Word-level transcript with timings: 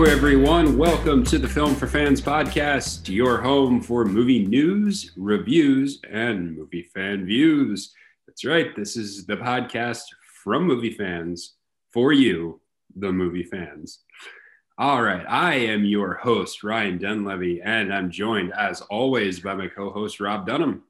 Hello, 0.00 0.08
everyone. 0.08 0.78
Welcome 0.78 1.24
to 1.24 1.40
the 1.40 1.48
Film 1.48 1.74
for 1.74 1.88
Fans 1.88 2.20
podcast, 2.20 3.08
your 3.08 3.40
home 3.40 3.80
for 3.80 4.04
movie 4.04 4.46
news, 4.46 5.10
reviews, 5.16 6.00
and 6.08 6.56
movie 6.56 6.84
fan 6.94 7.26
views. 7.26 7.92
That's 8.24 8.44
right. 8.44 8.76
This 8.76 8.96
is 8.96 9.26
the 9.26 9.36
podcast 9.36 10.02
from 10.44 10.68
movie 10.68 10.92
fans 10.92 11.56
for 11.92 12.12
you, 12.12 12.60
the 12.94 13.10
movie 13.10 13.42
fans. 13.42 14.04
All 14.78 15.02
right. 15.02 15.26
I 15.28 15.54
am 15.54 15.84
your 15.84 16.14
host, 16.14 16.62
Ryan 16.62 17.00
Dunlevy, 17.00 17.60
and 17.64 17.92
I'm 17.92 18.08
joined, 18.08 18.52
as 18.52 18.80
always, 18.82 19.40
by 19.40 19.54
my 19.54 19.66
co 19.66 19.90
host, 19.90 20.20
Rob 20.20 20.46
Dunham. 20.46 20.84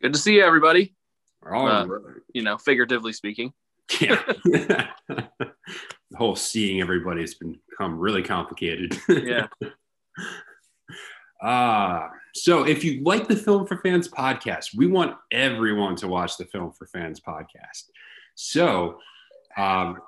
Good 0.00 0.12
to 0.12 0.20
see 0.20 0.36
you, 0.36 0.44
everybody. 0.44 0.94
All 1.44 1.66
Uh, 1.66 1.84
right. 1.84 2.14
You 2.32 2.42
know, 2.42 2.58
figuratively 2.58 3.12
speaking. 3.12 3.52
Yeah. 4.00 4.22
the 6.10 6.16
whole 6.16 6.36
seeing 6.36 6.80
everybody 6.80 7.20
has 7.20 7.34
become 7.34 7.98
really 7.98 8.22
complicated. 8.22 8.98
Yeah. 9.08 9.46
Ah, 11.40 12.10
so 12.34 12.64
if 12.64 12.82
you 12.84 13.02
like 13.04 13.28
the 13.28 13.36
Film 13.36 13.66
for 13.66 13.76
Fans 13.78 14.08
podcast, 14.08 14.76
we 14.76 14.86
want 14.86 15.16
everyone 15.30 15.96
to 15.96 16.08
watch 16.08 16.36
the 16.36 16.44
Film 16.46 16.72
for 16.72 16.86
Fans 16.86 17.20
podcast. 17.20 17.90
So, 18.34 18.98
um, 19.56 19.98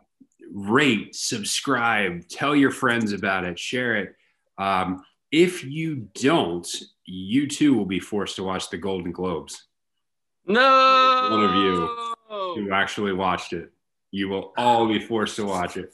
rate, 0.52 1.14
subscribe, 1.14 2.26
tell 2.28 2.56
your 2.56 2.70
friends 2.70 3.12
about 3.12 3.44
it, 3.44 3.58
share 3.58 3.96
it. 3.96 4.16
Um, 4.58 5.04
if 5.30 5.64
you 5.64 6.08
don't, 6.14 6.66
you 7.04 7.46
too 7.46 7.74
will 7.74 7.86
be 7.86 8.00
forced 8.00 8.36
to 8.36 8.44
watch 8.44 8.70
the 8.70 8.76
Golden 8.76 9.12
Globes. 9.12 9.64
No. 10.46 11.28
One 11.30 11.44
of 11.44 11.54
you. 11.54 12.06
Who 12.54 12.72
actually 12.72 13.12
watched 13.12 13.52
it? 13.52 13.72
You 14.10 14.28
will 14.28 14.52
all 14.56 14.88
be 14.88 15.00
forced 15.00 15.36
to 15.36 15.44
watch 15.44 15.76
it. 15.76 15.92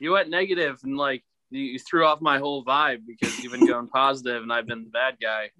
You 0.00 0.12
went 0.12 0.28
negative 0.28 0.80
and 0.82 0.96
like 0.96 1.24
you, 1.50 1.78
threw 1.78 2.04
off 2.04 2.20
my 2.20 2.38
whole 2.38 2.64
vibe 2.64 3.06
because 3.06 3.38
you've 3.38 3.52
been 3.52 3.66
going 3.66 3.88
positive 3.88 4.42
and 4.42 4.52
I've 4.52 4.66
been 4.66 4.84
the 4.84 4.90
bad 4.90 5.16
guy. 5.22 5.50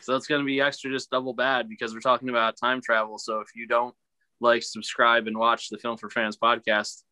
So 0.00 0.16
it's 0.16 0.26
going 0.26 0.40
to 0.40 0.46
be 0.46 0.60
extra 0.60 0.90
just 0.90 1.10
double 1.10 1.32
bad 1.32 1.68
because 1.68 1.94
we're 1.94 2.00
talking 2.00 2.28
about 2.28 2.56
time 2.58 2.80
travel. 2.82 3.18
So 3.18 3.40
if 3.40 3.48
you 3.54 3.66
don't 3.66 3.94
like, 4.40 4.62
subscribe, 4.62 5.26
and 5.26 5.36
watch 5.36 5.68
the 5.68 5.78
Film 5.78 5.96
for 5.96 6.10
Fans 6.10 6.36
podcast, 6.36 7.02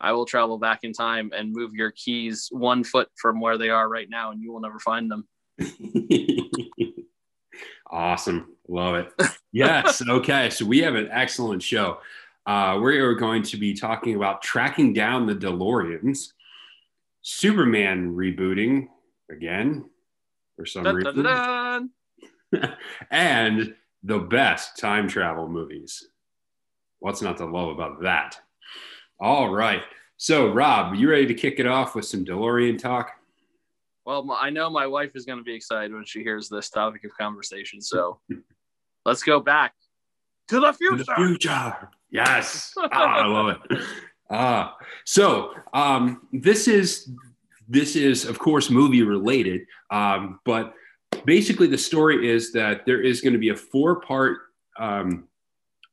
I 0.00 0.12
will 0.12 0.26
travel 0.26 0.58
back 0.58 0.80
in 0.84 0.92
time 0.92 1.32
and 1.34 1.52
move 1.52 1.74
your 1.74 1.90
keys 1.90 2.48
one 2.50 2.84
foot 2.84 3.08
from 3.16 3.40
where 3.40 3.58
they 3.58 3.70
are 3.70 3.88
right 3.88 4.08
now 4.08 4.30
and 4.30 4.40
you 4.40 4.52
will 4.52 4.60
never 4.60 4.78
find 4.78 5.10
them. 5.10 5.28
awesome. 7.90 8.54
Love 8.68 8.94
it. 8.96 9.12
Yes. 9.52 10.02
Okay. 10.06 10.50
So 10.50 10.66
we 10.66 10.80
have 10.80 10.94
an 10.94 11.08
excellent 11.10 11.62
show. 11.62 11.98
Uh, 12.48 12.80
we 12.82 12.96
are 12.96 13.12
going 13.12 13.42
to 13.42 13.58
be 13.58 13.74
talking 13.74 14.14
about 14.14 14.40
tracking 14.40 14.94
down 14.94 15.26
the 15.26 15.34
DeLoreans, 15.34 16.32
Superman 17.20 18.14
rebooting 18.14 18.88
again 19.30 19.84
for 20.56 20.64
some 20.64 20.84
Dun, 20.84 20.94
reason, 20.94 21.22
dun, 21.24 21.90
dun. 22.50 22.76
and 23.10 23.74
the 24.02 24.20
best 24.20 24.78
time 24.78 25.08
travel 25.08 25.46
movies. 25.46 26.08
What's 27.00 27.20
not 27.20 27.36
to 27.36 27.44
love 27.44 27.68
about 27.68 28.00
that? 28.04 28.40
All 29.20 29.50
right. 29.50 29.82
So, 30.16 30.50
Rob, 30.50 30.94
you 30.94 31.10
ready 31.10 31.26
to 31.26 31.34
kick 31.34 31.60
it 31.60 31.66
off 31.66 31.94
with 31.94 32.06
some 32.06 32.24
DeLorean 32.24 32.78
talk? 32.78 33.10
Well, 34.06 34.26
I 34.40 34.48
know 34.48 34.70
my 34.70 34.86
wife 34.86 35.10
is 35.16 35.26
going 35.26 35.36
to 35.36 35.44
be 35.44 35.54
excited 35.54 35.92
when 35.92 36.06
she 36.06 36.22
hears 36.22 36.48
this 36.48 36.70
topic 36.70 37.04
of 37.04 37.10
conversation. 37.14 37.82
So 37.82 38.20
let's 39.04 39.22
go 39.22 39.38
back 39.38 39.74
to 40.48 40.60
the 40.60 40.72
To 40.72 40.76
future. 40.78 40.96
the 41.04 41.14
future. 41.16 41.88
Yes. 42.10 42.72
Ah, 42.78 43.22
I 43.22 43.26
love 43.26 43.56
it. 43.70 43.78
Ah, 44.30 44.76
so 45.06 45.54
um, 45.72 46.28
this 46.34 46.68
is 46.68 47.10
this 47.66 47.96
is 47.96 48.26
of 48.26 48.38
course 48.38 48.68
movie 48.68 49.02
related, 49.02 49.62
um, 49.90 50.38
but 50.44 50.74
basically 51.24 51.66
the 51.66 51.78
story 51.78 52.28
is 52.30 52.52
that 52.52 52.84
there 52.84 53.00
is 53.00 53.22
going 53.22 53.32
to 53.32 53.38
be 53.38 53.48
a 53.48 53.56
four 53.56 54.00
part 54.02 54.36
um, 54.78 55.28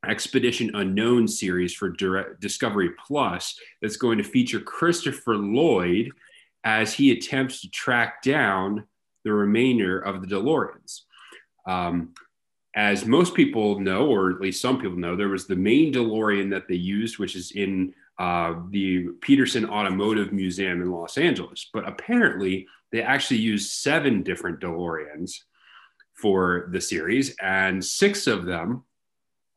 expedition 0.05 0.69
unknown 0.75 1.29
series 1.29 1.73
for 1.73 1.89
direct 1.89 2.41
discovery 2.41 2.89
plus 3.07 3.57
that's 3.81 3.95
going 3.95 4.17
to 4.17 4.23
feature 4.23 4.59
christopher 4.59 5.35
lloyd 5.35 6.11
as 6.65 6.93
he 6.93 7.11
attempts 7.11 7.61
to 7.61 7.69
track 7.69 8.21
down 8.21 8.83
the 9.23 9.31
remainder 9.33 9.97
of 9.99 10.21
the 10.21 10.27
deloreans 10.27 11.03
um, 11.67 12.13
as 12.75 13.05
most 13.05 13.33
people 13.33 13.79
know, 13.79 14.07
or 14.07 14.31
at 14.31 14.41
least 14.41 14.61
some 14.61 14.79
people 14.79 14.97
know, 14.97 15.15
there 15.15 15.29
was 15.29 15.47
the 15.47 15.55
main 15.55 15.93
DeLorean 15.93 16.49
that 16.51 16.67
they 16.67 16.75
used, 16.75 17.17
which 17.17 17.35
is 17.35 17.51
in 17.51 17.93
uh, 18.19 18.55
the 18.69 19.07
Petersen 19.21 19.69
Automotive 19.69 20.33
Museum 20.33 20.81
in 20.81 20.91
Los 20.91 21.17
Angeles. 21.17 21.69
But 21.73 21.87
apparently, 21.87 22.67
they 22.91 23.01
actually 23.01 23.39
used 23.39 23.71
seven 23.71 24.23
different 24.23 24.59
DeLoreans 24.59 25.41
for 26.13 26.69
the 26.71 26.81
series, 26.81 27.35
and 27.41 27.83
six 27.83 28.27
of 28.27 28.45
them 28.45 28.83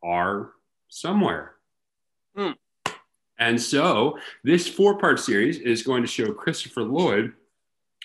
are 0.01 0.51
somewhere. 0.87 1.55
Hmm. 2.35 2.51
And 3.37 3.61
so, 3.61 4.17
this 4.43 4.67
four 4.67 4.97
part 4.97 5.19
series 5.19 5.59
is 5.59 5.83
going 5.83 6.03
to 6.03 6.07
show 6.07 6.33
Christopher 6.33 6.83
Lloyd 6.83 7.33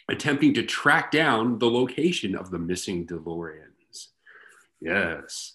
attempting 0.08 0.54
to 0.54 0.62
track 0.62 1.10
down 1.10 1.58
the 1.58 1.70
location 1.70 2.36
of 2.36 2.50
the 2.50 2.58
missing 2.58 3.06
DeLoreans. 3.06 3.73
Yes. 4.84 5.52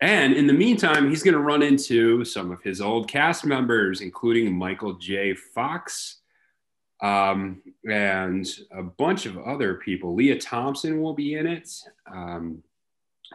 And 0.00 0.34
in 0.34 0.48
the 0.48 0.52
meantime, 0.52 1.08
he's 1.08 1.22
going 1.22 1.34
to 1.34 1.40
run 1.40 1.62
into 1.62 2.24
some 2.24 2.50
of 2.50 2.60
his 2.62 2.80
old 2.80 3.08
cast 3.08 3.46
members, 3.46 4.00
including 4.00 4.52
Michael 4.52 4.94
J. 4.94 5.34
Fox 5.34 6.18
um, 7.00 7.62
and 7.88 8.46
a 8.72 8.82
bunch 8.82 9.26
of 9.26 9.38
other 9.38 9.74
people. 9.74 10.14
Lea 10.14 10.38
Thompson 10.38 11.00
will 11.00 11.14
be 11.14 11.34
in 11.34 11.46
it. 11.46 11.70
Um, 12.12 12.64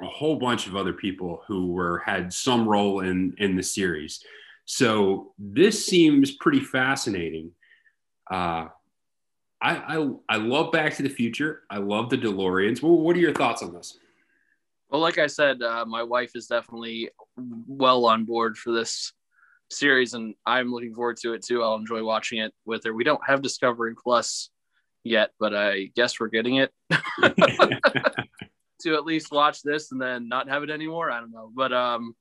a 0.01 0.07
whole 0.07 0.35
bunch 0.35 0.67
of 0.67 0.75
other 0.75 0.93
people 0.93 1.41
who 1.47 1.71
were 1.71 1.99
had 2.05 2.31
some 2.31 2.67
role 2.67 2.99
in 2.99 3.33
in 3.39 3.55
the 3.55 3.63
series. 3.63 4.23
So 4.65 5.33
this 5.39 5.85
seems 5.85 6.31
pretty 6.31 6.59
fascinating. 6.59 7.51
Uh, 8.29 8.67
I, 9.61 9.97
I 9.97 10.09
I 10.29 10.37
love 10.37 10.71
Back 10.71 10.95
to 10.95 11.03
the 11.03 11.09
Future. 11.09 11.63
I 11.69 11.77
love 11.77 12.09
the 12.09 12.17
DeLoreans. 12.17 12.83
Well, 12.83 12.99
what 12.99 13.15
are 13.15 13.19
your 13.19 13.33
thoughts 13.33 13.63
on 13.63 13.73
this? 13.73 13.97
Well, 14.89 15.01
like 15.01 15.17
I 15.17 15.27
said, 15.27 15.61
uh, 15.61 15.85
my 15.85 16.03
wife 16.03 16.31
is 16.35 16.47
definitely 16.47 17.09
well 17.35 18.05
on 18.05 18.23
board 18.25 18.57
for 18.57 18.71
this 18.71 19.11
series, 19.69 20.13
and 20.13 20.33
I'm 20.45 20.71
looking 20.71 20.93
forward 20.93 21.17
to 21.17 21.33
it 21.33 21.43
too. 21.43 21.61
I'll 21.61 21.75
enjoy 21.75 22.03
watching 22.03 22.39
it 22.39 22.53
with 22.65 22.85
her. 22.85 22.93
We 22.93 23.03
don't 23.03 23.25
have 23.27 23.41
Discovery 23.41 23.95
Plus 24.01 24.49
yet, 25.03 25.31
but 25.39 25.53
I 25.53 25.91
guess 25.95 26.19
we're 26.19 26.27
getting 26.27 26.55
it 26.55 26.71
to 28.81 28.95
at 28.95 29.05
least 29.05 29.31
watch 29.31 29.61
this 29.61 29.91
and 29.91 30.01
then 30.01 30.29
not 30.29 30.49
have 30.49 30.63
it 30.63 30.69
anymore. 30.69 31.11
I 31.11 31.19
don't 31.19 31.31
know, 31.31 31.51
but 31.53 31.73
um, 31.73 32.15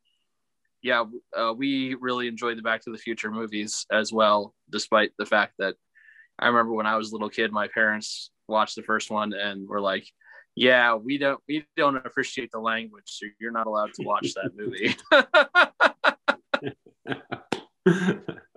yeah, 0.83 1.05
uh, 1.37 1.53
we 1.57 1.95
really 2.01 2.29
enjoyed 2.29 2.59
the 2.59 2.63
Back 2.63 2.83
to 2.83 2.93
the 2.93 2.99
Future 2.99 3.31
movies 3.31 3.87
as 3.93 4.13
well, 4.13 4.55
despite 4.71 5.13
the 5.19 5.27
fact 5.27 5.55
that 5.59 5.77
I 6.39 6.49
remember 6.49 6.73
when 6.73 6.87
I 6.87 6.97
was 6.97 7.11
a 7.11 7.15
little 7.15 7.31
kid, 7.31 7.53
my 7.53 7.69
parents 7.69 8.31
watched 8.49 8.77
the 8.77 8.83
first 8.83 9.11
one 9.11 9.33
and 9.33 9.69
were 9.69 9.81
like, 9.81 10.07
"Yeah, 10.57 10.95
we 10.95 11.19
don't 11.19 11.41
we 11.49 11.65
don't 11.77 11.97
appreciate 11.97 12.51
the 12.51 12.59
language, 12.59 13.05
so 13.07 13.27
you're 13.39 13.53
not 13.53 13.67
allowed 13.67 13.95
to 13.95 14.03
watch 14.03 14.33
that 14.35 14.57
movie." 14.57 14.97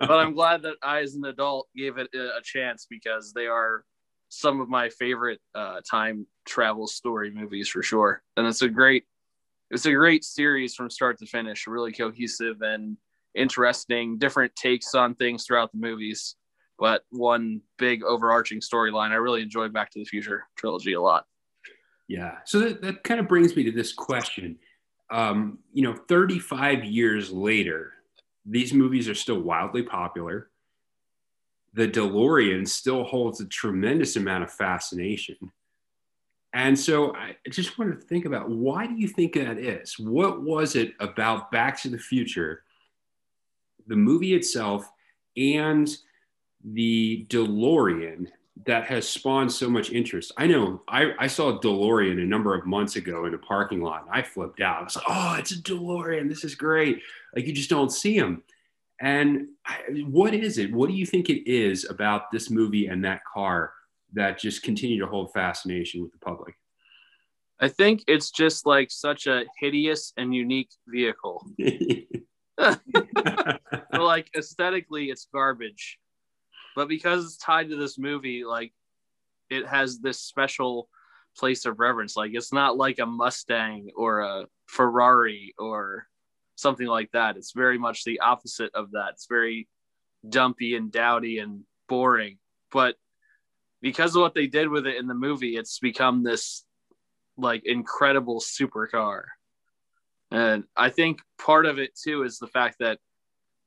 but 0.00 0.10
I'm 0.10 0.34
glad 0.34 0.62
that 0.62 0.76
I, 0.82 1.00
as 1.00 1.14
an 1.14 1.24
adult, 1.24 1.68
gave 1.76 1.98
it 1.98 2.08
a 2.14 2.40
chance 2.42 2.86
because 2.90 3.32
they 3.32 3.46
are 3.46 3.84
some 4.28 4.60
of 4.60 4.68
my 4.68 4.88
favorite 4.88 5.40
uh, 5.54 5.80
time 5.88 6.26
travel 6.46 6.86
story 6.86 7.30
movies 7.30 7.68
for 7.68 7.82
sure. 7.82 8.22
And 8.36 8.46
it's 8.46 8.62
a 8.62 8.68
great, 8.68 9.04
it's 9.70 9.86
a 9.86 9.92
great 9.92 10.24
series 10.24 10.74
from 10.74 10.90
start 10.90 11.18
to 11.18 11.26
finish. 11.26 11.66
Really 11.66 11.92
cohesive 11.92 12.62
and 12.62 12.96
interesting, 13.34 14.18
different 14.18 14.54
takes 14.56 14.94
on 14.94 15.14
things 15.14 15.44
throughout 15.44 15.70
the 15.72 15.78
movies, 15.78 16.36
but 16.78 17.02
one 17.10 17.60
big 17.78 18.02
overarching 18.02 18.60
storyline. 18.60 19.10
I 19.10 19.16
really 19.16 19.42
enjoyed 19.42 19.72
Back 19.72 19.90
to 19.90 19.98
the 19.98 20.04
Future 20.04 20.44
trilogy 20.56 20.94
a 20.94 21.00
lot. 21.00 21.24
Yeah. 22.10 22.38
So 22.44 22.58
that, 22.58 22.82
that 22.82 23.04
kind 23.04 23.20
of 23.20 23.28
brings 23.28 23.54
me 23.54 23.62
to 23.62 23.70
this 23.70 23.92
question. 23.92 24.58
Um, 25.10 25.60
you 25.72 25.84
know, 25.84 25.94
35 26.08 26.82
years 26.82 27.30
later, 27.30 27.92
these 28.44 28.74
movies 28.74 29.08
are 29.08 29.14
still 29.14 29.38
wildly 29.38 29.84
popular. 29.84 30.50
The 31.74 31.86
DeLorean 31.86 32.66
still 32.66 33.04
holds 33.04 33.40
a 33.40 33.46
tremendous 33.46 34.16
amount 34.16 34.42
of 34.42 34.50
fascination. 34.50 35.36
And 36.52 36.76
so 36.76 37.14
I 37.14 37.36
just 37.48 37.78
wanted 37.78 38.00
to 38.00 38.06
think 38.08 38.24
about 38.24 38.50
why 38.50 38.88
do 38.88 38.94
you 38.94 39.06
think 39.06 39.34
that 39.34 39.58
is? 39.58 39.96
What 39.96 40.42
was 40.42 40.74
it 40.74 40.94
about 40.98 41.52
Back 41.52 41.80
to 41.82 41.88
the 41.90 41.98
Future, 41.98 42.64
the 43.86 43.94
movie 43.94 44.34
itself, 44.34 44.90
and 45.36 45.88
the 46.64 47.24
DeLorean 47.28 48.26
that 48.66 48.84
has 48.84 49.08
spawned 49.08 49.52
so 49.52 49.68
much 49.68 49.90
interest. 49.90 50.32
I 50.36 50.46
know 50.46 50.82
I, 50.88 51.12
I 51.18 51.26
saw 51.26 51.50
a 51.50 51.60
DeLorean 51.60 52.22
a 52.22 52.26
number 52.26 52.54
of 52.54 52.66
months 52.66 52.96
ago 52.96 53.24
in 53.26 53.34
a 53.34 53.38
parking 53.38 53.80
lot 53.80 54.02
and 54.02 54.10
I 54.12 54.22
flipped 54.22 54.60
out. 54.60 54.80
I 54.80 54.84
was 54.84 54.96
like, 54.96 55.04
oh, 55.08 55.36
it's 55.38 55.52
a 55.52 55.62
DeLorean. 55.62 56.28
This 56.28 56.44
is 56.44 56.54
great. 56.54 57.00
Like 57.34 57.46
you 57.46 57.52
just 57.52 57.70
don't 57.70 57.92
see 57.92 58.18
them. 58.18 58.42
And 59.00 59.48
what 60.04 60.34
is 60.34 60.58
it? 60.58 60.72
What 60.72 60.88
do 60.88 60.94
you 60.94 61.06
think 61.06 61.30
it 61.30 61.50
is 61.50 61.88
about 61.88 62.30
this 62.30 62.50
movie 62.50 62.86
and 62.86 63.04
that 63.04 63.22
car 63.32 63.72
that 64.12 64.38
just 64.38 64.62
continue 64.62 65.00
to 65.00 65.06
hold 65.06 65.32
fascination 65.32 66.02
with 66.02 66.12
the 66.12 66.18
public? 66.18 66.54
I 67.60 67.68
think 67.68 68.04
it's 68.08 68.30
just 68.30 68.66
like 68.66 68.90
such 68.90 69.26
a 69.26 69.44
hideous 69.58 70.12
and 70.16 70.34
unique 70.34 70.70
vehicle. 70.86 71.46
like 73.92 74.30
aesthetically, 74.36 75.06
it's 75.06 75.28
garbage, 75.32 75.98
but 76.76 76.88
because 76.88 77.24
it's 77.24 77.36
tied 77.36 77.70
to 77.70 77.76
this 77.76 77.98
movie, 77.98 78.44
like 78.44 78.72
it 79.48 79.66
has 79.66 79.98
this 79.98 80.20
special 80.20 80.88
place 81.36 81.64
of 81.64 81.80
reverence. 81.80 82.16
Like 82.16 82.32
it's 82.34 82.52
not 82.52 82.76
like 82.76 82.98
a 82.98 83.06
Mustang 83.06 83.90
or 83.96 84.20
a 84.20 84.46
Ferrari 84.66 85.54
or 85.58 86.06
something 86.56 86.86
like 86.86 87.10
that. 87.12 87.36
It's 87.36 87.52
very 87.52 87.78
much 87.78 88.04
the 88.04 88.20
opposite 88.20 88.70
of 88.74 88.92
that. 88.92 89.10
It's 89.14 89.26
very 89.26 89.68
dumpy 90.28 90.76
and 90.76 90.92
dowdy 90.92 91.38
and 91.38 91.64
boring. 91.88 92.38
But 92.70 92.96
because 93.80 94.14
of 94.14 94.22
what 94.22 94.34
they 94.34 94.46
did 94.46 94.68
with 94.68 94.86
it 94.86 94.96
in 94.96 95.06
the 95.06 95.14
movie, 95.14 95.56
it's 95.56 95.78
become 95.78 96.22
this 96.22 96.64
like 97.36 97.64
incredible 97.64 98.40
supercar. 98.40 99.22
And 100.30 100.64
I 100.76 100.90
think 100.90 101.20
part 101.38 101.66
of 101.66 101.78
it 101.78 101.98
too 102.00 102.22
is 102.22 102.38
the 102.38 102.46
fact 102.46 102.76
that 102.80 102.98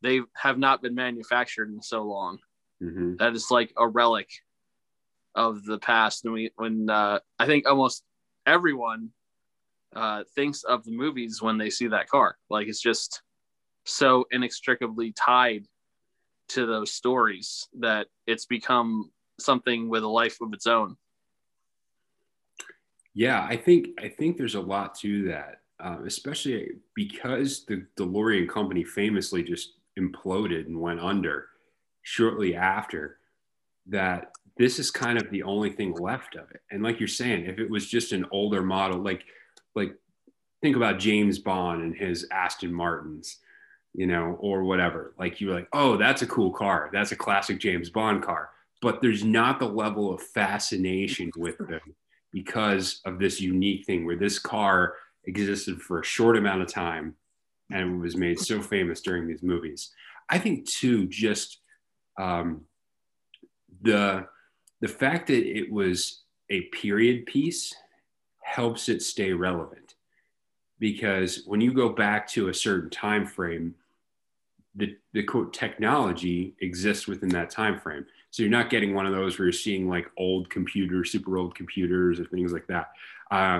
they 0.01 0.21
have 0.35 0.57
not 0.57 0.81
been 0.81 0.95
manufactured 0.95 1.69
in 1.69 1.81
so 1.81 2.03
long. 2.03 2.39
Mm-hmm. 2.83 3.15
That 3.17 3.33
is 3.33 3.49
like 3.49 3.71
a 3.77 3.87
relic 3.87 4.29
of 5.35 5.63
the 5.63 5.79
past. 5.79 6.25
And 6.25 6.33
we, 6.33 6.51
when 6.57 6.89
uh, 6.89 7.19
I 7.39 7.45
think 7.45 7.67
almost 7.67 8.03
everyone 8.45 9.09
uh, 9.95 10.23
thinks 10.35 10.63
of 10.63 10.83
the 10.83 10.91
movies 10.91 11.41
when 11.41 11.57
they 11.57 11.69
see 11.69 11.87
that 11.87 12.09
car, 12.09 12.37
like 12.49 12.67
it's 12.67 12.81
just 12.81 13.21
so 13.85 14.25
inextricably 14.31 15.13
tied 15.13 15.65
to 16.49 16.65
those 16.65 16.91
stories 16.91 17.67
that 17.79 18.07
it's 18.27 18.45
become 18.45 19.11
something 19.39 19.89
with 19.89 20.03
a 20.03 20.07
life 20.07 20.39
of 20.41 20.53
its 20.53 20.67
own. 20.67 20.97
Yeah, 23.13 23.45
I 23.47 23.55
think 23.55 23.89
I 24.01 24.09
think 24.09 24.37
there's 24.37 24.55
a 24.55 24.61
lot 24.61 24.95
to 24.99 25.27
that, 25.27 25.61
uh, 25.79 25.97
especially 26.05 26.69
because 26.95 27.65
the 27.65 27.85
DeLorean 27.95 28.49
company 28.49 28.83
famously 28.83 29.43
just 29.43 29.73
imploded 29.99 30.65
and 30.65 30.81
went 30.81 30.99
under 30.99 31.49
shortly 32.03 32.55
after. 32.55 33.17
That 33.87 34.31
this 34.57 34.79
is 34.79 34.91
kind 34.91 35.17
of 35.17 35.29
the 35.29 35.43
only 35.43 35.71
thing 35.71 35.93
left 35.93 36.35
of 36.35 36.49
it. 36.51 36.61
And 36.71 36.83
like 36.83 36.99
you're 36.99 37.07
saying, 37.07 37.45
if 37.45 37.59
it 37.59 37.69
was 37.69 37.89
just 37.89 38.11
an 38.11 38.25
older 38.31 38.61
model, 38.61 38.99
like 38.99 39.25
like 39.75 39.95
think 40.61 40.75
about 40.75 40.99
James 40.99 41.39
Bond 41.39 41.81
and 41.81 41.95
his 41.95 42.27
Aston 42.31 42.73
Martins, 42.73 43.39
you 43.93 44.07
know, 44.07 44.37
or 44.39 44.63
whatever. 44.63 45.13
Like 45.17 45.41
you're 45.41 45.53
like, 45.53 45.67
oh, 45.73 45.97
that's 45.97 46.21
a 46.21 46.27
cool 46.27 46.51
car. 46.51 46.89
That's 46.93 47.11
a 47.11 47.17
classic 47.17 47.59
James 47.59 47.89
Bond 47.89 48.23
car. 48.23 48.49
But 48.81 49.01
there's 49.01 49.23
not 49.23 49.59
the 49.59 49.67
level 49.67 50.13
of 50.13 50.21
fascination 50.21 51.31
with 51.35 51.57
them 51.67 51.95
because 52.31 53.01
of 53.05 53.19
this 53.19 53.39
unique 53.39 53.85
thing 53.85 54.05
where 54.05 54.17
this 54.17 54.39
car 54.39 54.95
existed 55.25 55.81
for 55.81 55.99
a 55.99 56.05
short 56.05 56.37
amount 56.37 56.61
of 56.61 56.71
time 56.71 57.15
and 57.71 58.01
was 58.01 58.17
made 58.17 58.39
so 58.39 58.61
famous 58.61 59.01
during 59.01 59.27
these 59.27 59.43
movies. 59.43 59.91
I 60.29 60.37
think 60.37 60.67
too, 60.67 61.07
just 61.07 61.59
um, 62.17 62.61
the 63.81 64.27
the 64.81 64.87
fact 64.87 65.27
that 65.27 65.45
it 65.45 65.71
was 65.71 66.23
a 66.49 66.61
period 66.61 67.25
piece 67.25 67.73
helps 68.41 68.89
it 68.89 69.01
stay 69.01 69.31
relevant 69.31 69.95
because 70.79 71.43
when 71.45 71.61
you 71.61 71.73
go 71.73 71.89
back 71.89 72.27
to 72.27 72.49
a 72.49 72.53
certain 72.53 72.89
time 72.89 73.25
frame 73.25 73.73
the, 74.75 74.97
the 75.13 75.23
quote 75.23 75.53
technology 75.53 76.55
exists 76.59 77.07
within 77.07 77.29
that 77.29 77.49
time 77.49 77.79
frame 77.79 78.05
so 78.33 78.41
you're 78.41 78.49
not 78.49 78.71
getting 78.71 78.95
one 78.95 79.05
of 79.05 79.13
those 79.13 79.37
where 79.37 79.45
you're 79.45 79.53
seeing 79.53 79.87
like 79.87 80.09
old 80.17 80.49
computers, 80.49 81.11
super 81.11 81.37
old 81.37 81.53
computers, 81.53 82.19
or 82.19 82.25
things 82.25 82.51
like 82.51 82.65
that. 82.65 82.89
Uh, 83.29 83.59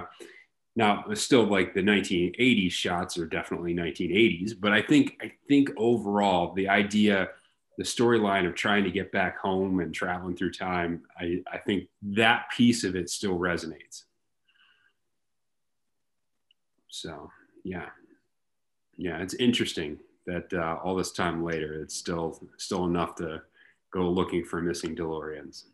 now, 0.75 1.06
still 1.13 1.44
like 1.44 1.75
the 1.75 1.83
1980s 1.83 2.71
shots 2.71 3.15
are 3.19 3.27
definitely 3.27 3.75
1980s, 3.75 4.59
but 4.59 4.71
I 4.71 4.81
think 4.81 5.19
I 5.21 5.31
think 5.47 5.69
overall 5.77 6.56
the 6.56 6.67
idea, 6.69 7.29
the 7.77 7.83
storyline 7.83 8.47
of 8.47 8.55
trying 8.55 8.83
to 8.83 8.91
get 8.91 9.11
back 9.11 9.39
home 9.39 9.79
and 9.79 9.93
traveling 9.93 10.35
through 10.35 10.51
time, 10.51 11.03
I, 11.19 11.41
I 11.51 11.57
think 11.57 11.87
that 12.03 12.45
piece 12.55 12.83
of 12.83 12.95
it 12.95 13.09
still 13.09 13.37
resonates. 13.37 14.03
So 16.89 17.31
yeah, 17.63 17.89
yeah, 18.97 19.21
it's 19.21 19.33
interesting 19.35 19.97
that 20.27 20.53
uh, 20.53 20.77
all 20.83 20.95
this 20.95 21.11
time 21.11 21.43
later, 21.43 21.81
it's 21.81 21.95
still 21.95 22.39
still 22.57 22.85
enough 22.85 23.15
to 23.15 23.41
go 23.91 24.09
looking 24.09 24.43
for 24.43 24.61
missing 24.61 24.95
DeLoreans. 24.95 25.65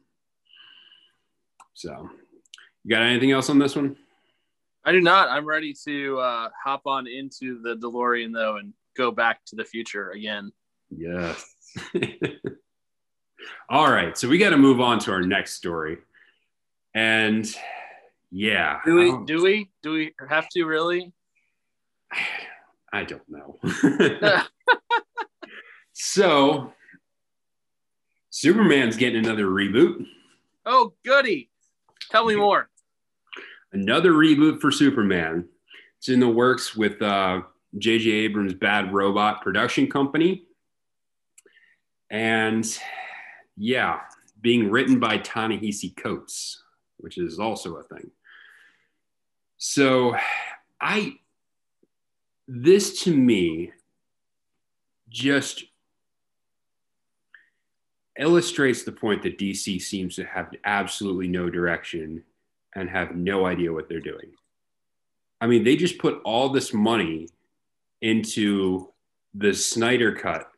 So, 1.73 2.09
you 2.83 2.89
got 2.89 3.03
anything 3.03 3.31
else 3.31 3.49
on 3.49 3.59
this 3.59 3.75
one? 3.75 3.95
I 4.85 4.91
do 4.91 5.01
not. 5.01 5.29
I'm 5.29 5.45
ready 5.45 5.73
to 5.85 6.19
uh, 6.19 6.49
hop 6.63 6.81
on 6.85 7.07
into 7.07 7.61
the 7.61 7.75
DeLorean 7.75 8.33
though 8.33 8.57
and 8.57 8.73
go 8.97 9.11
back 9.11 9.45
to 9.47 9.55
the 9.55 9.65
future 9.65 10.11
again. 10.11 10.51
Yes. 10.89 11.55
All 13.69 13.91
right. 13.91 14.17
So 14.17 14.27
we 14.27 14.37
got 14.37 14.49
to 14.49 14.57
move 14.57 14.81
on 14.81 14.99
to 14.99 15.11
our 15.11 15.21
next 15.21 15.53
story. 15.53 15.97
And 16.93 17.47
yeah. 18.31 18.79
Do 18.85 18.95
we, 18.95 19.25
do 19.25 19.43
we, 19.43 19.69
do 19.83 19.91
we 19.91 20.13
have 20.27 20.49
to 20.49 20.63
really? 20.65 21.13
I 22.91 23.03
don't 23.03 23.21
know. 23.27 23.59
so 25.93 26.73
Superman's 28.29 28.97
getting 28.97 29.23
another 29.23 29.45
reboot. 29.45 30.05
Oh, 30.65 30.93
goody. 31.05 31.49
Tell 32.09 32.25
me 32.25 32.35
more. 32.35 32.69
Another 33.71 34.13
reboot 34.13 34.61
for 34.61 34.71
Superman. 34.71 35.47
It's 35.97 36.09
in 36.09 36.19
the 36.19 36.29
works 36.29 36.75
with 36.75 37.01
uh, 37.01 37.41
J.J. 37.77 38.09
Abrams' 38.09 38.53
Bad 38.53 38.93
Robot 38.93 39.41
production 39.41 39.87
company. 39.87 40.45
And 42.09 42.65
yeah, 43.57 43.99
being 44.41 44.69
written 44.69 44.99
by 44.99 45.17
Ta-Nehisi 45.17 45.95
Coates, 45.95 46.63
which 46.97 47.17
is 47.17 47.39
also 47.39 47.75
a 47.75 47.83
thing. 47.83 48.09
So 49.57 50.15
I, 50.79 51.17
this 52.47 53.03
to 53.03 53.15
me 53.15 53.71
just 55.09 55.65
illustrates 58.17 58.83
the 58.83 58.91
point 58.91 59.23
that 59.23 59.37
DC 59.37 59.81
seems 59.81 60.15
to 60.15 60.23
have 60.25 60.51
absolutely 60.65 61.27
no 61.27 61.49
direction 61.49 62.23
and 62.75 62.89
have 62.89 63.15
no 63.15 63.45
idea 63.45 63.73
what 63.73 63.89
they're 63.89 63.99
doing. 63.99 64.31
I 65.41 65.47
mean, 65.47 65.63
they 65.63 65.75
just 65.75 65.97
put 65.97 66.21
all 66.23 66.49
this 66.49 66.73
money 66.73 67.29
into 68.01 68.89
the 69.33 69.53
Snyder 69.53 70.13
cut 70.13 70.48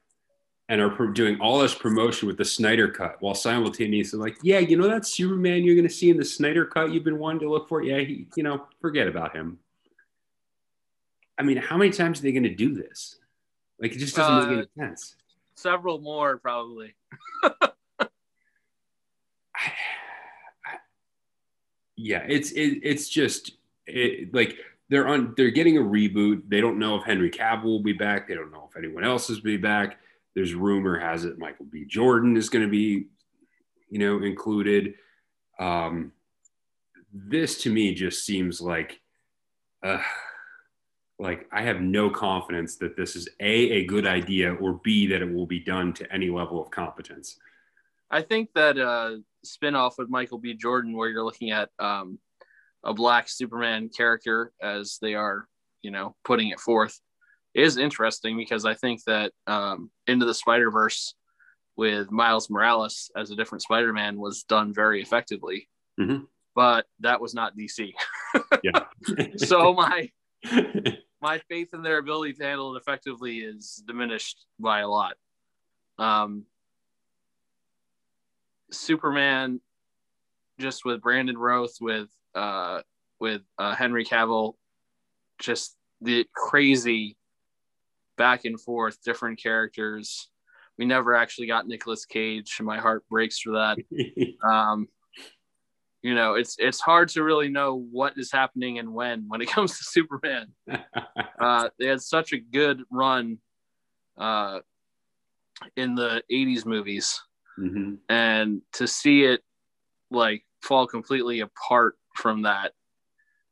and 0.71 0.79
are 0.79 1.07
doing 1.07 1.37
all 1.41 1.59
this 1.59 1.75
promotion 1.75 2.29
with 2.29 2.37
the 2.37 2.45
Snyder 2.45 2.87
cut 2.87 3.17
while 3.19 3.35
simultaneously 3.35 4.17
like, 4.17 4.37
yeah, 4.41 4.59
you 4.59 4.77
know 4.77 4.87
that 4.87 5.05
Superman 5.05 5.65
you're 5.65 5.75
going 5.75 5.87
to 5.87 5.93
see 5.93 6.09
in 6.09 6.15
the 6.15 6.23
Snyder 6.23 6.65
cut 6.65 6.93
you've 6.93 7.03
been 7.03 7.19
wanting 7.19 7.41
to 7.41 7.49
look 7.49 7.67
for? 7.67 7.83
Yeah, 7.83 7.97
he, 7.99 8.27
you 8.37 8.43
know, 8.43 8.65
forget 8.79 9.09
about 9.09 9.35
him. 9.35 9.59
I 11.37 11.43
mean, 11.43 11.57
how 11.57 11.75
many 11.75 11.91
times 11.91 12.19
are 12.19 12.21
they 12.23 12.31
going 12.31 12.43
to 12.43 12.55
do 12.55 12.73
this? 12.73 13.17
Like, 13.79 13.91
it 13.93 13.97
just 13.97 14.15
doesn't 14.15 14.33
uh, 14.33 14.47
make 14.47 14.69
any 14.77 14.87
sense 14.87 15.15
several 15.55 15.99
more 15.99 16.37
probably. 16.37 16.95
yeah, 21.97 22.23
it's 22.29 22.51
it, 22.51 22.79
it's 22.83 23.09
just 23.09 23.57
it, 23.85 24.33
like 24.33 24.55
they're 24.89 25.09
on 25.09 25.33
they're 25.35 25.51
getting 25.51 25.77
a 25.77 25.81
reboot. 25.81 26.43
They 26.47 26.61
don't 26.61 26.79
know 26.79 26.95
if 26.95 27.03
Henry 27.03 27.29
Cavill 27.29 27.63
will 27.63 27.83
be 27.83 27.91
back. 27.93 28.29
They 28.29 28.35
don't 28.35 28.51
know 28.51 28.69
if 28.69 28.77
anyone 28.77 29.03
else 29.03 29.29
is 29.29 29.41
be 29.41 29.57
back. 29.57 29.97
There's 30.35 30.53
rumor 30.53 30.99
has 30.99 31.25
it 31.25 31.37
Michael 31.37 31.65
B. 31.65 31.85
Jordan 31.85 32.37
is 32.37 32.49
going 32.49 32.65
to 32.65 32.71
be, 32.71 33.07
you 33.89 33.99
know, 33.99 34.23
included. 34.23 34.95
Um, 35.59 36.13
this 37.13 37.61
to 37.63 37.69
me 37.69 37.93
just 37.93 38.25
seems 38.25 38.61
like, 38.61 38.99
uh, 39.83 40.01
like 41.19 41.47
I 41.51 41.63
have 41.63 41.81
no 41.81 42.09
confidence 42.09 42.77
that 42.77 42.95
this 42.95 43.15
is 43.15 43.27
a 43.39 43.53
a 43.71 43.85
good 43.85 44.07
idea 44.07 44.53
or 44.53 44.79
b 44.83 45.07
that 45.07 45.21
it 45.21 45.31
will 45.31 45.45
be 45.45 45.59
done 45.59 45.93
to 45.93 46.11
any 46.11 46.29
level 46.29 46.61
of 46.61 46.71
competence. 46.71 47.37
I 48.09 48.21
think 48.21 48.49
that 48.55 48.77
uh, 48.77 49.17
spinoff 49.45 49.93
with 49.97 50.09
Michael 50.09 50.37
B. 50.37 50.53
Jordan, 50.53 50.95
where 50.95 51.09
you're 51.09 51.23
looking 51.23 51.51
at 51.51 51.69
um, 51.79 52.19
a 52.83 52.93
black 52.93 53.29
Superman 53.29 53.89
character 53.89 54.51
as 54.61 54.97
they 55.01 55.13
are, 55.13 55.47
you 55.81 55.91
know, 55.91 56.15
putting 56.25 56.49
it 56.49 56.59
forth, 56.59 56.99
is 57.53 57.77
interesting 57.77 58.37
because 58.37 58.65
I 58.65 58.75
think 58.75 59.03
that 59.05 59.31
um, 59.47 59.91
Into 60.07 60.25
the 60.25 60.33
Spider 60.33 60.71
Verse 60.71 61.15
with 61.75 62.11
Miles 62.11 62.49
Morales 62.49 63.11
as 63.15 63.31
a 63.31 63.35
different 63.35 63.61
Spider 63.61 63.93
Man 63.93 64.19
was 64.19 64.43
done 64.43 64.73
very 64.73 65.01
effectively. 65.01 65.67
Mm-hmm. 65.99 66.23
But 66.55 66.85
that 66.99 67.21
was 67.21 67.33
not 67.33 67.55
DC. 67.57 67.93
yeah. 68.63 68.85
so 69.37 69.73
my 69.73 70.09
my 71.21 71.39
faith 71.49 71.69
in 71.73 71.81
their 71.81 71.97
ability 71.97 72.33
to 72.33 72.43
handle 72.43 72.75
it 72.75 72.79
effectively 72.79 73.39
is 73.39 73.81
diminished 73.85 74.45
by 74.59 74.79
a 74.79 74.87
lot. 74.87 75.15
Um, 75.97 76.45
Superman, 78.71 79.61
just 80.59 80.83
with 80.85 81.01
Brandon 81.01 81.37
Routh, 81.37 81.77
with 81.79 82.09
uh, 82.35 82.81
with 83.19 83.41
uh, 83.57 83.75
Henry 83.75 84.05
Cavill, 84.05 84.53
just 85.39 85.75
the 86.01 86.25
crazy 86.33 87.17
back 88.21 88.45
and 88.45 88.61
forth, 88.61 89.01
different 89.03 89.41
characters. 89.41 90.29
We 90.77 90.85
never 90.85 91.15
actually 91.15 91.47
got 91.47 91.67
Nicolas 91.67 92.05
Cage. 92.05 92.53
And 92.59 92.67
my 92.67 92.77
heart 92.77 93.03
breaks 93.09 93.39
for 93.39 93.53
that. 93.53 93.77
um, 94.47 94.87
you 96.03 96.13
know, 96.13 96.35
it's 96.35 96.55
it's 96.59 96.79
hard 96.79 97.09
to 97.09 97.23
really 97.23 97.49
know 97.49 97.83
what 97.91 98.13
is 98.17 98.31
happening 98.31 98.77
and 98.77 98.93
when 98.93 99.25
when 99.27 99.41
it 99.41 99.49
comes 99.55 99.75
to 99.75 99.83
Superman. 99.83 100.53
uh, 101.39 101.69
they 101.79 101.87
had 101.87 101.99
such 101.99 102.31
a 102.31 102.37
good 102.37 102.83
run 102.91 103.39
uh, 104.19 104.59
in 105.75 105.95
the 105.95 106.21
'80s 106.31 106.63
movies, 106.63 107.19
hmm 107.57 107.95
and 108.07 108.61
to 108.73 108.87
see 108.87 109.23
it 109.23 109.41
like 110.11 110.43
fall 110.61 110.85
completely 110.85 111.39
apart 111.39 111.95
from 112.15 112.43
that 112.43 112.73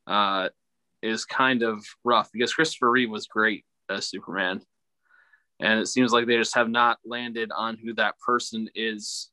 uh, 0.06 0.50
is 1.02 1.26
kind 1.26 1.64
of 1.64 1.84
rough 2.04 2.30
because 2.32 2.54
Christopher 2.54 2.92
Reeve 2.92 3.10
was 3.10 3.26
great 3.26 3.66
as 3.89 4.08
Superman, 4.08 4.62
and 5.60 5.79
it 5.79 5.88
seems 5.88 6.12
like 6.13 6.25
they 6.27 6.38
just 6.38 6.55
have 6.55 6.69
not 6.69 7.00
landed 7.03 7.51
on 7.55 7.77
who 7.77 7.93
that 7.96 8.19
person 8.19 8.69
is 8.75 9.29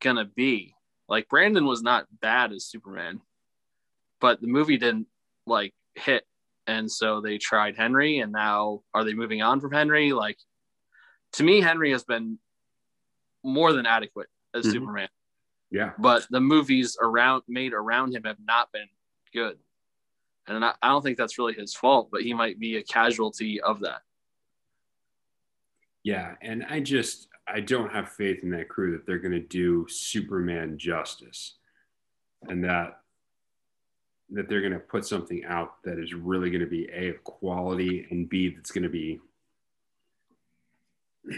gonna 0.00 0.24
be. 0.24 0.74
Like 1.08 1.28
Brandon 1.28 1.66
was 1.66 1.82
not 1.82 2.06
bad 2.20 2.52
as 2.52 2.64
Superman, 2.66 3.20
but 4.20 4.40
the 4.40 4.48
movie 4.48 4.76
didn't 4.76 5.06
like 5.46 5.74
hit, 5.94 6.26
and 6.66 6.90
so 6.90 7.20
they 7.20 7.38
tried 7.38 7.76
Henry, 7.76 8.18
and 8.18 8.32
now 8.32 8.82
are 8.92 9.04
they 9.04 9.14
moving 9.14 9.40
on 9.42 9.60
from 9.60 9.72
Henry? 9.72 10.12
Like 10.12 10.38
to 11.32 11.44
me, 11.44 11.60
Henry 11.60 11.92
has 11.92 12.04
been 12.04 12.38
more 13.42 13.72
than 13.72 13.86
adequate 13.86 14.28
as 14.54 14.66
Mhm. 14.66 14.72
Superman 14.72 15.08
Yeah. 15.70 15.92
but 15.98 16.26
the 16.30 16.40
movies 16.40 16.96
around 17.00 17.42
made 17.46 17.72
around 17.72 18.14
him 18.14 18.24
have 18.24 18.40
not 18.40 18.72
been 18.72 18.88
good. 19.32 19.58
And 20.48 20.64
I, 20.64 20.74
I 20.82 20.88
don't 20.88 21.02
think 21.02 21.18
that's 21.18 21.38
really 21.38 21.54
his 21.54 21.74
fault, 21.74 22.08
but 22.10 22.22
he 22.22 22.32
might 22.32 22.58
be 22.58 22.76
a 22.76 22.82
casualty 22.82 23.60
of 23.60 23.80
that. 23.80 24.02
Yeah, 26.02 26.34
and 26.40 26.64
I 26.68 26.80
just 26.80 27.28
I 27.48 27.60
don't 27.60 27.92
have 27.92 28.10
faith 28.10 28.42
in 28.42 28.50
that 28.50 28.68
crew 28.68 28.92
that 28.92 29.06
they're 29.06 29.18
going 29.18 29.32
to 29.32 29.40
do 29.40 29.86
Superman 29.88 30.78
justice, 30.78 31.54
and 32.48 32.62
that 32.64 33.00
that 34.30 34.48
they're 34.48 34.60
going 34.60 34.72
to 34.72 34.78
put 34.78 35.04
something 35.04 35.44
out 35.44 35.82
that 35.84 35.98
is 35.98 36.14
really 36.14 36.50
going 36.50 36.60
to 36.60 36.66
be 36.66 36.88
a 36.92 37.08
of 37.08 37.22
quality 37.22 38.06
and 38.10 38.28
b 38.28 38.48
that's 38.54 38.72
going 38.72 38.82
to 38.82 38.88
be 38.88 39.20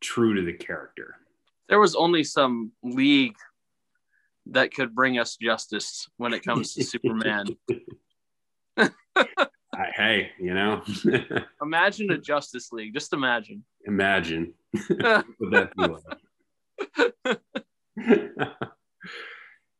true 0.00 0.34
to 0.34 0.42
the 0.42 0.52
character. 0.52 1.16
There 1.68 1.80
was 1.80 1.94
only 1.94 2.24
some 2.24 2.72
league 2.82 3.36
that 4.46 4.74
could 4.74 4.94
bring 4.94 5.18
us 5.18 5.36
justice 5.36 6.08
when 6.16 6.32
it 6.32 6.44
comes 6.44 6.74
to 6.74 6.84
Superman. 6.84 7.46
I, 9.74 9.86
hey, 9.94 10.30
you 10.38 10.52
know, 10.52 10.82
Imagine 11.62 12.10
a 12.10 12.18
Justice 12.18 12.72
League. 12.72 12.92
Just 12.92 13.12
imagine. 13.12 13.64
imagine 13.86 14.52
what 14.88 15.50
that 15.50 15.72
be 15.76 15.86
like. 18.06 18.40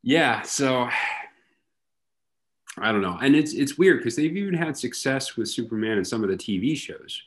yeah, 0.02 0.42
so 0.42 0.88
I 2.78 2.90
don't 2.90 3.02
know, 3.02 3.18
and 3.20 3.36
it's 3.36 3.52
it's 3.52 3.76
weird 3.76 3.98
because 3.98 4.16
they've 4.16 4.36
even 4.36 4.54
had 4.54 4.78
success 4.78 5.36
with 5.36 5.48
Superman 5.48 5.98
in 5.98 6.04
some 6.04 6.24
of 6.24 6.30
the 6.30 6.36
TV 6.36 6.74
shows. 6.76 7.22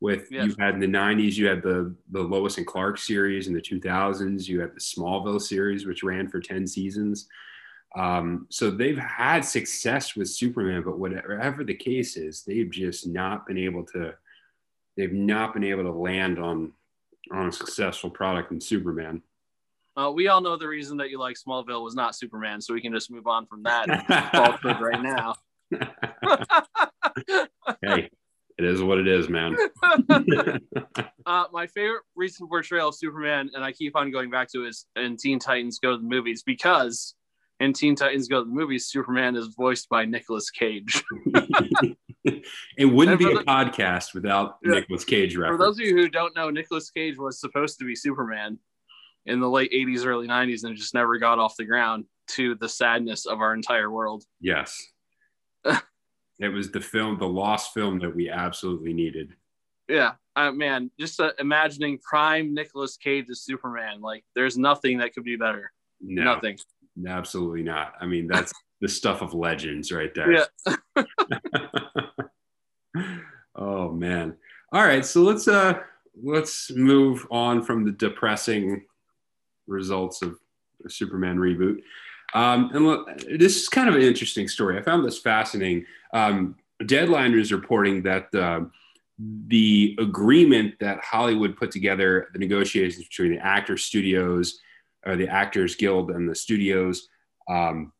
With 0.00 0.30
Yeah. 0.30 0.44
you've 0.44 0.58
had 0.58 0.74
in 0.74 0.80
the 0.80 0.86
'90s, 0.86 1.36
you 1.36 1.46
had 1.46 1.62
the 1.62 1.94
the 2.10 2.22
Lois 2.22 2.58
and 2.58 2.66
Clark 2.66 2.98
series 2.98 3.48
in 3.48 3.54
the 3.54 3.62
2000s. 3.62 4.46
You 4.46 4.60
had 4.60 4.74
the 4.74 4.80
Smallville 4.80 5.40
series, 5.40 5.86
which 5.86 6.02
ran 6.02 6.28
for 6.28 6.40
10 6.40 6.66
seasons. 6.66 7.28
Um, 7.96 8.46
so 8.50 8.70
they've 8.70 8.98
had 8.98 9.42
success 9.42 10.14
with 10.16 10.28
Superman, 10.28 10.82
but 10.82 10.98
whatever 10.98 11.64
the 11.64 11.74
case 11.74 12.18
is, 12.18 12.42
they've 12.42 12.70
just 12.70 13.06
not 13.06 13.46
been 13.46 13.56
able 13.58 13.84
to. 13.86 14.14
They've 14.96 15.12
not 15.12 15.54
been 15.54 15.64
able 15.64 15.84
to 15.84 15.92
land 15.92 16.38
on 16.38 16.72
on 17.32 17.48
a 17.48 17.52
successful 17.52 18.10
product 18.10 18.52
in 18.52 18.60
Superman. 18.60 19.22
Uh, 19.96 20.10
we 20.10 20.28
all 20.28 20.42
know 20.42 20.56
the 20.56 20.68
reason 20.68 20.98
that 20.98 21.08
you 21.08 21.18
like 21.18 21.36
Smallville 21.36 21.82
was 21.82 21.94
not 21.94 22.14
Superman, 22.14 22.60
so 22.60 22.74
we 22.74 22.82
can 22.82 22.92
just 22.92 23.10
move 23.10 23.26
on 23.26 23.46
from 23.46 23.62
that 23.62 23.88
right 24.80 25.02
now. 25.02 25.34
hey, 27.82 28.10
it 28.58 28.64
is 28.64 28.82
what 28.82 28.98
it 28.98 29.08
is, 29.08 29.28
man. 29.28 29.56
Uh, 31.26 31.46
my 31.52 31.66
favorite 31.66 32.02
recent 32.14 32.48
portrayal 32.48 32.90
of 32.90 32.94
Superman, 32.94 33.50
and 33.52 33.64
I 33.64 33.72
keep 33.72 33.96
on 33.96 34.12
going 34.12 34.30
back 34.30 34.48
to, 34.52 34.64
is 34.64 34.86
in 34.94 35.16
Teen 35.16 35.40
Titans 35.40 35.80
Go 35.80 35.90
to 35.90 35.96
the 35.96 36.04
Movies 36.08 36.44
because 36.44 37.16
in 37.58 37.72
Teen 37.72 37.96
Titans 37.96 38.28
Go 38.28 38.44
to 38.44 38.48
the 38.48 38.54
Movies, 38.54 38.86
Superman 38.86 39.34
is 39.34 39.48
voiced 39.56 39.88
by 39.88 40.04
Nicolas 40.04 40.50
Cage. 40.50 41.02
it 42.24 42.84
wouldn't 42.84 43.18
be 43.18 43.24
a 43.32 43.38
for 43.38 43.42
podcast 43.42 44.14
without 44.14 44.58
Yeah. 44.64 44.74
Nicolas 44.74 45.04
Cage 45.04 45.34
For 45.34 45.58
those 45.58 45.80
of 45.80 45.84
you 45.84 45.96
who 45.96 46.08
don't 46.08 46.36
know, 46.36 46.48
Nicolas 46.48 46.90
Cage 46.90 47.18
was 47.18 47.40
supposed 47.40 47.80
to 47.80 47.84
be 47.84 47.96
Superman 47.96 48.60
in 49.24 49.40
the 49.40 49.50
late 49.50 49.72
80s, 49.72 50.06
early 50.06 50.28
90s, 50.28 50.62
and 50.62 50.76
just 50.76 50.94
never 50.94 51.18
got 51.18 51.40
off 51.40 51.56
the 51.56 51.64
ground 51.64 52.04
to 52.28 52.54
the 52.54 52.68
sadness 52.68 53.26
of 53.26 53.40
our 53.40 53.52
entire 53.52 53.90
world. 53.90 54.22
yes. 54.40 54.80
It 56.38 56.48
was 56.48 56.70
the 56.70 56.80
film, 56.80 57.18
the 57.18 57.26
lost 57.26 57.72
film 57.72 57.98
that 58.00 58.14
we 58.14 58.28
absolutely 58.28 58.92
needed. 58.92 59.34
Yeah, 59.88 60.12
uh, 60.34 60.52
man, 60.52 60.90
just 60.98 61.20
uh, 61.20 61.32
imagining 61.38 61.98
prime 61.98 62.52
Nicolas 62.52 62.96
Cage 62.96 63.26
as 63.30 63.40
Superman, 63.40 64.00
like 64.00 64.24
there's 64.34 64.58
nothing 64.58 64.98
that 64.98 65.14
could 65.14 65.24
be 65.24 65.36
better. 65.36 65.72
No, 66.00 66.24
Nothing. 66.24 66.58
absolutely 67.08 67.62
not. 67.62 67.94
I 68.00 68.06
mean, 68.06 68.26
that's 68.26 68.52
the 68.80 68.88
stuff 68.88 69.22
of 69.22 69.32
legends 69.32 69.92
right 69.92 70.14
there. 70.14 70.46
Yeah. 70.96 71.04
oh 73.54 73.92
man. 73.92 74.36
All 74.72 74.84
right, 74.84 75.04
so 75.04 75.22
let's 75.22 75.48
uh 75.48 75.80
let's 76.22 76.70
move 76.72 77.26
on 77.30 77.62
from 77.62 77.84
the 77.84 77.92
depressing 77.92 78.84
results 79.66 80.22
of 80.22 80.38
the 80.80 80.90
Superman 80.90 81.38
reboot. 81.38 81.78
Um, 82.34 82.70
and 82.74 82.84
look, 82.86 83.18
this 83.20 83.56
is 83.56 83.68
kind 83.68 83.88
of 83.88 83.94
an 83.94 84.02
interesting 84.02 84.48
story. 84.48 84.78
I 84.78 84.82
found 84.82 85.04
this 85.04 85.18
fascinating. 85.18 85.86
Um, 86.12 86.56
Deadline 86.84 87.38
is 87.38 87.52
reporting 87.52 88.02
that 88.02 88.34
uh, 88.34 88.60
the 89.18 89.96
agreement 89.98 90.74
that 90.80 91.02
Hollywood 91.02 91.56
put 91.56 91.70
together, 91.70 92.28
the 92.32 92.38
negotiations 92.38 93.06
between 93.08 93.32
the 93.32 93.44
actor 93.44 93.76
studios, 93.76 94.60
or 95.06 95.16
the 95.16 95.28
Actors 95.28 95.74
Guild, 95.76 96.10
and 96.10 96.28
the 96.28 96.34
studios, 96.34 97.08
um, 97.48 97.92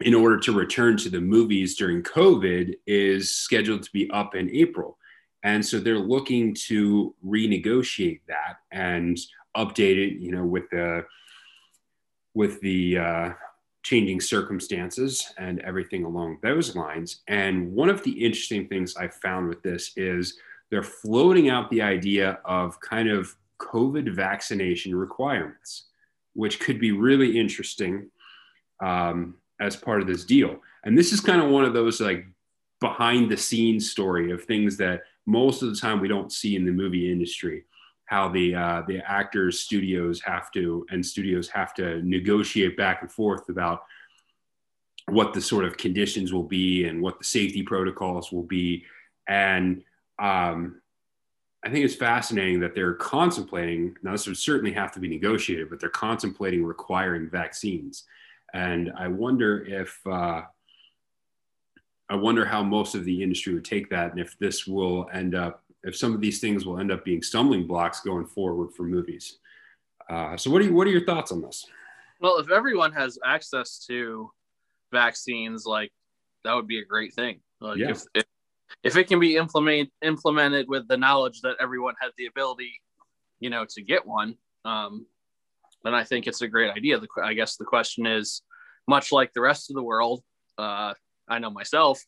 in 0.00 0.14
order 0.14 0.38
to 0.38 0.52
return 0.52 0.96
to 0.98 1.08
the 1.08 1.20
movies 1.20 1.76
during 1.76 2.02
COVID, 2.02 2.74
is 2.86 3.34
scheduled 3.34 3.82
to 3.82 3.90
be 3.92 4.10
up 4.10 4.34
in 4.34 4.50
April. 4.50 4.98
And 5.42 5.64
so 5.64 5.80
they're 5.80 5.98
looking 5.98 6.54
to 6.66 7.14
renegotiate 7.24 8.20
that 8.28 8.58
and 8.70 9.18
update 9.56 9.96
it, 9.96 10.20
you 10.20 10.30
know, 10.30 10.44
with 10.44 10.70
the 10.70 11.04
with 12.34 12.60
the 12.60 12.98
uh, 12.98 13.30
changing 13.92 14.22
circumstances 14.22 15.34
and 15.36 15.60
everything 15.60 16.04
along 16.04 16.38
those 16.42 16.74
lines. 16.74 17.20
And 17.28 17.70
one 17.74 17.90
of 17.90 18.02
the 18.02 18.24
interesting 18.24 18.66
things 18.66 18.96
I 18.96 19.08
found 19.08 19.50
with 19.50 19.62
this 19.62 19.92
is 19.98 20.38
they're 20.70 20.82
floating 20.82 21.50
out 21.50 21.68
the 21.68 21.82
idea 21.82 22.38
of 22.46 22.80
kind 22.80 23.10
of 23.10 23.36
COVID 23.58 24.14
vaccination 24.14 24.96
requirements, 24.96 25.88
which 26.32 26.58
could 26.58 26.80
be 26.80 26.92
really 26.92 27.38
interesting 27.38 28.08
um, 28.82 29.34
as 29.60 29.76
part 29.76 30.00
of 30.00 30.06
this 30.06 30.24
deal. 30.24 30.56
And 30.84 30.96
this 30.96 31.12
is 31.12 31.20
kind 31.20 31.42
of 31.42 31.50
one 31.50 31.66
of 31.66 31.74
those 31.74 32.00
like 32.00 32.24
behind 32.80 33.30
the 33.30 33.36
scenes 33.36 33.90
story 33.90 34.30
of 34.30 34.42
things 34.42 34.78
that 34.78 35.02
most 35.26 35.60
of 35.62 35.68
the 35.68 35.76
time 35.76 36.00
we 36.00 36.08
don't 36.08 36.32
see 36.32 36.56
in 36.56 36.64
the 36.64 36.72
movie 36.72 37.12
industry 37.12 37.64
how 38.06 38.28
the 38.28 38.54
uh, 38.54 38.82
the 38.86 38.98
actors 38.98 39.60
studios 39.60 40.20
have 40.20 40.50
to 40.52 40.86
and 40.90 41.04
studios 41.04 41.48
have 41.48 41.72
to 41.74 42.02
negotiate 42.02 42.76
back 42.76 43.02
and 43.02 43.10
forth 43.10 43.48
about 43.48 43.82
what 45.08 45.32
the 45.32 45.40
sort 45.40 45.64
of 45.64 45.76
conditions 45.76 46.32
will 46.32 46.42
be 46.42 46.84
and 46.84 47.00
what 47.00 47.18
the 47.18 47.24
safety 47.24 47.62
protocols 47.62 48.30
will 48.30 48.42
be 48.42 48.84
and 49.28 49.82
um, 50.18 50.82
I 51.64 51.70
think 51.70 51.84
it's 51.84 51.94
fascinating 51.94 52.60
that 52.60 52.74
they're 52.74 52.94
contemplating. 52.94 53.96
Now, 54.02 54.12
this 54.12 54.26
would 54.26 54.36
certainly 54.36 54.72
have 54.72 54.90
to 54.92 55.00
be 55.00 55.08
negotiated, 55.08 55.70
but 55.70 55.78
they're 55.78 55.90
contemplating 55.90 56.64
requiring 56.64 57.30
vaccines. 57.30 58.04
And 58.52 58.92
I 58.98 59.08
wonder 59.08 59.64
if 59.64 59.98
uh, 60.06 60.42
I 62.08 62.16
wonder 62.16 62.44
how 62.44 62.62
most 62.62 62.94
of 62.94 63.04
the 63.04 63.22
industry 63.22 63.54
would 63.54 63.64
take 63.64 63.88
that, 63.90 64.10
and 64.10 64.20
if 64.20 64.38
this 64.38 64.66
will 64.66 65.08
end 65.12 65.34
up, 65.34 65.61
if 65.84 65.96
some 65.96 66.14
of 66.14 66.20
these 66.20 66.40
things 66.40 66.64
will 66.64 66.78
end 66.78 66.92
up 66.92 67.04
being 67.04 67.22
stumbling 67.22 67.66
blocks 67.66 68.00
going 68.00 68.26
forward 68.26 68.72
for 68.74 68.84
movies. 68.84 69.38
Uh, 70.08 70.36
so, 70.36 70.50
what 70.50 70.62
are 70.62 70.64
you, 70.64 70.74
what 70.74 70.86
are 70.86 70.90
your 70.90 71.04
thoughts 71.04 71.32
on 71.32 71.40
this? 71.40 71.64
Well, 72.20 72.38
if 72.38 72.50
everyone 72.50 72.92
has 72.92 73.18
access 73.24 73.84
to 73.86 74.30
vaccines, 74.92 75.64
like 75.66 75.92
that 76.44 76.54
would 76.54 76.68
be 76.68 76.78
a 76.78 76.84
great 76.84 77.14
thing. 77.14 77.40
Like 77.60 77.78
Yeah. 77.78 77.90
if, 77.90 78.02
if 78.14 78.24
if 78.84 78.96
it 78.96 79.06
can 79.06 79.20
be 79.20 79.36
implement 79.36 79.90
implemented 80.02 80.66
with 80.68 80.88
the 80.88 80.96
knowledge 80.96 81.40
that 81.42 81.56
everyone 81.60 81.94
has 82.00 82.12
the 82.16 82.26
ability 82.26 82.72
you 83.42 83.50
know, 83.50 83.66
to 83.68 83.82
get 83.82 84.06
one, 84.06 84.36
um, 84.64 85.04
then 85.82 85.94
I 85.94 86.04
think 86.04 86.28
it's 86.28 86.42
a 86.42 86.48
great 86.48 86.70
idea. 86.70 87.00
The, 87.00 87.08
I 87.22 87.34
guess 87.34 87.56
the 87.56 87.64
question 87.64 88.06
is, 88.06 88.42
much 88.86 89.10
like 89.10 89.32
the 89.32 89.40
rest 89.40 89.68
of 89.68 89.74
the 89.74 89.82
world, 89.82 90.22
uh, 90.58 90.94
I 91.28 91.40
know 91.40 91.50
myself, 91.50 92.00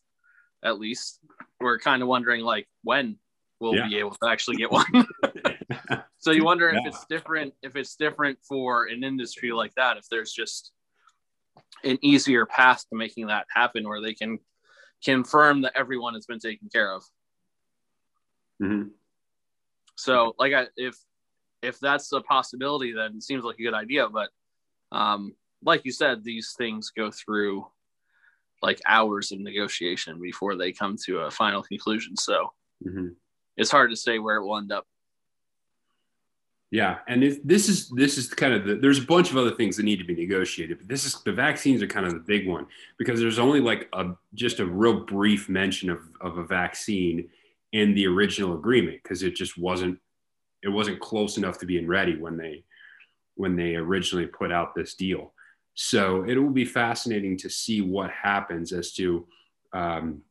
at 0.63 0.79
least, 0.79 1.19
we're 1.59 1.77
kind 1.77 2.01
of 2.01 2.07
wondering 2.07 2.41
like 2.41 2.67
when 2.83 3.17
we'll 3.59 3.75
yeah. 3.75 3.87
be 3.87 3.97
able 3.97 4.11
to 4.11 4.27
actually 4.27 4.57
get 4.57 4.71
one. 4.71 4.85
so 6.17 6.31
you 6.31 6.43
wonder 6.43 6.71
yeah. 6.71 6.79
if 6.79 6.87
it's 6.87 7.05
different, 7.09 7.53
if 7.61 7.75
it's 7.75 7.95
different 7.95 8.37
for 8.47 8.85
an 8.85 9.03
industry 9.03 9.51
like 9.51 9.73
that, 9.75 9.97
if 9.97 10.05
there's 10.09 10.31
just 10.31 10.71
an 11.83 11.97
easier 12.01 12.45
path 12.45 12.83
to 12.89 12.97
making 12.97 13.27
that 13.27 13.45
happen, 13.53 13.87
where 13.87 14.01
they 14.01 14.13
can 14.13 14.39
confirm 15.03 15.61
that 15.61 15.73
everyone 15.75 16.13
has 16.13 16.25
been 16.25 16.39
taken 16.39 16.69
care 16.69 16.93
of. 16.93 17.03
Mm-hmm. 18.61 18.89
So, 19.95 20.35
like, 20.37 20.53
I, 20.53 20.67
if 20.75 20.95
if 21.61 21.79
that's 21.79 22.11
a 22.11 22.21
possibility, 22.21 22.93
then 22.93 23.15
it 23.15 23.23
seems 23.23 23.43
like 23.43 23.59
a 23.59 23.63
good 23.63 23.73
idea. 23.73 24.07
But 24.09 24.29
um, 24.91 25.33
like 25.63 25.85
you 25.85 25.91
said, 25.91 26.23
these 26.23 26.53
things 26.57 26.91
go 26.95 27.11
through 27.11 27.65
like 28.61 28.81
hours 28.87 29.31
of 29.31 29.39
negotiation 29.39 30.19
before 30.21 30.55
they 30.55 30.71
come 30.71 30.95
to 31.05 31.19
a 31.19 31.31
final 31.31 31.63
conclusion. 31.63 32.15
So 32.15 32.53
mm-hmm. 32.85 33.09
It's 33.57 33.71
hard 33.71 33.89
to 33.89 33.95
say 33.95 34.19
where 34.19 34.37
it 34.37 34.45
will 34.45 34.57
end 34.57 34.71
up. 34.71 34.85
Yeah, 36.71 36.97
and 37.07 37.23
it, 37.23 37.47
this 37.47 37.69
is 37.69 37.89
this 37.89 38.17
is 38.17 38.27
kind 38.27 38.53
of 38.53 38.65
the, 38.65 38.75
there's 38.75 38.99
a 38.99 39.05
bunch 39.05 39.31
of 39.31 39.37
other 39.37 39.51
things 39.51 39.77
that 39.77 39.83
need 39.83 39.99
to 39.99 40.03
be 40.03 40.15
negotiated, 40.15 40.79
but 40.79 40.87
this 40.87 41.05
is 41.05 41.21
the 41.23 41.31
vaccines 41.31 41.81
are 41.81 41.87
kind 41.87 42.05
of 42.05 42.13
the 42.13 42.19
big 42.19 42.47
one 42.47 42.65
because 42.97 43.19
there's 43.19 43.39
only 43.39 43.61
like 43.61 43.87
a 43.93 44.11
just 44.33 44.59
a 44.59 44.65
real 44.65 45.05
brief 45.05 45.47
mention 45.47 45.89
of 45.89 45.99
of 46.21 46.37
a 46.37 46.43
vaccine 46.43 47.29
in 47.71 47.93
the 47.93 48.07
original 48.07 48.55
agreement 48.55 49.01
because 49.03 49.23
it 49.23 49.35
just 49.35 49.57
wasn't 49.57 49.97
it 50.63 50.69
wasn't 50.69 50.99
close 50.99 51.37
enough 51.37 51.59
to 51.59 51.65
being 51.65 51.87
ready 51.87 52.17
when 52.17 52.35
they 52.35 52.63
when 53.35 53.55
they 53.55 53.75
originally 53.75 54.25
put 54.25 54.51
out 54.51 54.73
this 54.75 54.95
deal. 54.95 55.33
So 55.75 56.23
it 56.23 56.35
will 56.35 56.49
be 56.49 56.65
fascinating 56.65 57.37
to 57.37 57.49
see 57.49 57.81
what 57.81 58.09
happens 58.09 58.71
as 58.71 58.93
to 58.93 59.27
um, 59.73 60.21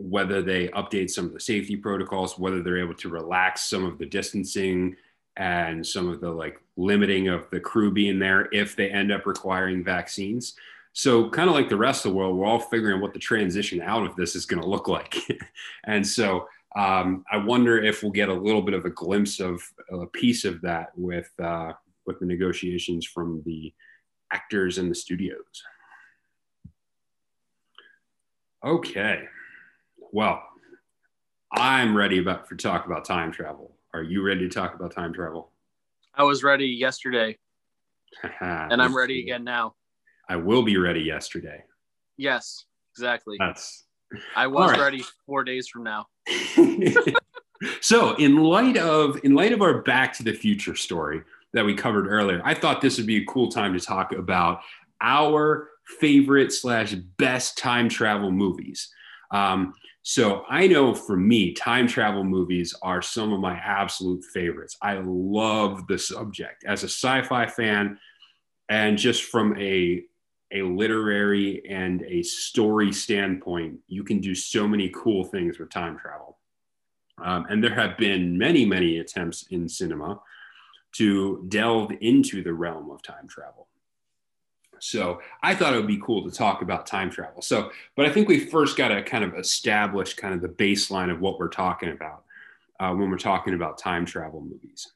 whether 0.00 0.40
they 0.42 0.68
update 0.68 1.10
some 1.10 1.26
of 1.26 1.32
the 1.32 1.40
safety 1.40 1.76
protocols, 1.76 2.38
whether 2.38 2.62
they're 2.62 2.80
able 2.80 2.94
to 2.94 3.08
relax 3.08 3.68
some 3.68 3.84
of 3.84 3.98
the 3.98 4.06
distancing 4.06 4.96
and 5.36 5.86
some 5.86 6.08
of 6.08 6.20
the 6.20 6.30
like 6.30 6.60
limiting 6.76 7.28
of 7.28 7.48
the 7.50 7.60
crew 7.60 7.90
being 7.90 8.18
there 8.18 8.48
if 8.52 8.76
they 8.76 8.90
end 8.90 9.12
up 9.12 9.26
requiring 9.26 9.84
vaccines. 9.84 10.54
So, 10.92 11.30
kind 11.30 11.48
of 11.48 11.54
like 11.54 11.68
the 11.68 11.76
rest 11.76 12.04
of 12.04 12.10
the 12.10 12.16
world, 12.16 12.36
we're 12.36 12.46
all 12.46 12.58
figuring 12.58 13.00
what 13.00 13.12
the 13.12 13.20
transition 13.20 13.80
out 13.80 14.04
of 14.04 14.16
this 14.16 14.34
is 14.34 14.44
going 14.44 14.62
to 14.62 14.68
look 14.68 14.88
like. 14.88 15.16
and 15.84 16.04
so, 16.04 16.48
um, 16.76 17.24
I 17.30 17.36
wonder 17.36 17.80
if 17.80 18.02
we'll 18.02 18.12
get 18.12 18.28
a 18.28 18.34
little 18.34 18.62
bit 18.62 18.74
of 18.74 18.84
a 18.84 18.90
glimpse 18.90 19.38
of 19.38 19.62
a 19.92 20.06
piece 20.06 20.44
of 20.44 20.60
that 20.62 20.90
with 20.96 21.30
uh, 21.40 21.72
with 22.06 22.18
the 22.18 22.26
negotiations 22.26 23.06
from 23.06 23.42
the 23.44 23.72
actors 24.32 24.78
and 24.78 24.90
the 24.90 24.94
studios. 24.94 25.62
Okay, 28.64 29.24
well, 30.12 30.42
I'm 31.52 31.96
ready 31.96 32.18
about 32.18 32.48
for 32.48 32.56
talk 32.56 32.86
about 32.86 33.04
time 33.04 33.32
travel. 33.32 33.76
Are 33.92 34.02
you 34.02 34.22
ready 34.22 34.40
to 34.40 34.48
talk 34.48 34.74
about 34.74 34.92
time 34.92 35.12
travel? 35.12 35.52
I 36.14 36.22
was 36.22 36.42
ready 36.42 36.66
yesterday, 36.66 37.38
and 38.40 38.80
I'm 38.80 38.96
ready 38.96 39.20
again 39.20 39.44
now. 39.44 39.74
I 40.28 40.36
will 40.36 40.62
be 40.62 40.76
ready 40.76 41.00
yesterday. 41.00 41.64
Yes, 42.16 42.64
exactly. 42.94 43.36
That's. 43.38 43.84
I 44.34 44.48
was 44.48 44.72
right. 44.72 44.80
ready 44.80 45.04
four 45.26 45.44
days 45.44 45.68
from 45.68 45.84
now. 45.84 46.06
so, 47.80 48.14
in 48.16 48.36
light 48.36 48.76
of 48.76 49.20
in 49.24 49.34
light 49.34 49.52
of 49.52 49.62
our 49.62 49.82
Back 49.82 50.12
to 50.14 50.22
the 50.22 50.32
Future 50.32 50.76
story, 50.76 51.22
that 51.52 51.64
we 51.64 51.74
covered 51.74 52.06
earlier. 52.06 52.40
I 52.44 52.54
thought 52.54 52.80
this 52.80 52.96
would 52.96 53.06
be 53.06 53.18
a 53.18 53.24
cool 53.24 53.48
time 53.48 53.72
to 53.72 53.80
talk 53.80 54.12
about 54.12 54.60
our 55.00 55.70
favorite 55.98 56.52
slash 56.52 56.94
best 56.94 57.58
time 57.58 57.88
travel 57.88 58.30
movies. 58.30 58.92
Um, 59.30 59.74
so 60.02 60.44
I 60.48 60.66
know 60.66 60.94
for 60.94 61.16
me, 61.16 61.52
time 61.52 61.86
travel 61.86 62.24
movies 62.24 62.74
are 62.82 63.02
some 63.02 63.32
of 63.32 63.40
my 63.40 63.54
absolute 63.54 64.24
favorites. 64.24 64.76
I 64.80 65.00
love 65.04 65.86
the 65.86 65.98
subject 65.98 66.64
as 66.64 66.82
a 66.82 66.88
sci-fi 66.88 67.46
fan, 67.46 67.98
and 68.68 68.96
just 68.96 69.24
from 69.24 69.56
a 69.58 70.04
a 70.52 70.62
literary 70.62 71.62
and 71.68 72.02
a 72.02 72.22
story 72.22 72.92
standpoint, 72.92 73.78
you 73.86 74.02
can 74.02 74.20
do 74.20 74.34
so 74.34 74.66
many 74.66 74.88
cool 74.88 75.22
things 75.22 75.60
with 75.60 75.70
time 75.70 75.96
travel. 75.96 76.38
Um, 77.22 77.46
and 77.48 77.62
there 77.62 77.74
have 77.74 77.96
been 77.96 78.36
many, 78.36 78.64
many 78.64 78.98
attempts 78.98 79.46
in 79.50 79.68
cinema 79.68 80.20
to 80.92 81.44
delve 81.48 81.92
into 82.00 82.42
the 82.42 82.52
realm 82.52 82.90
of 82.90 83.00
time 83.02 83.28
travel. 83.28 83.68
So 84.80 85.20
I 85.42 85.54
thought 85.54 85.74
it 85.74 85.76
would 85.76 85.86
be 85.86 86.00
cool 86.02 86.28
to 86.28 86.36
talk 86.36 86.62
about 86.62 86.86
time 86.86 87.10
travel. 87.10 87.42
So, 87.42 87.70
but 87.96 88.06
I 88.06 88.10
think 88.10 88.28
we 88.28 88.40
first 88.40 88.76
got 88.76 88.88
to 88.88 89.02
kind 89.02 89.24
of 89.24 89.34
establish 89.34 90.14
kind 90.14 90.34
of 90.34 90.40
the 90.40 90.48
baseline 90.48 91.10
of 91.10 91.20
what 91.20 91.38
we're 91.38 91.48
talking 91.48 91.90
about 91.90 92.24
uh, 92.80 92.92
when 92.94 93.10
we're 93.10 93.18
talking 93.18 93.54
about 93.54 93.78
time 93.78 94.06
travel 94.06 94.40
movies. 94.40 94.90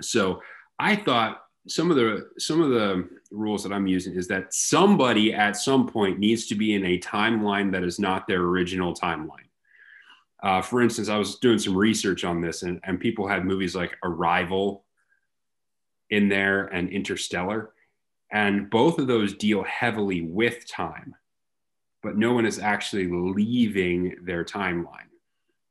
So 0.00 0.42
I 0.78 0.96
thought 0.96 1.42
some 1.66 1.90
of 1.90 1.96
the 1.96 2.30
some 2.38 2.62
of 2.62 2.70
the 2.70 3.08
rules 3.30 3.62
that 3.62 3.72
I'm 3.72 3.86
using 3.86 4.14
is 4.14 4.26
that 4.28 4.54
somebody 4.54 5.34
at 5.34 5.56
some 5.56 5.86
point 5.86 6.18
needs 6.18 6.46
to 6.46 6.54
be 6.54 6.74
in 6.74 6.84
a 6.84 6.98
timeline 6.98 7.72
that 7.72 7.84
is 7.84 7.98
not 7.98 8.26
their 8.26 8.40
original 8.40 8.94
timeline. 8.94 9.48
Uh, 10.42 10.62
for 10.62 10.80
instance, 10.80 11.08
I 11.08 11.18
was 11.18 11.36
doing 11.36 11.58
some 11.58 11.76
research 11.76 12.24
on 12.24 12.40
this, 12.40 12.62
and, 12.62 12.80
and 12.84 13.00
people 13.00 13.26
had 13.26 13.44
movies 13.44 13.74
like 13.74 13.96
Arrival 14.04 14.84
in 16.10 16.28
there 16.28 16.66
and 16.66 16.88
Interstellar. 16.88 17.72
And 18.30 18.68
both 18.68 18.98
of 18.98 19.06
those 19.06 19.34
deal 19.34 19.62
heavily 19.62 20.22
with 20.22 20.68
time, 20.68 21.14
but 22.02 22.16
no 22.16 22.32
one 22.34 22.46
is 22.46 22.58
actually 22.58 23.08
leaving 23.10 24.16
their 24.22 24.44
timeline. 24.44 25.08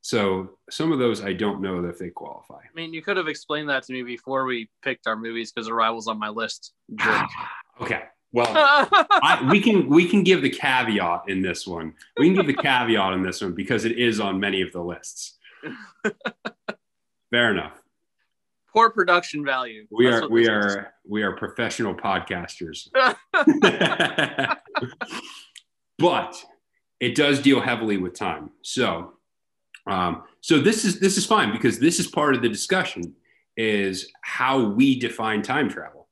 So 0.02 0.52
some 0.70 0.92
of 0.92 1.00
those 1.00 1.22
I 1.22 1.34
don't 1.34 1.62
know 1.62 1.84
if 1.86 2.00
they 2.00 2.10
qualify. 2.10 2.60
I 2.60 2.74
mean, 2.74 2.94
you 2.94 3.02
could 3.02 3.18
have 3.18 3.28
explained 3.28 3.70
that 3.70 3.84
to 3.84 3.94
me 3.94 4.04
before 4.04 4.46
we 4.46 4.70
picked 4.82 5.06
our 5.06 5.16
movies 5.18 5.52
because 5.52 5.70
Arrival's 5.70 6.08
on 6.08 6.18
my 6.18 6.30
list. 6.30 6.74
okay. 7.82 8.04
Well, 8.32 8.48
I, 8.54 9.48
we 9.50 9.62
can 9.62 9.88
we 9.88 10.08
can 10.08 10.24
give 10.24 10.42
the 10.42 10.50
caveat 10.50 11.24
in 11.28 11.42
this 11.42 11.68
one. 11.68 11.94
We 12.18 12.28
can 12.28 12.36
give 12.36 12.48
the 12.48 12.62
caveat 12.62 13.14
in 13.14 13.24
this 13.24 13.42
one 13.42 13.54
because 13.54 13.86
it 13.86 13.98
is 13.98 14.20
on 14.20 14.40
many 14.40 14.62
of 14.62 14.72
the 14.72 14.82
lists. 14.82 15.38
Fair 17.32 17.52
enough 17.52 17.74
poor 18.78 18.90
production 18.92 19.44
value. 19.44 19.88
We 19.90 20.10
That's 20.10 20.26
are 20.26 20.30
we 20.30 20.48
are 20.48 20.68
is. 20.68 20.86
we 21.08 21.24
are 21.24 21.36
professional 21.36 21.96
podcasters. 21.96 22.90
but 25.98 26.36
it 27.00 27.16
does 27.16 27.42
deal 27.42 27.60
heavily 27.60 27.98
with 27.98 28.14
time. 28.14 28.52
So 28.62 29.14
um, 29.88 30.24
so 30.42 30.60
this 30.60 30.86
is 30.86 31.00
this 31.00 31.18
is 31.18 31.26
fine 31.26 31.52
because 31.52 31.80
this 31.80 32.00
is 32.00 32.08
part 32.08 32.36
of 32.36 32.42
the 32.42 32.50
discussion 32.50 33.16
is 33.56 34.12
how 34.22 34.64
we 34.64 35.00
define 35.00 35.42
time 35.42 35.70
travel 35.70 36.08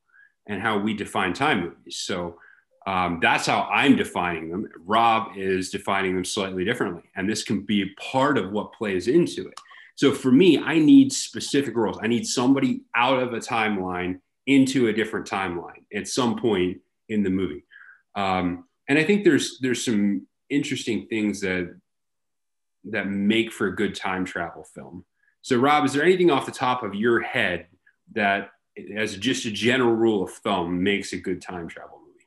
and 0.47 0.60
how 0.62 0.80
we 0.80 0.95
define 0.95 1.34
time 1.34 1.62
movies. 1.62 1.97
So 1.97 2.39
um, 2.88 3.19
that's 3.21 3.45
how 3.45 3.63
I'm 3.63 3.95
defining 3.95 4.49
them. 4.49 4.67
Rob 4.86 5.38
is 5.38 5.69
defining 5.69 6.15
them 6.15 6.25
slightly 6.25 6.65
differently, 6.65 7.04
and 7.15 7.30
this 7.30 7.43
can 7.43 7.62
be 7.62 7.93
part 7.99 8.38
of 8.39 8.51
what 8.51 8.73
plays 8.73 9.08
into 9.08 9.47
it. 9.47 9.60
So 9.95 10.12
for 10.12 10.31
me, 10.31 10.60
I 10.60 10.77
need 10.77 11.12
specific 11.12 11.75
roles. 11.75 11.99
I 12.01 12.08
need 12.08 12.27
somebody 12.27 12.81
out 12.95 13.21
of 13.21 13.34
a 13.34 13.39
timeline 13.39 14.19
into 14.45 14.88
a 14.88 14.93
different 14.93 15.27
timeline 15.27 15.84
at 15.93 16.08
some 16.08 16.38
point 16.38 16.77
in 17.10 17.23
the 17.23 17.29
movie. 17.29 17.65
Um, 18.15 18.65
and 18.88 18.99
I 18.99 19.03
think 19.03 19.23
there's 19.23 19.58
there's 19.62 19.84
some 19.84 20.27
interesting 20.49 21.08
things 21.08 21.41
that 21.41 21.75
that 22.91 23.08
make 23.08 23.51
for 23.51 23.67
a 23.67 23.75
good 23.75 23.95
time 23.95 24.25
travel 24.25 24.63
film. 24.63 25.05
So 25.41 25.58
Rob, 25.58 25.86
is 25.86 25.93
there 25.93 26.03
anything 26.03 26.29
off 26.29 26.45
the 26.45 26.51
top 26.51 26.84
of 26.84 26.93
your 26.93 27.21
head 27.21 27.67
that 28.13 28.49
as 28.95 29.15
just 29.17 29.45
a 29.45 29.51
general 29.51 29.93
rule 29.93 30.23
of 30.23 30.31
thumb 30.31 30.84
makes 30.84 31.13
a 31.13 31.17
good 31.17 31.41
time 31.41 31.67
travel 31.67 31.99
movie? 31.99 32.25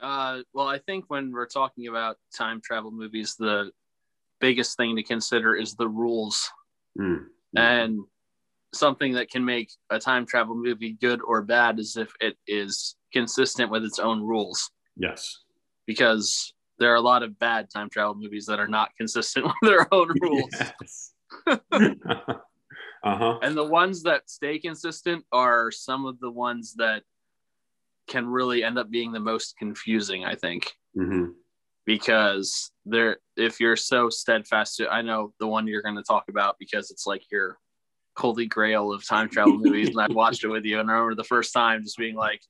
Uh, 0.00 0.42
well, 0.52 0.66
I 0.66 0.78
think 0.78 1.04
when 1.08 1.32
we're 1.32 1.46
talking 1.46 1.86
about 1.86 2.16
time 2.34 2.60
travel 2.60 2.90
movies, 2.90 3.36
the 3.38 3.70
biggest 4.40 4.76
thing 4.76 4.96
to 4.96 5.02
consider 5.02 5.54
is 5.54 5.74
the 5.74 5.88
rules 5.88 6.50
Mm. 6.98 7.24
And 7.56 8.00
something 8.74 9.14
that 9.14 9.30
can 9.30 9.44
make 9.44 9.70
a 9.90 9.98
time 9.98 10.26
travel 10.26 10.54
movie 10.54 10.96
good 11.00 11.20
or 11.22 11.42
bad 11.42 11.78
is 11.78 11.96
if 11.96 12.12
it 12.20 12.36
is 12.46 12.96
consistent 13.12 13.70
with 13.70 13.84
its 13.84 13.98
own 13.98 14.22
rules. 14.22 14.70
Yes. 14.96 15.38
Because 15.86 16.52
there 16.78 16.92
are 16.92 16.96
a 16.96 17.00
lot 17.00 17.22
of 17.22 17.38
bad 17.38 17.68
time 17.72 17.88
travel 17.88 18.14
movies 18.14 18.46
that 18.46 18.58
are 18.58 18.68
not 18.68 18.90
consistent 18.96 19.46
with 19.62 19.70
their 19.70 19.92
own 19.92 20.08
rules. 20.20 20.50
Yes. 20.52 21.12
uh-huh. 21.72 23.38
And 23.42 23.56
the 23.56 23.64
ones 23.64 24.02
that 24.02 24.28
stay 24.28 24.58
consistent 24.58 25.24
are 25.32 25.70
some 25.70 26.06
of 26.06 26.20
the 26.20 26.30
ones 26.30 26.74
that 26.76 27.02
can 28.08 28.26
really 28.26 28.62
end 28.62 28.78
up 28.78 28.90
being 28.90 29.12
the 29.12 29.20
most 29.20 29.56
confusing, 29.58 30.24
I 30.24 30.34
think. 30.34 30.72
Mm-hmm 30.96 31.30
because 31.86 32.70
there 32.84 33.18
if 33.36 33.60
you're 33.60 33.76
so 33.76 34.10
steadfast 34.10 34.76
to, 34.76 34.88
i 34.88 35.00
know 35.02 35.32
the 35.40 35.46
one 35.46 35.66
you're 35.66 35.82
going 35.82 35.96
to 35.96 36.02
talk 36.02 36.24
about 36.28 36.56
because 36.58 36.90
it's 36.90 37.06
like 37.06 37.22
your 37.30 37.58
holy 38.16 38.46
grail 38.46 38.92
of 38.92 39.06
time 39.06 39.28
travel 39.28 39.58
movies, 39.58 39.88
and 39.88 40.00
I 40.00 40.08
watched 40.08 40.44
it 40.44 40.48
with 40.48 40.64
you. 40.64 40.80
And 40.80 40.90
I 40.90 40.94
remember 40.94 41.14
the 41.14 41.24
first 41.24 41.52
time 41.52 41.82
just 41.82 41.98
being 41.98 42.16
like, 42.16 42.40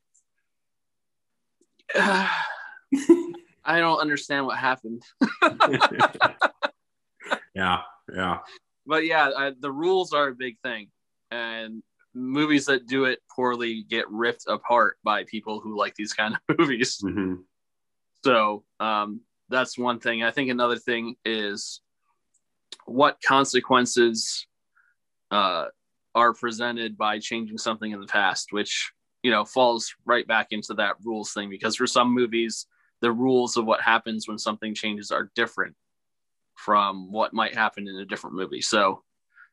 I 1.95 3.81
don't 3.81 4.01
understand 4.01 4.47
what 4.47 4.59
happened. 4.59 5.03
yeah, 7.55 7.81
yeah. 8.15 8.39
But 8.87 9.05
yeah, 9.05 9.31
I, 9.37 9.53
the 9.59 9.73
rules 9.73 10.13
are 10.13 10.29
a 10.29 10.35
big 10.35 10.59
thing, 10.63 10.89
and 11.31 11.83
movies 12.15 12.67
that 12.67 12.87
do 12.87 13.05
it 13.05 13.19
poorly 13.35 13.83
get 13.83 14.09
ripped 14.11 14.45
apart 14.47 14.97
by 15.05 15.25
people 15.25 15.61
who 15.61 15.77
like 15.77 15.95
these 15.97 16.13
kind 16.13 16.35
of 16.35 16.41
movies. 16.59 17.01
Mm-hmm. 17.05 17.35
So 18.27 18.65
um, 18.81 19.21
that's 19.49 19.79
one 19.79 20.01
thing. 20.01 20.25
I 20.25 20.33
think 20.33 20.51
another 20.51 20.79
thing 20.79 21.15
is 21.25 21.81
what 22.85 23.23
consequences 23.25 24.49
uh, 25.31 25.67
are 26.13 26.35
presented 26.35 26.99
by 26.99 27.21
changing 27.21 27.57
something 27.57 27.93
in 27.93 28.01
the 28.01 28.09
past, 28.09 28.49
which 28.51 28.91
you 29.23 29.31
know 29.31 29.45
falls 29.45 29.95
right 30.05 30.27
back 30.27 30.49
into 30.51 30.75
that 30.75 30.97
rules 31.05 31.33
thing 31.33 31.49
because 31.51 31.77
for 31.77 31.87
some 31.87 32.13
movies 32.13 32.67
the 33.01 33.13
rules 33.13 33.57
of 33.57 33.65
what 33.65 33.81
happens 33.81 34.27
when 34.27 34.39
something 34.39 34.75
changes 34.75 35.13
are 35.13 35.31
different 35.37 35.77
from 36.57 37.13
what 37.13 37.33
might 37.33 37.55
happen 37.55 37.87
in 37.87 37.95
a 37.97 38.05
different 38.05 38.35
movie. 38.35 38.61
So 38.61 39.05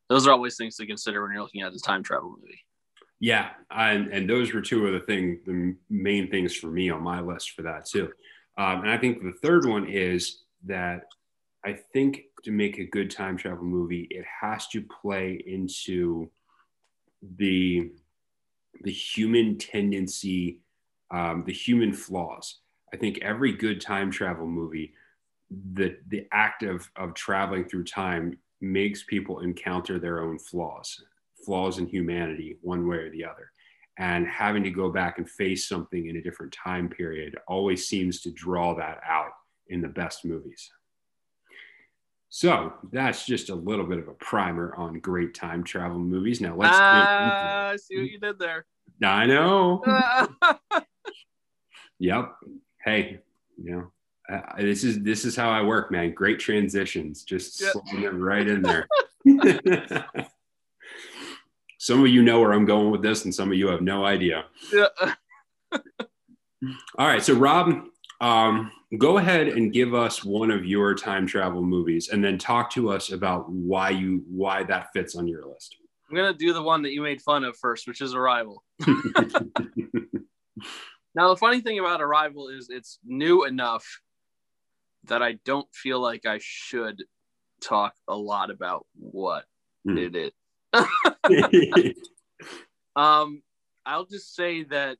those 0.09 0.25
are 0.25 0.31
always 0.31 0.57
things 0.57 0.77
to 0.77 0.87
consider 0.87 1.21
when 1.21 1.33
you're 1.33 1.43
looking 1.43 1.61
at 1.61 1.73
a 1.73 1.79
time 1.79 2.01
travel 2.01 2.35
movie. 2.41 2.61
Yeah, 3.19 3.51
and 3.69 4.07
and 4.07 4.27
those 4.27 4.51
were 4.51 4.61
two 4.61 4.87
of 4.87 4.93
the 4.93 4.99
thing, 4.99 5.41
the 5.45 5.75
main 5.91 6.31
things 6.31 6.55
for 6.55 6.71
me 6.71 6.89
on 6.89 7.03
my 7.03 7.21
list 7.21 7.51
for 7.51 7.61
that 7.61 7.85
too. 7.85 8.11
Um, 8.57 8.81
and 8.81 8.91
I 8.91 8.97
think 8.97 9.21
the 9.21 9.33
third 9.41 9.65
one 9.65 9.87
is 9.87 10.43
that 10.65 11.05
I 11.65 11.73
think 11.73 12.23
to 12.43 12.51
make 12.51 12.77
a 12.77 12.85
good 12.85 13.09
time 13.09 13.37
travel 13.37 13.63
movie, 13.63 14.07
it 14.11 14.25
has 14.41 14.67
to 14.69 14.81
play 14.81 15.41
into 15.45 16.29
the 17.37 17.91
the 18.81 18.91
human 18.91 19.57
tendency, 19.57 20.59
um, 21.11 21.43
the 21.45 21.53
human 21.53 21.93
flaws. 21.93 22.59
I 22.93 22.97
think 22.97 23.19
every 23.21 23.53
good 23.53 23.79
time 23.79 24.11
travel 24.11 24.45
movie, 24.45 24.93
the 25.73 25.97
the 26.09 26.27
act 26.31 26.63
of 26.63 26.89
of 26.95 27.13
traveling 27.13 27.65
through 27.65 27.85
time 27.85 28.37
makes 28.61 29.03
people 29.03 29.39
encounter 29.39 29.99
their 29.99 30.21
own 30.21 30.37
flaws, 30.37 31.03
flaws 31.45 31.79
in 31.79 31.87
humanity, 31.87 32.57
one 32.61 32.87
way 32.87 32.97
or 32.97 33.09
the 33.09 33.25
other. 33.25 33.52
And 33.97 34.27
having 34.27 34.63
to 34.63 34.71
go 34.71 34.89
back 34.89 35.19
and 35.19 35.29
face 35.29 35.67
something 35.67 36.07
in 36.07 36.15
a 36.15 36.21
different 36.21 36.51
time 36.51 36.89
period 36.89 37.37
always 37.47 37.87
seems 37.87 38.21
to 38.21 38.31
draw 38.31 38.75
that 38.75 38.99
out 39.07 39.31
in 39.67 39.81
the 39.81 39.87
best 39.87 40.25
movies. 40.25 40.71
So 42.29 42.73
that's 42.91 43.27
just 43.27 43.49
a 43.49 43.55
little 43.55 43.85
bit 43.85 43.99
of 43.99 44.07
a 44.07 44.13
primer 44.13 44.73
on 44.75 44.99
great 44.99 45.35
time 45.35 45.63
travel 45.63 45.99
movies. 45.99 46.41
Now 46.41 46.55
let's. 46.55 46.75
Ah, 46.75 47.69
I 47.69 47.75
see 47.75 47.99
what 47.99 48.09
you 48.09 48.19
did 48.19 48.39
there. 48.39 48.65
I 49.03 49.27
know. 49.27 49.83
yep. 51.99 52.33
Hey, 52.83 53.19
you 53.63 53.71
know, 53.71 53.91
uh, 54.35 54.57
this 54.57 54.83
is 54.83 55.01
this 55.03 55.25
is 55.25 55.35
how 55.35 55.51
I 55.51 55.61
work, 55.61 55.91
man. 55.91 56.13
Great 56.15 56.39
transitions, 56.39 57.23
just 57.23 57.61
yep. 57.61 58.13
right 58.13 58.47
in 58.47 58.63
there. 58.63 58.87
some 61.83 61.99
of 61.99 62.07
you 62.07 62.23
know 62.23 62.39
where 62.39 62.53
I'm 62.53 62.63
going 62.63 62.91
with 62.91 63.01
this, 63.01 63.25
and 63.25 63.35
some 63.35 63.51
of 63.51 63.57
you 63.57 63.67
have 63.67 63.81
no 63.81 64.05
idea. 64.05 64.45
Yeah. 64.71 64.85
All 66.97 67.07
right, 67.07 67.21
so 67.21 67.33
Rob, 67.33 67.87
um, 68.21 68.71
go 68.97 69.17
ahead 69.17 69.49
and 69.49 69.73
give 69.73 69.93
us 69.93 70.23
one 70.23 70.49
of 70.49 70.63
your 70.63 70.95
time 70.95 71.27
travel 71.27 71.61
movies, 71.61 72.07
and 72.07 72.23
then 72.23 72.37
talk 72.37 72.69
to 72.71 72.89
us 72.89 73.11
about 73.11 73.49
why 73.49 73.89
you 73.89 74.23
why 74.29 74.63
that 74.63 74.93
fits 74.93 75.17
on 75.17 75.27
your 75.27 75.45
list. 75.45 75.75
I'm 76.09 76.15
gonna 76.15 76.33
do 76.33 76.53
the 76.53 76.63
one 76.63 76.83
that 76.83 76.93
you 76.93 77.01
made 77.01 77.21
fun 77.21 77.43
of 77.43 77.57
first, 77.57 77.85
which 77.85 77.99
is 77.99 78.13
Arrival. 78.13 78.63
now, 81.13 81.27
the 81.27 81.37
funny 81.37 81.59
thing 81.59 81.79
about 81.79 82.01
Arrival 82.01 82.47
is 82.47 82.69
it's 82.69 82.97
new 83.03 83.43
enough 83.43 83.85
that 85.09 85.21
I 85.21 85.33
don't 85.43 85.67
feel 85.73 85.99
like 85.99 86.25
I 86.25 86.39
should 86.41 87.03
talk 87.61 87.93
a 88.07 88.15
lot 88.15 88.51
about 88.51 88.85
what 88.97 89.43
mm. 89.85 89.97
it 89.97 90.15
is. 90.15 90.31
um, 92.95 93.41
I'll 93.85 94.05
just 94.05 94.35
say 94.35 94.63
that 94.65 94.97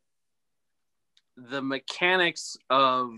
the 1.36 1.62
mechanics 1.62 2.58
of 2.70 3.12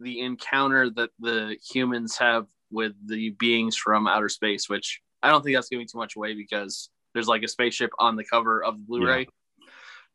the 0.00 0.20
encounter 0.20 0.90
that 0.90 1.10
the 1.18 1.56
humans 1.70 2.16
have 2.18 2.46
with 2.70 2.92
the 3.06 3.30
beings 3.30 3.76
from 3.76 4.06
outer 4.06 4.28
space, 4.28 4.68
which 4.68 5.00
I 5.22 5.30
don't 5.30 5.42
think 5.42 5.56
that's 5.56 5.68
giving 5.68 5.86
too 5.86 5.98
much 5.98 6.16
away 6.16 6.34
because 6.34 6.90
there's 7.14 7.26
like 7.26 7.42
a 7.42 7.48
spaceship 7.48 7.90
on 7.98 8.16
the 8.16 8.24
cover 8.24 8.62
of 8.62 8.78
the 8.78 8.84
Blu-ray. 8.84 9.26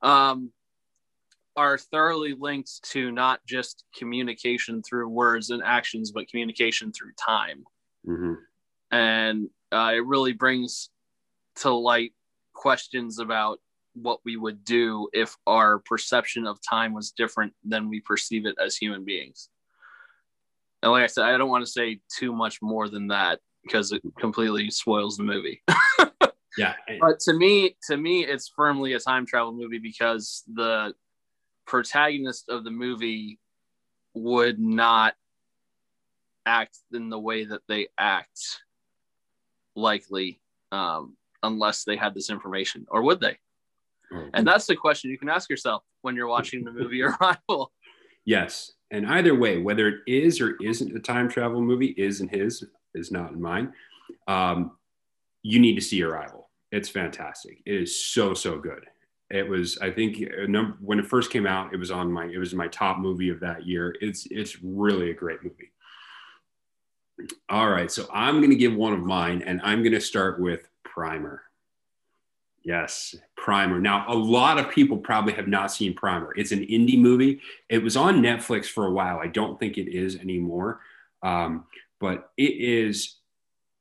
Yeah. 0.02 0.30
Um, 0.30 0.52
are 1.56 1.78
thoroughly 1.78 2.36
linked 2.38 2.82
to 2.84 3.12
not 3.12 3.40
just 3.46 3.84
communication 3.96 4.82
through 4.82 5.08
words 5.10 5.50
and 5.52 5.62
actions, 5.64 6.12
but 6.12 6.28
communication 6.28 6.92
through 6.92 7.12
time. 7.24 7.64
Mm-hmm. 8.08 8.34
And 8.92 9.50
uh, 9.72 9.92
it 9.96 10.06
really 10.06 10.34
brings 10.34 10.90
to 11.58 11.72
light 11.72 12.14
questions 12.54 13.20
about 13.20 13.60
what 13.96 14.20
we 14.26 14.38
would 14.38 14.64
do 14.64 15.08
if 15.14 15.36
our 15.46 15.80
perception 15.80 16.48
of 16.48 16.60
time 16.68 16.94
was 16.94 17.12
different 17.12 17.54
than 17.64 17.90
we 17.90 18.00
perceive 18.02 18.46
it 18.46 18.56
as 18.64 18.76
human 18.76 19.06
beings. 19.06 19.50
And 20.82 20.92
like 20.92 21.04
I 21.04 21.08
said, 21.08 21.26
I 21.26 21.38
don't 21.38 21.50
want 21.50 21.66
to 21.66 21.72
say 21.72 22.00
too 22.18 22.34
much 22.34 22.62
more 22.62 22.90
than 22.90 23.08
that 23.08 23.40
because 23.64 23.92
it 23.92 24.02
completely 24.20 24.70
spoils 24.70 25.16
the 25.16 25.24
movie. 25.24 25.62
yeah. 26.58 26.74
But 27.00 27.20
to 27.22 27.34
me, 27.34 27.78
to 27.88 27.96
me, 27.96 28.26
it's 28.26 28.50
firmly 28.50 28.94
a 28.94 29.00
time 29.00 29.26
travel 29.26 29.54
movie 29.54 29.80
because 29.80 30.44
the 30.54 30.94
protagonist 31.66 32.50
of 32.50 32.64
the 32.64 32.72
movie 32.72 33.40
would 34.14 34.60
not 34.60 35.14
act 36.46 36.78
in 36.92 37.10
the 37.10 37.20
way 37.20 37.46
that 37.46 37.62
they 37.68 37.88
act 37.98 38.62
likely 39.76 40.42
um, 40.72 41.16
unless 41.44 41.84
they 41.84 41.96
had 41.96 42.14
this 42.14 42.30
information 42.30 42.86
or 42.90 43.04
would 43.04 43.20
they? 43.20 43.38
Mm-hmm. 44.12 44.30
and 44.34 44.46
that's 44.46 44.68
the 44.68 44.76
question 44.76 45.10
you 45.10 45.18
can 45.18 45.30
ask 45.30 45.50
yourself 45.50 45.82
when 46.02 46.16
you're 46.16 46.28
watching 46.28 46.64
the 46.64 46.72
movie 46.72 47.02
arrival. 47.04 47.72
Yes. 48.26 48.74
And 48.92 49.08
either 49.08 49.34
way 49.34 49.58
whether 49.58 49.88
it 49.88 50.02
is 50.08 50.40
or 50.42 50.56
isn't 50.62 50.96
a 50.96 51.00
time 51.00 51.30
travel 51.30 51.62
movie 51.62 51.96
is 51.98 52.22
in 52.22 52.28
his 52.28 52.64
is 52.94 53.12
not 53.12 53.32
in 53.32 53.42
mine 53.42 53.74
um, 54.28 54.72
you 55.42 55.60
need 55.60 55.76
to 55.76 55.82
see 55.82 56.02
arrival. 56.04 56.50
It's 56.72 56.90
fantastic. 56.90 57.62
It 57.66 57.76
is 57.76 58.04
so 58.06 58.34
so 58.34 58.58
good. 58.58 58.86
It 59.30 59.48
was, 59.48 59.80
I 59.80 59.90
think, 59.90 60.24
when 60.80 61.00
it 61.00 61.08
first 61.08 61.32
came 61.32 61.48
out, 61.48 61.74
it 61.74 61.78
was 61.78 61.90
on 61.90 62.12
my, 62.12 62.26
it 62.26 62.38
was 62.38 62.54
my 62.54 62.68
top 62.68 63.00
movie 63.00 63.30
of 63.30 63.40
that 63.40 63.66
year. 63.66 63.96
It's, 64.00 64.28
it's 64.30 64.62
really 64.62 65.10
a 65.10 65.16
great 65.16 65.44
movie. 65.44 65.72
All 67.50 67.70
right, 67.70 67.92
so 67.92 68.08
I'm 68.14 68.38
going 68.40 68.52
to 68.52 68.56
give 68.56 68.76
one 68.76 68.94
of 68.94 69.00
mine, 69.00 69.42
and 69.44 69.60
I'm 69.64 69.82
going 69.82 69.94
to 69.94 70.02
start 70.02 70.40
with 70.40 70.70
Primer. 70.94 71.42
Yes, 72.64 73.16
Primer. 73.36 73.80
Now, 73.80 74.06
a 74.08 74.16
lot 74.16 74.58
of 74.58 74.70
people 74.70 74.98
probably 74.98 75.34
have 75.34 75.48
not 75.48 75.72
seen 75.72 75.94
Primer. 75.94 76.34
It's 76.36 76.52
an 76.52 76.62
indie 76.62 77.00
movie. 77.00 77.42
It 77.68 77.80
was 77.80 77.98
on 77.98 78.22
Netflix 78.22 78.68
for 78.68 78.86
a 78.86 78.92
while. 78.92 79.20
I 79.20 79.28
don't 79.28 79.60
think 79.60 79.78
it 79.78 79.90
is 79.90 80.16
anymore, 80.18 80.80
um, 81.22 81.66
but 82.00 82.32
it 82.38 82.54
is. 82.60 83.18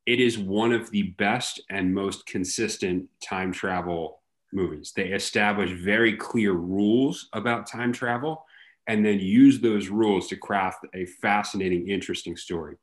It 0.04 0.18
is 0.18 0.36
one 0.36 0.72
of 0.72 0.90
the 0.90 1.02
best 1.02 1.60
and 1.70 1.94
most 1.94 2.26
consistent 2.26 3.08
time 3.22 3.52
travel 3.52 4.20
movies. 4.52 4.92
They 4.96 5.10
establish 5.10 5.70
very 5.70 6.16
clear 6.16 6.52
rules 6.52 7.28
about 7.32 7.68
time 7.68 7.92
travel 7.92 8.44
and 8.88 9.06
then 9.06 9.20
use 9.20 9.60
those 9.60 9.88
rules 9.88 10.26
to 10.28 10.36
craft 10.36 10.86
a 10.92 11.06
fascinating, 11.06 11.88
interesting 11.88 12.36
story. 12.36 12.76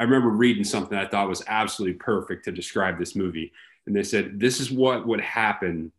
I 0.00 0.04
remember 0.04 0.30
reading 0.30 0.64
something 0.64 0.96
I 0.96 1.06
thought 1.06 1.28
was 1.28 1.44
absolutely 1.46 1.98
perfect 1.98 2.46
to 2.46 2.52
describe 2.52 2.98
this 2.98 3.14
movie. 3.14 3.52
And 3.86 3.94
they 3.94 4.02
said, 4.02 4.40
This 4.40 4.58
is 4.58 4.70
what 4.70 5.06
would 5.06 5.20
happen 5.20 5.92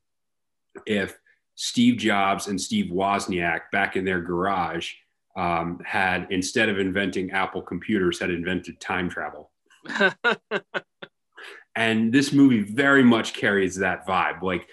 if 0.87 1.19
Steve 1.53 1.97
Jobs 1.99 2.47
and 2.47 2.59
Steve 2.59 2.91
Wozniak 2.91 3.69
back 3.71 3.95
in 3.95 4.03
their 4.03 4.19
garage 4.19 4.93
um, 5.35 5.79
had, 5.85 6.25
instead 6.31 6.67
of 6.67 6.79
inventing 6.79 7.29
Apple 7.29 7.61
computers, 7.61 8.19
had 8.19 8.31
invented 8.31 8.79
time 8.79 9.07
travel. 9.07 9.51
and 11.75 12.11
this 12.11 12.33
movie 12.33 12.61
very 12.63 13.03
much 13.03 13.33
carries 13.33 13.75
that 13.75 14.07
vibe. 14.07 14.41
Like 14.41 14.67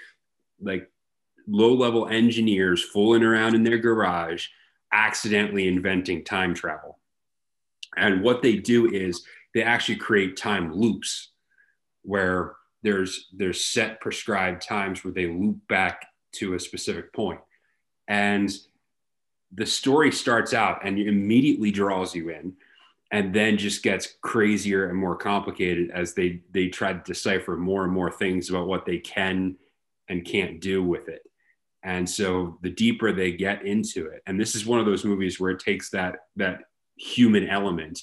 like 0.59 0.91
low 1.47 1.75
level 1.75 2.09
engineers 2.09 2.83
fooling 2.83 3.23
around 3.23 3.55
in 3.55 3.63
their 3.63 3.79
garage, 3.79 4.49
accidentally 4.91 5.69
inventing 5.69 6.25
time 6.25 6.55
travel. 6.55 6.98
And 7.99 8.23
what 8.23 8.43
they 8.43 8.57
do 8.57 8.87
is 8.91 9.25
they 9.55 9.63
actually 9.63 9.97
create 9.97 10.37
time 10.37 10.73
loops 10.73 11.31
where 12.03 12.57
there's 12.83 13.29
there's 13.35 13.65
set 13.65 14.01
prescribed 14.01 14.63
times 14.63 15.05
where 15.05 15.13
they 15.13 15.27
loop 15.27 15.59
back 15.69 16.07
to 16.33 16.55
a 16.55 16.61
specific 16.61 17.13
point. 17.13 17.41
And 18.07 18.51
the 19.53 19.67
story 19.67 20.13
starts 20.13 20.55
out 20.55 20.85
and 20.87 20.99
immediately 20.99 21.71
draws 21.71 22.15
you 22.15 22.31
in. 22.31 22.55
and 23.11 23.35
then 23.35 23.57
just 23.57 23.83
gets 23.83 24.17
crazier 24.21 24.89
and 24.89 24.99
more 24.99 25.17
complicated 25.17 25.91
as 25.91 26.15
they 26.15 26.43
they 26.53 26.69
try 26.69 26.93
to 26.93 27.03
decipher 27.05 27.57
more 27.57 27.85
and 27.85 27.93
more 27.93 28.11
things 28.11 28.51
about 28.51 28.67
what 28.67 28.85
they 28.85 28.99
can 28.99 29.57
and 30.09 30.25
can't 30.25 30.61
do 30.61 30.83
with 30.83 31.09
it 31.09 31.23
and 31.83 32.09
so 32.09 32.59
the 32.63 32.71
deeper 32.71 33.13
they 33.13 33.33
get 33.33 33.65
into 33.65 34.07
it 34.07 34.23
and 34.27 34.39
this 34.39 34.55
is 34.55 34.67
one 34.67 34.81
of 34.81 34.87
those 34.87 35.05
movies 35.05 35.41
where 35.41 35.51
it 35.51 35.61
takes 35.61 35.91
that 35.91 36.17
that 36.37 36.61
human 36.99 37.49
element 37.49 38.03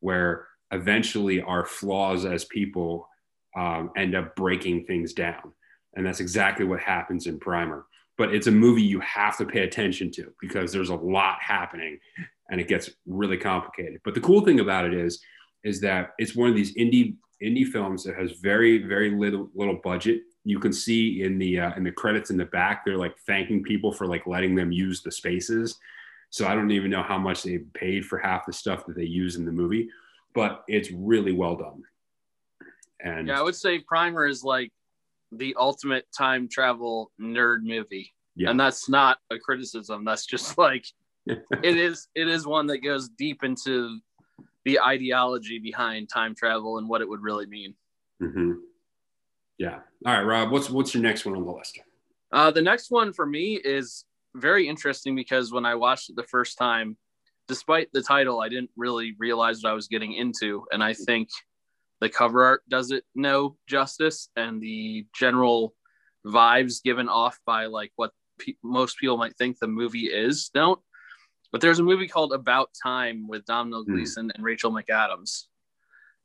where 0.00 0.46
eventually 0.70 1.40
our 1.40 1.64
flaws 1.64 2.24
as 2.24 2.44
people 2.44 3.08
um, 3.56 3.90
end 3.96 4.14
up 4.14 4.34
breaking 4.34 4.84
things 4.84 5.12
down 5.12 5.52
and 5.94 6.06
that's 6.06 6.20
exactly 6.20 6.64
what 6.64 6.80
happens 6.80 7.26
in 7.26 7.38
primer 7.38 7.86
but 8.18 8.34
it's 8.34 8.46
a 8.46 8.52
movie 8.52 8.82
you 8.82 9.00
have 9.00 9.36
to 9.38 9.44
pay 9.44 9.60
attention 9.60 10.10
to 10.12 10.32
because 10.40 10.72
there's 10.72 10.90
a 10.90 10.94
lot 10.94 11.38
happening 11.40 11.98
and 12.50 12.60
it 12.60 12.68
gets 12.68 12.90
really 13.06 13.38
complicated. 13.38 14.00
But 14.04 14.14
the 14.14 14.20
cool 14.20 14.42
thing 14.42 14.60
about 14.60 14.84
it 14.84 14.94
is, 14.94 15.20
is 15.64 15.80
that 15.80 16.10
it's 16.18 16.36
one 16.36 16.50
of 16.50 16.54
these 16.54 16.74
indie 16.76 17.16
indie 17.42 17.66
films 17.66 18.04
that 18.04 18.14
has 18.16 18.32
very 18.40 18.78
very 18.78 19.10
little 19.10 19.48
little 19.54 19.80
budget. 19.82 20.20
You 20.44 20.60
can 20.60 20.72
see 20.72 21.22
in 21.22 21.38
the 21.38 21.60
uh, 21.60 21.74
in 21.76 21.84
the 21.84 21.92
credits 21.92 22.30
in 22.30 22.36
the 22.36 22.44
back, 22.44 22.84
they're 22.84 22.98
like 22.98 23.16
thanking 23.26 23.62
people 23.62 23.92
for 23.92 24.06
like 24.06 24.26
letting 24.26 24.54
them 24.54 24.70
use 24.70 25.02
the 25.02 25.10
spaces. 25.10 25.78
So 26.32 26.48
I 26.48 26.54
don't 26.54 26.70
even 26.70 26.90
know 26.90 27.02
how 27.02 27.18
much 27.18 27.42
they 27.42 27.58
paid 27.58 28.06
for 28.06 28.18
half 28.18 28.46
the 28.46 28.54
stuff 28.54 28.86
that 28.86 28.96
they 28.96 29.04
use 29.04 29.36
in 29.36 29.44
the 29.44 29.52
movie, 29.52 29.90
but 30.34 30.64
it's 30.66 30.90
really 30.90 31.32
well 31.32 31.56
done. 31.56 31.82
And 33.00 33.28
yeah, 33.28 33.38
I 33.38 33.42
would 33.42 33.54
say 33.54 33.80
Primer 33.80 34.26
is 34.26 34.42
like 34.42 34.72
the 35.30 35.54
ultimate 35.58 36.06
time 36.16 36.48
travel 36.48 37.10
nerd 37.20 37.64
movie. 37.64 38.14
Yeah. 38.34 38.48
And 38.48 38.58
that's 38.58 38.88
not 38.88 39.18
a 39.30 39.38
criticism. 39.38 40.06
That's 40.06 40.24
just 40.24 40.56
like 40.58 40.86
it 41.26 41.42
is 41.76 42.08
it 42.14 42.28
is 42.28 42.46
one 42.46 42.66
that 42.68 42.78
goes 42.78 43.10
deep 43.10 43.44
into 43.44 43.98
the 44.64 44.80
ideology 44.80 45.58
behind 45.58 46.08
time 46.08 46.34
travel 46.34 46.78
and 46.78 46.88
what 46.88 47.02
it 47.02 47.08
would 47.08 47.20
really 47.20 47.46
mean. 47.46 47.74
Mm-hmm. 48.22 48.52
Yeah. 49.58 49.80
All 50.06 50.14
right, 50.14 50.22
Rob. 50.22 50.50
What's 50.50 50.70
what's 50.70 50.94
your 50.94 51.02
next 51.02 51.26
one 51.26 51.36
on 51.36 51.44
the 51.44 51.52
list? 51.52 51.78
Uh, 52.32 52.50
the 52.50 52.62
next 52.62 52.90
one 52.90 53.12
for 53.12 53.26
me 53.26 53.60
is 53.62 54.06
very 54.34 54.68
interesting 54.68 55.14
because 55.14 55.52
when 55.52 55.66
I 55.66 55.74
watched 55.74 56.10
it 56.10 56.16
the 56.16 56.22
first 56.22 56.58
time, 56.58 56.96
despite 57.48 57.88
the 57.92 58.02
title, 58.02 58.40
I 58.40 58.48
didn't 58.48 58.70
really 58.76 59.14
realize 59.18 59.62
what 59.62 59.70
I 59.70 59.74
was 59.74 59.88
getting 59.88 60.14
into, 60.14 60.64
and 60.72 60.82
I 60.82 60.94
think 60.94 61.28
the 62.00 62.08
cover 62.08 62.44
art 62.44 62.62
does 62.68 62.90
it 62.90 63.04
no 63.14 63.56
justice, 63.68 64.28
and 64.36 64.60
the 64.60 65.06
general 65.14 65.74
vibes 66.26 66.82
given 66.82 67.08
off 67.08 67.38
by 67.46 67.66
like 67.66 67.92
what 67.96 68.12
pe- 68.38 68.54
most 68.62 68.98
people 68.98 69.16
might 69.16 69.36
think 69.36 69.58
the 69.58 69.66
movie 69.68 70.06
is 70.06 70.50
don't. 70.54 70.80
But 71.50 71.60
there's 71.60 71.80
a 71.80 71.84
movie 71.84 72.08
called 72.08 72.32
About 72.32 72.70
Time 72.82 73.28
with 73.28 73.44
Domhnall 73.44 73.84
hmm. 73.84 73.92
Gleeson 73.92 74.28
mm. 74.28 74.30
and 74.34 74.42
Rachel 74.42 74.72
McAdams. 74.72 75.44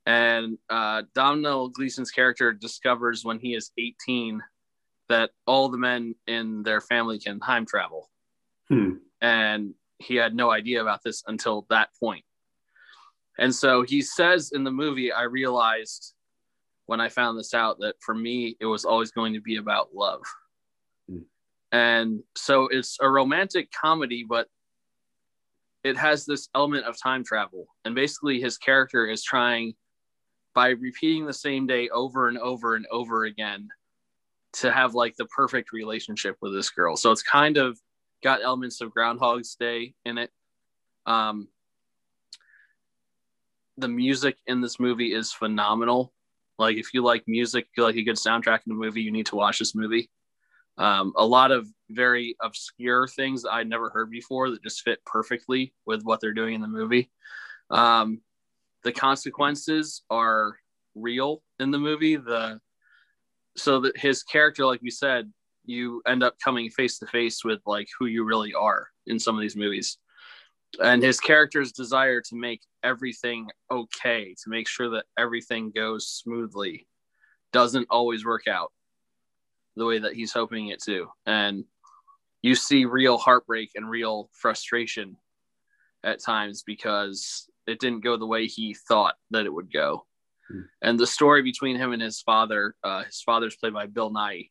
And 0.06 0.58
uh, 0.70 1.04
Domhnall 1.14 1.68
Gleeson's 1.68 2.12
character 2.12 2.54
discovers 2.54 3.26
when 3.26 3.40
he 3.40 3.54
is 3.54 3.72
18 3.78 4.42
that 5.10 5.32
all 5.46 5.70
the 5.70 5.78
men 5.78 6.16
in 6.28 6.64
their 6.64 6.82
family 6.82 7.20
can 7.20 7.40
time 7.40 7.66
travel. 7.66 8.10
Hmm. 8.70 8.96
And 9.22 9.74
he 10.00 10.16
had 10.16 10.36
no 10.36 10.52
idea 10.52 10.82
about 10.82 11.02
this 11.04 11.24
until 11.28 11.66
that 11.70 11.90
point. 12.00 12.24
And 13.40 13.54
so 13.54 13.84
he 13.84 14.02
says 14.02 14.52
in 14.52 14.64
the 14.64 14.72
movie, 14.72 15.12
I 15.12 15.24
realized 15.24 16.14
when 16.88 17.00
I 17.02 17.10
found 17.10 17.38
this 17.38 17.54
out 17.54 17.78
that 17.80 17.96
for 18.02 18.16
me, 18.16 18.56
it 18.60 18.66
was 18.66 18.86
always 18.86 19.12
going 19.12 19.34
to 19.34 19.42
be 19.42 19.58
about 19.58 19.94
love. 19.94 20.22
Hmm. 21.10 21.20
And 21.72 22.24
so 22.36 22.68
it's 22.68 22.98
a 23.02 23.10
romantic 23.10 23.70
comedy, 23.72 24.26
but 24.28 24.48
it 25.84 25.98
has 25.98 26.26
this 26.26 26.50
element 26.56 26.86
of 26.86 27.00
time 27.02 27.24
travel. 27.24 27.68
And 27.86 27.96
basically, 27.96 28.42
his 28.42 28.58
character 28.58 29.06
is 29.06 29.24
trying, 29.24 29.74
by 30.54 30.70
repeating 30.70 31.26
the 31.26 31.34
same 31.34 31.68
day 31.68 31.90
over 31.90 32.28
and 32.28 32.38
over 32.38 32.76
and 32.76 32.86
over 32.92 33.26
again, 33.26 33.68
to 34.54 34.72
have 34.72 34.96
like 34.96 35.16
the 35.18 35.26
perfect 35.26 35.72
relationship 35.72 36.38
with 36.42 36.54
this 36.54 36.70
girl. 36.70 36.96
So 36.96 37.12
it's 37.12 37.24
kind 37.24 37.58
of 37.58 37.80
got 38.24 38.42
elements 38.42 38.82
of 38.82 38.92
Groundhog's 38.92 39.56
Day 39.56 39.94
in 40.06 40.18
it. 40.18 40.32
Um, 41.06 41.48
the 43.78 43.88
music 43.88 44.38
in 44.48 44.62
this 44.62 44.80
movie 44.80 45.14
is 45.14 45.32
phenomenal. 45.32 46.14
Like, 46.58 46.78
if 46.78 46.94
you 46.94 47.04
like 47.04 47.24
music, 47.28 47.68
you 47.78 47.84
like 47.84 47.96
a 47.96 48.04
good 48.04 48.16
soundtrack 48.16 48.62
in 48.66 48.72
a 48.72 48.76
movie, 48.76 49.04
you 49.04 49.12
need 49.12 49.28
to 49.28 49.36
watch 49.36 49.60
this 49.60 49.76
movie. 49.76 50.10
Um, 50.80 51.14
a 51.16 51.26
lot 51.26 51.52
of 51.52 51.68
very 51.90 52.36
obscure 52.42 53.08
things 53.08 53.46
I'd 53.46 53.70
never 53.70 53.90
heard 53.90 54.10
before 54.10 54.50
that 54.52 54.64
just 54.64 54.82
fit 54.82 55.04
perfectly 55.06 55.74
with 55.86 56.04
what 56.04 56.22
they're 56.22 56.34
doing 56.34 56.56
in 56.56 56.62
the 56.62 56.68
movie. 56.68 57.12
Um, 57.70 58.22
the 58.84 58.92
consequences 58.92 60.04
are 60.10 60.58
real 60.96 61.44
in 61.60 61.72
the 61.72 61.80
movie. 61.80 62.16
The 62.16 62.60
so 63.58 63.82
that 63.82 63.98
his 63.98 64.24
character, 64.24 64.66
like 64.66 64.82
we 64.82 64.92
said, 64.92 65.32
you 65.66 66.02
end 66.08 66.24
up 66.24 66.36
coming 66.44 66.70
face 66.70 67.00
to 67.00 67.08
face 67.08 67.44
with 67.44 67.60
like 67.66 67.88
who 68.00 68.06
you 68.06 68.24
really 68.24 68.54
are 68.54 68.88
in 69.06 69.20
some 69.20 69.36
of 69.36 69.42
these 69.42 69.56
movies. 69.56 69.98
And 70.82 71.02
his 71.02 71.20
character's 71.20 71.72
desire 71.72 72.22
to 72.22 72.36
make 72.36 72.62
everything 72.84 73.48
okay, 73.72 74.36
to 74.44 74.50
make 74.50 74.68
sure 74.68 74.90
that 74.92 75.06
everything 75.18 75.72
goes 75.72 76.08
smoothly, 76.08 76.88
doesn't 77.52 77.88
always 77.90 78.26
work 78.26 78.48
out 78.48 78.72
the 79.76 79.86
way 79.86 80.00
that 80.00 80.14
he's 80.14 80.34
hoping 80.34 80.68
it 80.70 80.82
to. 80.84 81.08
And 81.26 81.66
you 82.42 82.56
see 82.56 82.86
real 82.86 83.18
heartbreak 83.18 83.72
and 83.76 83.90
real 83.90 84.30
frustration 84.34 85.18
at 86.04 86.22
times 86.22 86.64
because 86.64 87.50
it 87.66 87.80
didn't 87.80 88.04
go 88.04 88.18
the 88.18 88.26
way 88.26 88.48
he 88.48 88.74
thought 88.74 89.16
that 89.32 89.46
it 89.46 89.54
would 89.54 89.72
go. 89.72 90.06
And 90.82 91.00
the 91.00 91.08
story 91.08 91.42
between 91.42 91.76
him 91.78 91.94
and 91.94 92.02
his 92.02 92.22
father, 92.22 92.76
uh, 92.84 93.04
his 93.04 93.22
father's 93.22 93.56
played 93.56 93.74
by 93.74 93.86
Bill 93.86 94.12
Nighy. 94.12 94.50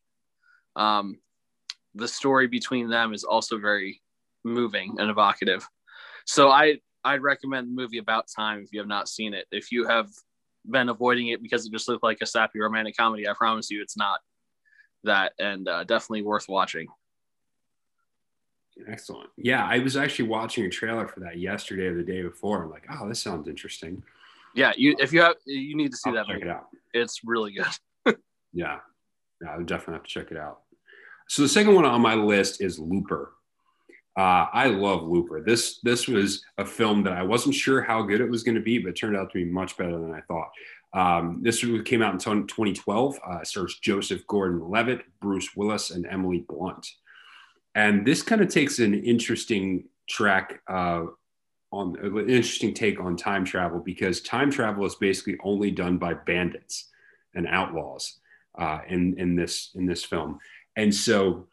Um, 0.75 1.19
the 1.95 2.07
story 2.07 2.47
between 2.47 2.89
them 2.89 3.13
is 3.13 3.23
also 3.23 3.57
very 3.57 4.01
moving 4.43 4.95
and 4.99 5.09
evocative. 5.09 5.67
So 6.25 6.49
I 6.49 6.77
I'd 7.03 7.21
recommend 7.21 7.67
the 7.67 7.73
movie 7.73 7.97
About 7.97 8.25
Time 8.33 8.61
if 8.61 8.73
you 8.73 8.79
have 8.79 8.87
not 8.87 9.07
seen 9.07 9.33
it. 9.33 9.45
If 9.51 9.71
you 9.71 9.87
have 9.87 10.09
been 10.69 10.89
avoiding 10.89 11.29
it 11.29 11.41
because 11.41 11.65
it 11.65 11.71
just 11.71 11.87
looked 11.87 12.03
like 12.03 12.19
a 12.21 12.25
sappy 12.25 12.59
romantic 12.59 12.97
comedy, 12.97 13.27
I 13.27 13.33
promise 13.33 13.71
you 13.71 13.81
it's 13.81 13.97
not 13.97 14.19
that 15.03 15.33
and 15.39 15.67
uh, 15.67 15.83
definitely 15.85 16.23
worth 16.23 16.47
watching. 16.49 16.87
Excellent. 18.87 19.29
Yeah, 19.37 19.65
I 19.65 19.79
was 19.79 19.97
actually 19.97 20.27
watching 20.27 20.65
a 20.65 20.69
trailer 20.69 21.07
for 21.07 21.21
that 21.21 21.39
yesterday 21.39 21.87
or 21.87 21.95
the 21.95 22.03
day 22.03 22.21
before. 22.21 22.63
I'm 22.63 22.69
like, 22.69 22.85
oh, 22.91 23.07
this 23.07 23.21
sounds 23.21 23.47
interesting. 23.47 24.03
Yeah, 24.57 24.73
you 24.75 24.95
if 24.97 25.13
you 25.13 25.21
have 25.21 25.35
you 25.45 25.77
need 25.77 25.91
to 25.91 25.97
see 25.97 26.09
I'll 26.09 26.15
that. 26.15 26.25
Check 26.25 26.39
movie. 26.39 26.49
it 26.49 26.51
out. 26.51 26.65
It's 26.91 27.21
really 27.23 27.53
good. 27.53 28.17
yeah, 28.53 28.79
yeah, 29.39 29.55
I 29.55 29.57
definitely 29.59 29.93
have 29.93 30.03
to 30.03 30.09
check 30.09 30.31
it 30.31 30.37
out. 30.37 30.61
So 31.29 31.43
the 31.43 31.47
second 31.47 31.75
one 31.75 31.85
on 31.85 32.01
my 32.01 32.15
list 32.15 32.59
is 32.59 32.79
Looper. 32.79 33.33
Uh, 34.17 34.47
I 34.51 34.65
love 34.65 35.03
Looper. 35.03 35.41
This 35.41 35.79
this 35.83 36.07
was 36.07 36.43
a 36.57 36.65
film 36.65 37.03
that 37.03 37.13
I 37.13 37.21
wasn't 37.21 37.53
sure 37.53 37.83
how 37.83 38.01
good 38.01 38.19
it 38.19 38.27
was 38.27 38.41
going 38.41 38.55
to 38.55 38.61
be, 38.61 38.79
but 38.79 38.89
it 38.89 38.95
turned 38.95 39.15
out 39.15 39.31
to 39.31 39.37
be 39.37 39.45
much 39.45 39.77
better 39.77 39.91
than 39.91 40.11
I 40.11 40.21
thought. 40.21 40.49
Um, 40.91 41.41
this 41.43 41.63
came 41.85 42.01
out 42.01 42.13
in 42.13 42.19
2012. 42.19 43.19
Uh, 43.23 43.43
stars 43.43 43.77
Joseph 43.83 44.25
Gordon-Levitt, 44.25 45.01
Bruce 45.21 45.55
Willis, 45.55 45.91
and 45.91 46.07
Emily 46.07 46.45
Blunt. 46.49 46.87
And 47.75 48.07
this 48.07 48.23
kind 48.23 48.41
of 48.41 48.47
takes 48.47 48.79
an 48.79 48.95
interesting 48.95 49.83
track 50.09 50.61
uh, 50.67 51.03
on 51.71 51.97
an 52.01 52.29
interesting 52.29 52.73
take 52.73 52.99
on 52.99 53.15
time 53.15 53.43
travel 53.43 53.79
because 53.79 54.21
time 54.21 54.49
travel 54.49 54.85
is 54.85 54.95
basically 54.95 55.37
only 55.43 55.71
done 55.71 55.97
by 55.97 56.13
bandits 56.13 56.89
and 57.35 57.47
outlaws 57.47 58.19
uh, 58.57 58.79
in 58.87 59.17
in 59.17 59.35
this 59.35 59.71
in 59.75 59.85
this 59.85 60.03
film. 60.03 60.39
And 60.75 60.93
so 60.93 61.47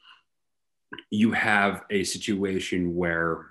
you 1.11 1.33
have 1.33 1.83
a 1.90 2.05
situation 2.05 2.94
where 2.94 3.46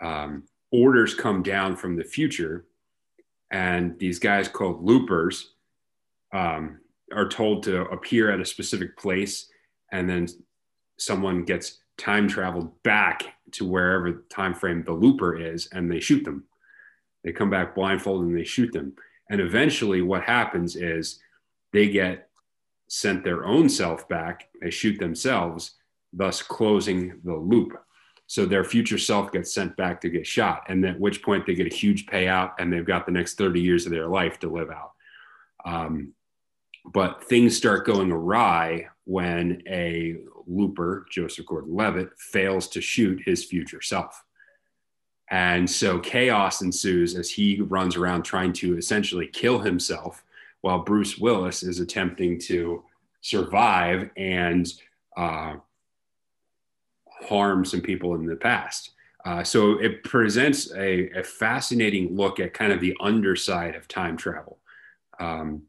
um, 0.00 0.44
orders 0.70 1.14
come 1.14 1.42
down 1.42 1.76
from 1.76 1.96
the 1.96 2.04
future 2.04 2.66
and 3.50 3.98
these 3.98 4.18
guys 4.18 4.46
called 4.46 4.84
loopers 4.84 5.54
um, 6.32 6.78
are 7.12 7.28
told 7.28 7.62
to 7.64 7.82
appear 7.86 8.30
at 8.30 8.40
a 8.40 8.44
specific 8.44 8.96
place 8.96 9.48
and 9.90 10.08
then 10.08 10.28
someone 10.98 11.44
gets 11.44 11.78
time 11.98 12.28
traveled 12.28 12.82
back 12.82 13.34
to 13.52 13.66
wherever 13.66 14.12
the 14.12 14.22
time 14.30 14.54
frame 14.54 14.82
the 14.84 14.92
looper 14.92 15.36
is 15.36 15.68
and 15.72 15.90
they 15.90 16.00
shoot 16.00 16.24
them. 16.24 16.44
They 17.24 17.32
come 17.32 17.50
back 17.50 17.74
blindfolded 17.74 18.28
and 18.28 18.38
they 18.38 18.44
shoot 18.44 18.72
them. 18.72 18.94
And 19.30 19.40
eventually 19.40 20.00
what 20.00 20.22
happens 20.22 20.76
is 20.76 21.20
they 21.72 21.88
get 21.88 22.30
sent 22.88 23.24
their 23.24 23.44
own 23.44 23.68
self 23.68 24.08
back. 24.08 24.48
They 24.60 24.70
shoot 24.70 24.98
themselves 24.98 25.74
thus 26.12 26.42
closing 26.42 27.20
the 27.24 27.34
loop. 27.34 27.78
So 28.26 28.44
their 28.44 28.64
future 28.64 28.98
self 28.98 29.32
gets 29.32 29.52
sent 29.52 29.76
back 29.76 30.00
to 30.02 30.10
get 30.10 30.26
shot, 30.26 30.64
and 30.68 30.84
at 30.84 31.00
which 31.00 31.22
point 31.22 31.46
they 31.46 31.54
get 31.54 31.72
a 31.72 31.74
huge 31.74 32.06
payout 32.06 32.52
and 32.58 32.72
they've 32.72 32.84
got 32.84 33.06
the 33.06 33.12
next 33.12 33.38
30 33.38 33.60
years 33.60 33.86
of 33.86 33.92
their 33.92 34.08
life 34.08 34.38
to 34.40 34.52
live 34.52 34.70
out. 34.70 34.92
Um, 35.64 36.12
but 36.92 37.24
things 37.24 37.56
start 37.56 37.86
going 37.86 38.10
awry 38.10 38.86
when 39.04 39.62
a 39.68 40.16
looper, 40.46 41.06
Joseph 41.10 41.46
Gordon 41.46 41.74
Levitt, 41.74 42.10
fails 42.18 42.68
to 42.68 42.80
shoot 42.80 43.22
his 43.24 43.44
future 43.44 43.82
self. 43.82 44.24
And 45.30 45.68
so 45.68 45.98
chaos 45.98 46.62
ensues 46.62 47.14
as 47.14 47.30
he 47.30 47.60
runs 47.60 47.96
around 47.96 48.22
trying 48.22 48.52
to 48.54 48.78
essentially 48.78 49.26
kill 49.26 49.58
himself 49.58 50.24
while 50.62 50.80
Bruce 50.80 51.18
Willis 51.18 51.62
is 51.62 51.80
attempting 51.80 52.38
to 52.40 52.82
survive 53.20 54.10
and 54.16 54.72
uh, 55.16 55.56
harm 57.22 57.64
some 57.64 57.80
people 57.80 58.14
in 58.14 58.26
the 58.26 58.36
past. 58.36 58.92
Uh, 59.24 59.44
so 59.44 59.72
it 59.78 60.02
presents 60.04 60.72
a, 60.74 61.10
a, 61.10 61.22
fascinating 61.22 62.16
look 62.16 62.40
at 62.40 62.54
kind 62.54 62.72
of 62.72 62.80
the 62.80 62.96
underside 63.00 63.74
of 63.74 63.88
time 63.88 64.16
travel. 64.16 64.58
Um, 65.18 65.64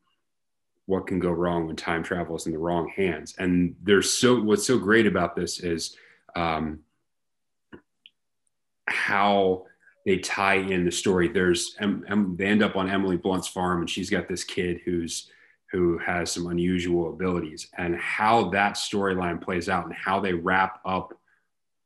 what 0.90 1.06
can 1.06 1.20
go 1.20 1.30
wrong 1.30 1.68
when 1.68 1.76
time 1.76 2.02
travel 2.02 2.36
is 2.36 2.48
in 2.48 2.52
the 2.52 2.58
wrong 2.58 2.92
hands? 2.96 3.36
And 3.38 3.76
there's 3.84 4.12
so 4.12 4.42
what's 4.42 4.66
so 4.66 4.80
great 4.80 5.06
about 5.06 5.36
this 5.36 5.60
is 5.60 5.96
um, 6.36 6.80
how 8.88 9.66
they 10.04 10.18
tie 10.18 10.56
in 10.56 10.86
the 10.86 10.92
story. 10.92 11.28
There's 11.28 11.76
um, 11.80 12.36
they 12.40 12.48
end 12.48 12.64
up 12.64 12.76
on 12.76 12.90
Emily 12.90 13.18
Blunt's 13.18 13.48
farm, 13.48 13.82
and 13.82 13.90
she's 13.90 14.10
got 14.10 14.28
this 14.28 14.44
kid 14.44 14.82
who's 14.84 15.30
who 15.72 16.00
has 16.00 16.32
some 16.32 16.48
unusual 16.48 17.14
abilities, 17.14 17.68
and 17.78 17.96
how 17.96 18.50
that 18.50 18.74
storyline 18.74 19.40
plays 19.40 19.70
out, 19.70 19.86
and 19.86 19.94
how 19.94 20.20
they 20.20 20.34
wrap 20.34 20.80
up 20.86 21.14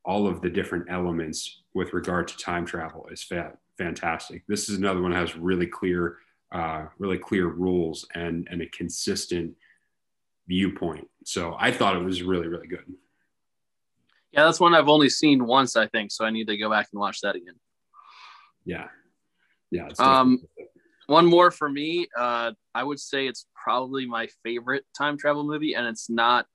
all 0.05 0.27
of 0.27 0.41
the 0.41 0.49
different 0.49 0.85
elements 0.89 1.63
with 1.73 1.91
regard 1.91 2.29
to 2.29 2.37
time 2.37 2.65
travel 2.65 3.05
is 3.11 3.21
fa- 3.21 3.57
fantastic. 3.77 4.43
This 4.47 4.69
is 4.69 4.77
another 4.77 5.01
one 5.01 5.11
that 5.11 5.17
has 5.17 5.35
really 5.35 5.67
clear, 5.67 6.19
uh, 6.53 6.85
really 6.99 7.17
clear 7.17 7.47
rules 7.47 8.07
and 8.13 8.47
and 8.49 8.61
a 8.61 8.67
consistent 8.67 9.53
viewpoint. 10.47 11.07
So 11.25 11.55
I 11.59 11.71
thought 11.71 11.95
it 11.95 12.03
was 12.03 12.21
really 12.21 12.47
really 12.47 12.67
good. 12.67 12.85
Yeah, 14.31 14.45
that's 14.45 14.59
one 14.59 14.73
I've 14.73 14.89
only 14.89 15.09
seen 15.09 15.45
once, 15.45 15.75
I 15.75 15.87
think. 15.87 16.11
So 16.11 16.25
I 16.25 16.31
need 16.31 16.47
to 16.47 16.57
go 16.57 16.69
back 16.69 16.87
and 16.91 16.99
watch 16.99 17.21
that 17.21 17.35
again. 17.35 17.55
Yeah, 18.65 18.87
yeah. 19.69 19.89
Um, 19.99 20.41
one 21.07 21.25
more 21.25 21.51
for 21.51 21.69
me. 21.69 22.07
Uh, 22.17 22.53
I 22.73 22.83
would 22.83 22.99
say 22.99 23.27
it's 23.27 23.45
probably 23.55 24.05
my 24.05 24.27
favorite 24.43 24.85
time 24.97 25.17
travel 25.17 25.43
movie, 25.43 25.73
and 25.75 25.85
it's 25.85 26.09
not 26.09 26.47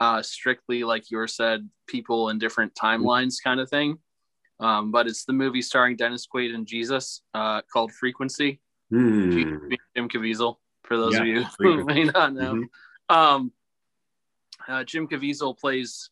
uh, 0.00 0.22
strictly 0.22 0.82
like 0.82 1.10
you 1.10 1.26
said, 1.28 1.68
people 1.86 2.28
in 2.30 2.38
different 2.38 2.74
timelines 2.74 3.36
kind 3.42 3.60
of 3.60 3.70
thing. 3.70 3.98
Um, 4.58 4.92
but 4.92 5.06
it's 5.06 5.24
the 5.24 5.32
movie 5.32 5.62
starring 5.62 5.96
Dennis 5.96 6.26
Quaid 6.32 6.54
and 6.54 6.66
Jesus 6.66 7.22
uh, 7.34 7.62
called 7.72 7.92
Frequency. 7.92 8.60
Mm. 8.92 9.76
Jim 9.96 10.08
Caviezel, 10.08 10.56
for 10.84 10.96
those 10.96 11.14
yeah, 11.14 11.20
of 11.20 11.26
you 11.26 11.44
who 11.58 11.84
may 11.86 12.04
not 12.04 12.34
know. 12.34 12.54
Mm-hmm. 12.54 13.14
Um, 13.14 13.52
uh, 14.68 14.84
Jim 14.84 15.08
Caviezel 15.08 15.58
plays 15.58 16.10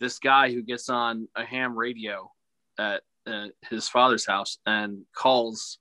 this 0.00 0.18
guy 0.18 0.52
who 0.52 0.62
gets 0.62 0.88
on 0.88 1.28
a 1.36 1.44
ham 1.44 1.76
radio 1.76 2.30
at 2.78 3.02
uh, 3.26 3.46
his 3.68 3.88
father's 3.88 4.26
house 4.26 4.58
and 4.66 5.04
calls. 5.14 5.78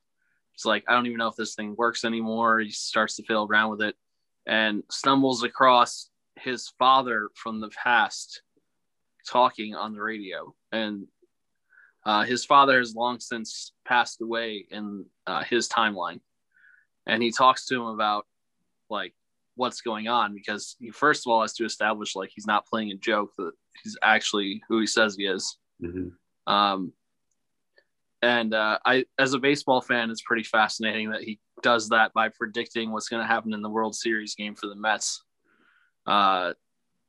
It's 0.54 0.66
like, 0.66 0.84
I 0.88 0.94
don't 0.94 1.08
even 1.08 1.18
know 1.18 1.28
if 1.28 1.36
this 1.36 1.56
thing 1.56 1.76
works 1.78 2.04
anymore. 2.04 2.60
He 2.60 2.72
starts 2.72 3.16
to 3.16 3.24
fiddle 3.24 3.48
around 3.50 3.72
with 3.72 3.82
it 3.82 3.96
and 4.46 4.84
stumbles 4.92 5.44
across 5.44 6.10
his 6.36 6.72
father 6.78 7.30
from 7.36 7.60
the 7.60 7.70
past 7.70 8.42
talking 9.28 9.76
on 9.76 9.94
the 9.94 10.02
radio. 10.02 10.54
And 10.72 11.08
uh, 12.06 12.24
his 12.24 12.46
father 12.46 12.80
has 12.80 12.96
long 12.96 13.20
since 13.20 13.74
passed 13.86 14.22
away 14.22 14.66
in 14.70 15.06
uh, 15.28 15.44
his 15.44 15.70
timeline. 15.70 16.20
And 17.12 17.22
he 17.22 17.30
talks 17.30 17.66
to 17.66 17.76
him 17.76 17.88
about 17.88 18.26
like 18.90 19.14
what's 19.56 19.82
going 19.82 20.08
on 20.08 20.34
because 20.34 20.78
he 20.80 20.92
first 20.92 21.28
of 21.28 21.32
all 21.32 21.42
has 21.42 21.54
to 21.54 21.66
establish 21.66 22.16
like 22.16 22.32
he's 22.34 22.48
not 22.48 22.66
playing 22.66 22.92
a 22.92 22.96
joke 22.96 23.32
that 23.38 23.52
he's 23.84 23.98
actually 24.02 24.64
who 24.70 24.80
he 24.80 24.88
says 24.88 25.16
he 25.18 25.26
is. 25.26 25.58
Mm-hmm. 25.84 26.52
Um, 26.52 26.94
and 28.22 28.54
uh, 28.54 28.80
I, 28.86 29.06
as 29.20 29.34
a 29.34 29.40
baseball 29.40 29.82
fan, 29.82 30.10
it's 30.10 30.22
pretty 30.22 30.44
fascinating 30.44 31.12
that 31.12 31.22
he 31.22 31.40
does 31.62 31.90
that 31.90 32.14
by 32.14 32.30
predicting 32.30 32.92
what's 32.92 33.10
going 33.10 33.22
to 33.22 33.28
happen 33.28 33.54
in 33.54 33.62
the 33.62 33.70
World 33.70 33.96
Series 33.96 34.36
game 34.36 34.56
for 34.56 34.68
the 34.68 34.76
Mets. 34.76 35.24
Uh, 36.06 36.54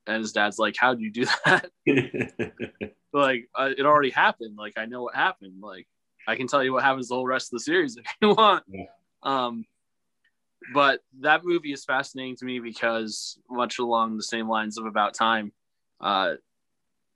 and 0.07 0.23
his 0.23 0.33
dad's 0.33 0.59
like, 0.59 0.75
"How 0.77 0.95
do 0.95 1.03
you 1.03 1.12
do 1.12 1.27
that?" 1.45 1.71
like, 3.12 3.49
uh, 3.55 3.71
it 3.77 3.87
already 3.87 4.11
happened. 4.11 4.57
Like, 4.57 4.73
I 4.77 4.87
know 4.87 5.03
what 5.03 5.15
happened. 5.15 5.61
Like, 5.62 5.87
I 6.27 6.35
can 6.35 6.49
tell 6.49 6.65
you 6.65 6.73
what 6.73 6.83
happens 6.83 7.09
the 7.09 7.15
whole 7.15 7.27
rest 7.27 7.53
of 7.53 7.59
the 7.59 7.65
series 7.65 7.97
if 7.97 8.07
you 8.21 8.35
want. 8.35 8.65
Yeah. 8.69 8.87
Um, 9.23 9.65
but 10.72 11.01
that 11.20 11.44
movie 11.44 11.72
is 11.72 11.85
fascinating 11.85 12.37
to 12.37 12.44
me 12.44 12.61
because 12.61 13.38
much 13.51 13.79
along 13.79 14.16
the 14.16 14.22
same 14.22 14.48
lines 14.48 14.79
of 14.79 14.87
about 14.87 15.14
time 15.14 15.53
uh, 16.01 16.35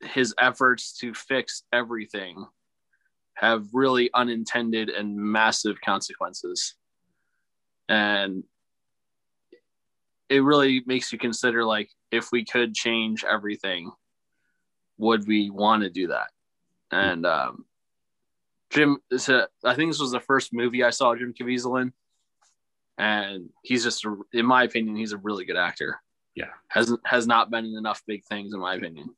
his 0.00 0.34
efforts 0.38 0.92
to 0.98 1.14
fix 1.14 1.62
everything 1.72 2.44
have 3.34 3.66
really 3.72 4.10
unintended 4.14 4.88
and 4.88 5.16
massive 5.16 5.80
consequences. 5.80 6.74
And 7.88 8.44
it 10.28 10.42
really 10.42 10.82
makes 10.86 11.12
you 11.12 11.18
consider 11.18 11.64
like 11.64 11.90
if 12.10 12.32
we 12.32 12.44
could 12.44 12.74
change 12.74 13.24
everything 13.24 13.92
would 14.98 15.26
we 15.26 15.50
want 15.50 15.82
to 15.82 15.90
do 15.90 16.08
that? 16.08 16.30
And 16.90 17.26
um, 17.26 17.66
jim 18.70 18.98
i 19.64 19.74
think 19.74 19.90
this 19.90 20.00
was 20.00 20.10
the 20.10 20.20
first 20.20 20.52
movie 20.52 20.82
i 20.82 20.90
saw 20.90 21.14
jim 21.14 21.32
caviezel 21.32 21.80
in 21.80 21.92
and 22.98 23.50
he's 23.62 23.84
just 23.84 24.06
in 24.32 24.46
my 24.46 24.64
opinion 24.64 24.96
he's 24.96 25.12
a 25.12 25.18
really 25.18 25.44
good 25.44 25.56
actor. 25.56 26.00
Yeah. 26.34 26.50
Has 26.68 26.94
has 27.04 27.26
not 27.26 27.50
been 27.50 27.64
in 27.64 27.76
enough 27.76 28.02
big 28.06 28.24
things 28.24 28.54
in 28.54 28.60
my 28.60 28.74
opinion. 28.74 29.10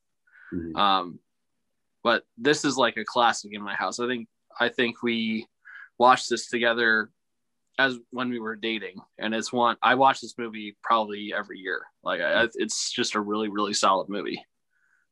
Mm-hmm. 0.53 0.77
um 0.77 1.19
but 2.03 2.23
this 2.39 2.65
is 2.65 2.77
like 2.79 2.97
a 2.97 3.05
classic 3.05 3.53
in 3.53 3.63
my 3.63 3.75
house. 3.75 4.01
I 4.01 4.07
think 4.07 4.29
i 4.59 4.69
think 4.69 5.03
we 5.03 5.47
watched 5.99 6.31
this 6.31 6.49
together 6.49 7.11
as 7.79 7.97
when 8.11 8.31
we 8.31 8.41
were 8.41 8.57
dating. 8.57 8.97
And 9.19 9.35
it's 9.35 9.53
one 9.53 9.77
i 9.83 9.95
watch 9.95 10.21
this 10.21 10.39
movie 10.39 10.77
probably 10.83 11.33
every 11.37 11.59
year. 11.59 11.83
Like 12.03 12.21
I, 12.21 12.49
it's 12.55 12.93
just 12.93 13.15
a 13.15 13.21
really 13.21 13.49
really 13.49 13.75
solid 13.75 14.09
movie. 14.09 14.45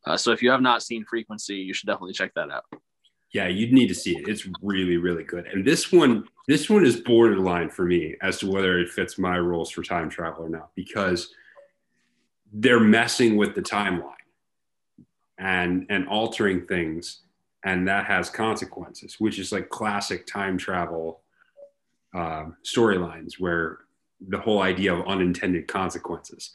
Uh, 0.05 0.17
so 0.17 0.31
if 0.31 0.41
you 0.41 0.51
have 0.53 0.63
not 0.63 0.83
seen 0.83 1.05
frequency 1.05 1.57
you 1.57 1.75
should 1.75 1.89
definitely 1.89 2.13
check 2.13 2.33
that 2.35 2.51
out 2.51 2.65
yeah, 3.37 3.49
you'd 3.49 3.75
need 3.75 3.89
to 3.89 3.95
see 3.95 4.17
it. 4.17 4.27
It's 4.27 4.49
really, 4.63 4.97
really 4.97 5.23
good. 5.23 5.47
And 5.47 5.63
this 5.63 5.93
one, 5.93 6.27
this 6.49 6.71
one 6.71 6.87
is 6.87 6.97
borderline 6.97 7.69
for 7.69 7.85
me 7.85 8.17
as 8.23 8.39
to 8.39 8.51
whether 8.51 8.79
it 8.79 8.89
fits 8.89 9.19
my 9.19 9.37
rules 9.37 9.71
for 9.71 9.83
time 9.83 10.09
travel 10.09 10.47
or 10.47 10.49
not, 10.49 10.71
because 10.75 11.35
they're 12.51 12.81
messing 12.81 13.37
with 13.37 13.55
the 13.55 13.61
timeline 13.61 14.15
and 15.37 15.85
and 15.91 16.09
altering 16.09 16.67
things, 16.67 17.25
and 17.63 17.87
that 17.87 18.07
has 18.07 18.31
consequences, 18.31 19.17
which 19.19 19.39
is 19.39 19.53
like 19.53 19.69
classic 19.69 20.27
time 20.27 20.57
travel 20.57 21.21
uh, 22.15 22.47
storylines 22.65 23.35
where 23.39 23.81
the 24.29 24.39
whole 24.39 24.63
idea 24.63 24.95
of 24.95 25.07
unintended 25.07 25.69
consequences. 25.69 26.53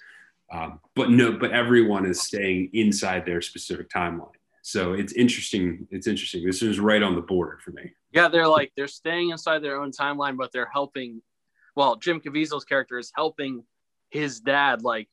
Um, 0.51 0.79
but 0.95 1.11
no, 1.11 1.33
but 1.33 1.51
everyone 1.51 2.07
is 2.07 2.23
staying 2.23 2.71
inside 2.73 3.23
their 3.23 3.41
specific 3.41 3.87
timeline. 3.87 4.40
So 4.61 4.93
it's 4.93 5.13
interesting. 5.13 5.87
It's 5.91 6.07
interesting. 6.07 6.45
This 6.45 6.61
is 6.61 6.79
right 6.79 7.01
on 7.01 7.15
the 7.15 7.21
border 7.21 7.59
for 7.63 7.71
me. 7.71 7.91
Yeah, 8.11 8.27
they're 8.27 8.47
like 8.47 8.71
they're 8.75 8.87
staying 8.87 9.29
inside 9.29 9.59
their 9.59 9.81
own 9.81 9.91
timeline, 9.91 10.37
but 10.37 10.51
they're 10.51 10.69
helping. 10.71 11.21
Well, 11.75 11.95
Jim 11.95 12.19
Caviezel's 12.19 12.65
character 12.65 12.99
is 12.99 13.11
helping 13.15 13.63
his 14.09 14.39
dad 14.39 14.83
like 14.83 15.07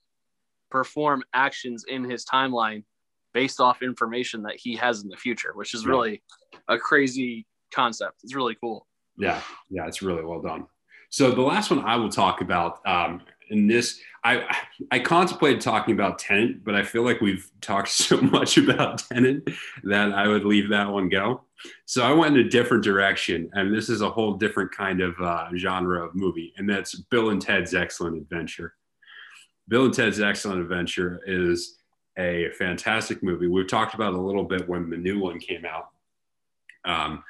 perform 0.70 1.22
actions 1.32 1.84
in 1.88 2.04
his 2.04 2.24
timeline 2.24 2.84
based 3.32 3.60
off 3.60 3.82
information 3.82 4.42
that 4.42 4.56
he 4.58 4.74
has 4.76 5.02
in 5.02 5.08
the 5.08 5.16
future, 5.16 5.52
which 5.54 5.74
is 5.74 5.86
really 5.86 6.22
a 6.68 6.78
crazy 6.78 7.46
concept. 7.72 8.16
It's 8.24 8.34
really 8.34 8.56
cool. 8.60 8.86
Yeah, 9.16 9.40
yeah, 9.70 9.86
it's 9.86 10.02
really 10.02 10.24
well 10.24 10.40
done. 10.40 10.66
So 11.10 11.30
the 11.30 11.42
last 11.42 11.70
one 11.70 11.80
I 11.80 11.96
will 11.96 12.10
talk 12.10 12.40
about, 12.40 12.86
um, 12.86 13.22
in 13.50 13.66
this 13.66 14.00
I 14.24 14.56
I 14.90 14.98
contemplated 14.98 15.60
talking 15.60 15.94
about 15.94 16.18
Tenet, 16.18 16.64
but 16.64 16.74
I 16.74 16.82
feel 16.82 17.02
like 17.02 17.20
we've 17.20 17.50
talked 17.60 17.88
so 17.92 18.20
much 18.20 18.58
about 18.58 18.98
Tenet 18.98 19.48
that 19.84 20.12
I 20.12 20.28
would 20.28 20.44
leave 20.44 20.68
that 20.70 20.90
one 20.90 21.08
go. 21.08 21.42
So 21.86 22.04
I 22.04 22.12
went 22.12 22.36
in 22.36 22.46
a 22.46 22.48
different 22.48 22.84
direction, 22.84 23.50
and 23.54 23.74
this 23.74 23.88
is 23.88 24.00
a 24.00 24.10
whole 24.10 24.34
different 24.34 24.70
kind 24.70 25.00
of 25.00 25.20
uh, 25.20 25.48
genre 25.56 26.04
of 26.04 26.14
movie, 26.14 26.52
and 26.56 26.68
that's 26.68 26.94
Bill 26.94 27.30
and 27.30 27.42
Ted's 27.42 27.74
Excellent 27.74 28.16
Adventure. 28.16 28.74
Bill 29.66 29.86
and 29.86 29.94
Ted's 29.94 30.20
Excellent 30.20 30.60
Adventure 30.60 31.20
is 31.26 31.78
a 32.16 32.50
fantastic 32.58 33.22
movie. 33.22 33.48
We've 33.48 33.68
talked 33.68 33.94
about 33.94 34.14
a 34.14 34.20
little 34.20 34.44
bit 34.44 34.68
when 34.68 34.88
the 34.90 34.96
new 34.96 35.18
one 35.18 35.38
came 35.38 35.64
out. 35.64 35.90
Um, 36.84 37.24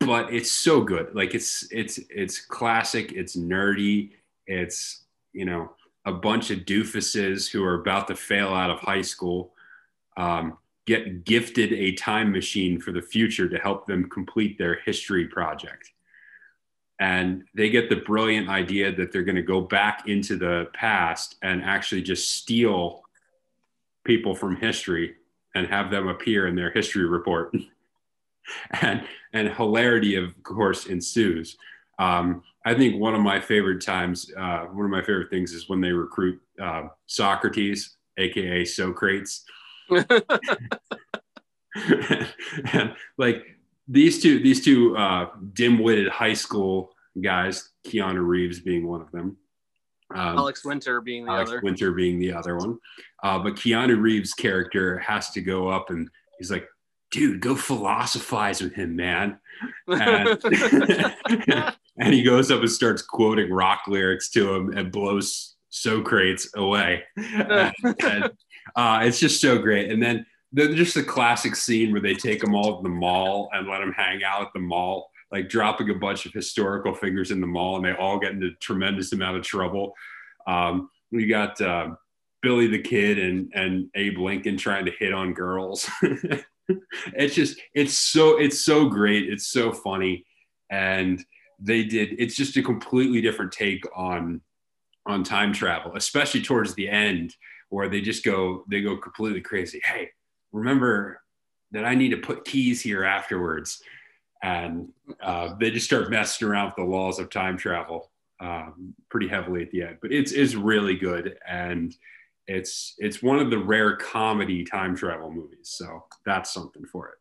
but 0.00 0.32
it's 0.32 0.50
so 0.50 0.82
good. 0.82 1.14
Like 1.14 1.34
it's 1.34 1.66
it's 1.70 1.98
it's 2.10 2.40
classic. 2.40 3.12
It's 3.12 3.36
nerdy. 3.36 4.10
It's, 4.46 5.04
you 5.32 5.44
know, 5.44 5.72
a 6.04 6.12
bunch 6.12 6.50
of 6.50 6.60
doofuses 6.60 7.50
who 7.50 7.62
are 7.64 7.80
about 7.80 8.08
to 8.08 8.16
fail 8.16 8.48
out 8.48 8.70
of 8.70 8.80
high 8.80 9.02
school 9.02 9.52
um, 10.16 10.58
get 10.86 11.24
gifted 11.24 11.72
a 11.72 11.92
time 11.92 12.32
machine 12.32 12.80
for 12.80 12.92
the 12.92 13.02
future 13.02 13.48
to 13.48 13.58
help 13.58 13.86
them 13.86 14.08
complete 14.10 14.58
their 14.58 14.80
history 14.84 15.26
project. 15.26 15.92
And 16.98 17.44
they 17.54 17.70
get 17.70 17.88
the 17.88 17.96
brilliant 17.96 18.48
idea 18.48 18.94
that 18.94 19.12
they're 19.12 19.22
going 19.22 19.36
to 19.36 19.42
go 19.42 19.60
back 19.60 20.08
into 20.08 20.36
the 20.36 20.68
past 20.72 21.36
and 21.42 21.62
actually 21.62 22.02
just 22.02 22.36
steal 22.36 23.02
people 24.04 24.34
from 24.34 24.56
history 24.56 25.14
and 25.54 25.66
have 25.66 25.90
them 25.90 26.08
appear 26.08 26.46
in 26.46 26.54
their 26.54 26.70
history 26.70 27.06
report. 27.06 27.54
and 28.82 29.04
and 29.32 29.48
hilarity 29.48 30.16
of 30.16 30.40
course 30.42 30.86
ensues. 30.86 31.56
Um, 32.02 32.42
I 32.64 32.74
think 32.74 33.00
one 33.00 33.14
of 33.14 33.20
my 33.20 33.40
favorite 33.40 33.84
times, 33.84 34.30
uh, 34.36 34.64
one 34.66 34.84
of 34.84 34.90
my 34.90 35.02
favorite 35.02 35.30
things 35.30 35.52
is 35.52 35.68
when 35.68 35.80
they 35.80 35.92
recruit 35.92 36.40
uh, 36.60 36.88
Socrates, 37.06 37.96
aka 38.18 38.64
Socrates. 38.64 39.44
and 39.90 40.06
like 43.18 43.44
these 43.88 44.22
two, 44.22 44.40
these 44.40 44.64
two 44.64 44.96
uh, 44.96 45.26
dim-witted 45.52 46.08
high 46.08 46.34
school 46.34 46.92
guys, 47.20 47.70
Keanu 47.86 48.26
Reeves 48.26 48.60
being 48.60 48.86
one 48.86 49.00
of 49.00 49.10
them, 49.10 49.36
um, 50.14 50.38
Alex 50.38 50.64
Winter 50.64 51.00
being 51.00 51.24
the 51.24 51.32
Alex 51.32 51.50
other. 51.50 51.60
Winter 51.62 51.92
being 51.92 52.18
the 52.18 52.32
other 52.32 52.56
one. 52.56 52.78
Uh, 53.22 53.38
but 53.38 53.54
Keanu 53.54 54.00
Reeves' 54.00 54.34
character 54.34 54.98
has 54.98 55.30
to 55.30 55.40
go 55.40 55.68
up 55.68 55.90
and 55.90 56.08
he's 56.38 56.50
like, 56.50 56.66
dude, 57.10 57.40
go 57.40 57.54
philosophize 57.54 58.62
with 58.62 58.74
him, 58.74 58.96
man. 58.96 59.38
And, 59.86 60.40
and 61.98 62.14
he 62.14 62.22
goes 62.22 62.50
up 62.50 62.60
and 62.60 62.70
starts 62.70 63.02
quoting 63.02 63.52
rock 63.52 63.82
lyrics 63.86 64.30
to 64.30 64.54
him 64.54 64.72
and 64.76 64.92
blows 64.92 65.56
Socrates 65.70 66.50
away. 66.54 67.02
and, 67.16 67.72
and, 68.00 68.30
uh, 68.76 69.00
it's 69.02 69.18
just 69.18 69.40
so 69.40 69.58
great. 69.58 69.90
And 69.90 70.02
then 70.02 70.26
the, 70.52 70.74
just 70.74 70.94
the 70.94 71.02
classic 71.02 71.56
scene 71.56 71.92
where 71.92 72.00
they 72.00 72.14
take 72.14 72.40
them 72.40 72.54
all 72.54 72.76
to 72.76 72.82
the 72.82 72.94
mall 72.94 73.48
and 73.52 73.68
let 73.68 73.80
them 73.80 73.92
hang 73.92 74.22
out 74.22 74.42
at 74.42 74.52
the 74.54 74.60
mall 74.60 75.10
like 75.30 75.48
dropping 75.48 75.88
a 75.88 75.94
bunch 75.94 76.26
of 76.26 76.32
historical 76.32 76.94
figures 76.94 77.30
in 77.30 77.40
the 77.40 77.46
mall 77.46 77.76
and 77.76 77.84
they 77.84 77.92
all 77.92 78.18
get 78.18 78.32
into 78.32 78.50
tremendous 78.60 79.12
amount 79.12 79.38
of 79.38 79.42
trouble. 79.42 79.94
Um, 80.46 80.90
we 81.10 81.26
got 81.26 81.58
uh, 81.60 81.90
Billy 82.42 82.66
the 82.66 82.78
Kid 82.78 83.18
and, 83.18 83.50
and 83.54 83.88
Abe 83.94 84.18
Lincoln 84.18 84.58
trying 84.58 84.84
to 84.84 84.92
hit 84.98 85.14
on 85.14 85.32
girls. 85.32 85.90
it's 87.14 87.34
just, 87.34 87.58
it's 87.74 87.94
so, 87.94 88.38
it's 88.38 88.62
so 88.62 88.88
great. 88.90 89.30
It's 89.30 89.48
so 89.48 89.72
funny. 89.72 90.26
And 90.70 91.24
they 91.62 91.84
did, 91.84 92.16
it's 92.18 92.36
just 92.36 92.56
a 92.56 92.62
completely 92.62 93.20
different 93.20 93.52
take 93.52 93.84
on, 93.94 94.40
on 95.06 95.24
time 95.24 95.52
travel, 95.52 95.92
especially 95.96 96.42
towards 96.42 96.74
the 96.74 96.88
end 96.88 97.36
where 97.70 97.88
they 97.88 98.00
just 98.00 98.24
go, 98.24 98.64
they 98.68 98.80
go 98.80 98.96
completely 98.96 99.40
crazy. 99.40 99.80
Hey, 99.84 100.10
remember 100.52 101.22
that 101.70 101.84
I 101.84 101.94
need 101.94 102.10
to 102.10 102.18
put 102.18 102.44
keys 102.44 102.80
here 102.82 103.04
afterwards 103.04 103.82
and 104.42 104.92
uh, 105.22 105.54
they 105.58 105.70
just 105.70 105.86
start 105.86 106.10
messing 106.10 106.48
around 106.48 106.66
with 106.66 106.76
the 106.76 106.82
laws 106.82 107.18
of 107.18 107.30
time 107.30 107.56
travel 107.56 108.10
um, 108.40 108.94
pretty 109.08 109.28
heavily 109.28 109.62
at 109.62 109.70
the 109.70 109.82
end. 109.82 109.98
But 110.02 110.12
it's 110.12 110.32
is 110.32 110.56
really 110.56 110.96
good, 110.96 111.38
and 111.48 111.96
it's 112.48 112.94
it's 112.98 113.22
one 113.22 113.38
of 113.38 113.50
the 113.50 113.58
rare 113.58 113.96
comedy 113.96 114.64
time 114.64 114.96
travel 114.96 115.30
movies. 115.30 115.68
So 115.68 116.04
that's 116.26 116.52
something 116.52 116.84
for 116.84 117.08
it. 117.08 117.14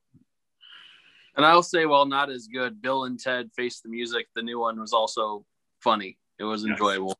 And 1.35 1.45
I'll 1.45 1.63
say, 1.63 1.85
while 1.85 2.05
not 2.05 2.29
as 2.29 2.47
good, 2.47 2.81
Bill 2.81 3.05
and 3.05 3.19
Ted 3.19 3.49
Face 3.55 3.79
the 3.79 3.89
Music, 3.89 4.27
the 4.35 4.41
new 4.41 4.59
one 4.59 4.79
was 4.79 4.93
also 4.93 5.45
funny. 5.79 6.17
It 6.39 6.43
was 6.43 6.63
yes. 6.63 6.71
enjoyable. 6.71 7.17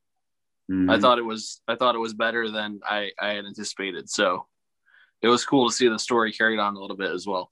Mm-hmm. 0.70 0.90
I 0.90 1.00
thought 1.00 1.18
it 1.18 1.26
was 1.26 1.62
I 1.68 1.76
thought 1.76 1.96
it 1.96 2.00
was 2.00 2.14
better 2.14 2.50
than 2.50 2.80
I, 2.86 3.12
I 3.20 3.30
had 3.34 3.46
anticipated. 3.46 4.10
So 4.10 4.48
it 5.22 5.28
was 5.28 5.46
cool 5.46 5.70
to 5.70 5.76
see 5.76 5.88
the 5.88 6.00
story 6.00 6.32
carried 6.32 6.60
on 6.60 6.76
a 6.76 6.80
little 6.80 6.98
bit 6.98 7.12
as 7.12 7.28
well. 7.28 7.52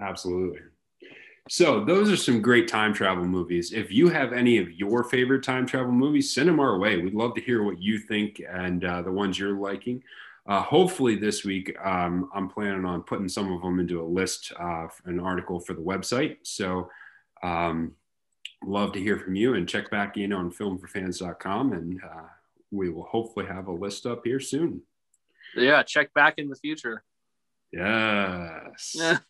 Absolutely. 0.00 0.60
So 1.48 1.84
those 1.84 2.10
are 2.10 2.16
some 2.16 2.40
great 2.40 2.68
time 2.68 2.94
travel 2.94 3.24
movies. 3.24 3.72
If 3.72 3.92
you 3.92 4.08
have 4.08 4.32
any 4.32 4.58
of 4.58 4.70
your 4.72 5.04
favorite 5.04 5.42
time 5.42 5.66
travel 5.66 5.92
movies, 5.92 6.34
send 6.34 6.48
them 6.48 6.58
our 6.58 6.78
way. 6.78 6.96
We'd 6.96 7.14
love 7.14 7.34
to 7.34 7.42
hear 7.42 7.62
what 7.62 7.80
you 7.80 7.98
think 7.98 8.40
and 8.50 8.82
uh, 8.84 9.02
the 9.02 9.12
ones 9.12 9.38
you're 9.38 9.58
liking. 9.58 10.02
Uh, 10.46 10.60
hopefully 10.60 11.16
this 11.16 11.44
week, 11.44 11.74
um, 11.82 12.28
I'm 12.34 12.48
planning 12.48 12.84
on 12.84 13.02
putting 13.02 13.28
some 13.28 13.52
of 13.52 13.62
them 13.62 13.80
into 13.80 14.02
a 14.02 14.04
list, 14.04 14.52
uh, 14.58 14.88
an 15.06 15.18
article 15.18 15.58
for 15.58 15.72
the 15.72 15.80
website. 15.80 16.36
So 16.42 16.90
um, 17.42 17.92
love 18.62 18.92
to 18.92 19.00
hear 19.00 19.18
from 19.18 19.36
you 19.36 19.54
and 19.54 19.68
check 19.68 19.90
back 19.90 20.16
in 20.16 20.32
on 20.32 20.50
filmforfans.com 20.50 21.72
and 21.72 22.00
uh, 22.02 22.28
we 22.70 22.90
will 22.90 23.04
hopefully 23.04 23.46
have 23.46 23.68
a 23.68 23.72
list 23.72 24.04
up 24.04 24.22
here 24.24 24.40
soon. 24.40 24.82
Yeah, 25.56 25.82
check 25.82 26.12
back 26.12 26.34
in 26.38 26.48
the 26.48 26.56
future. 26.56 27.04
Yes. 27.72 28.96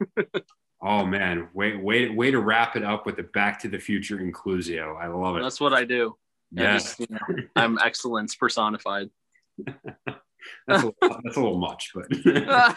Oh 0.87 1.07
man, 1.07 1.49
way 1.55 1.77
way 1.77 2.11
way 2.11 2.31
to 2.31 2.41
wrap 2.41 2.77
it 2.77 2.85
up 2.85 3.07
with 3.07 3.17
the 3.17 3.23
Back 3.23 3.59
to 3.61 3.69
the 3.69 3.79
Future 3.79 4.19
inclusio. 4.19 5.01
I 5.01 5.07
love 5.07 5.37
it. 5.39 5.43
That's 5.43 5.59
what 5.59 5.73
I 5.73 5.85
do. 5.85 6.15
Yes, 6.53 6.97
you 6.99 7.07
know, 7.09 7.19
I'm 7.57 7.79
excellence 7.83 8.35
personified. 8.35 9.09
that's, 10.67 10.85
a, 10.85 10.93
that's 11.25 11.37
a 11.37 11.41
little 11.41 11.59
much, 11.59 11.91
but 11.95 12.07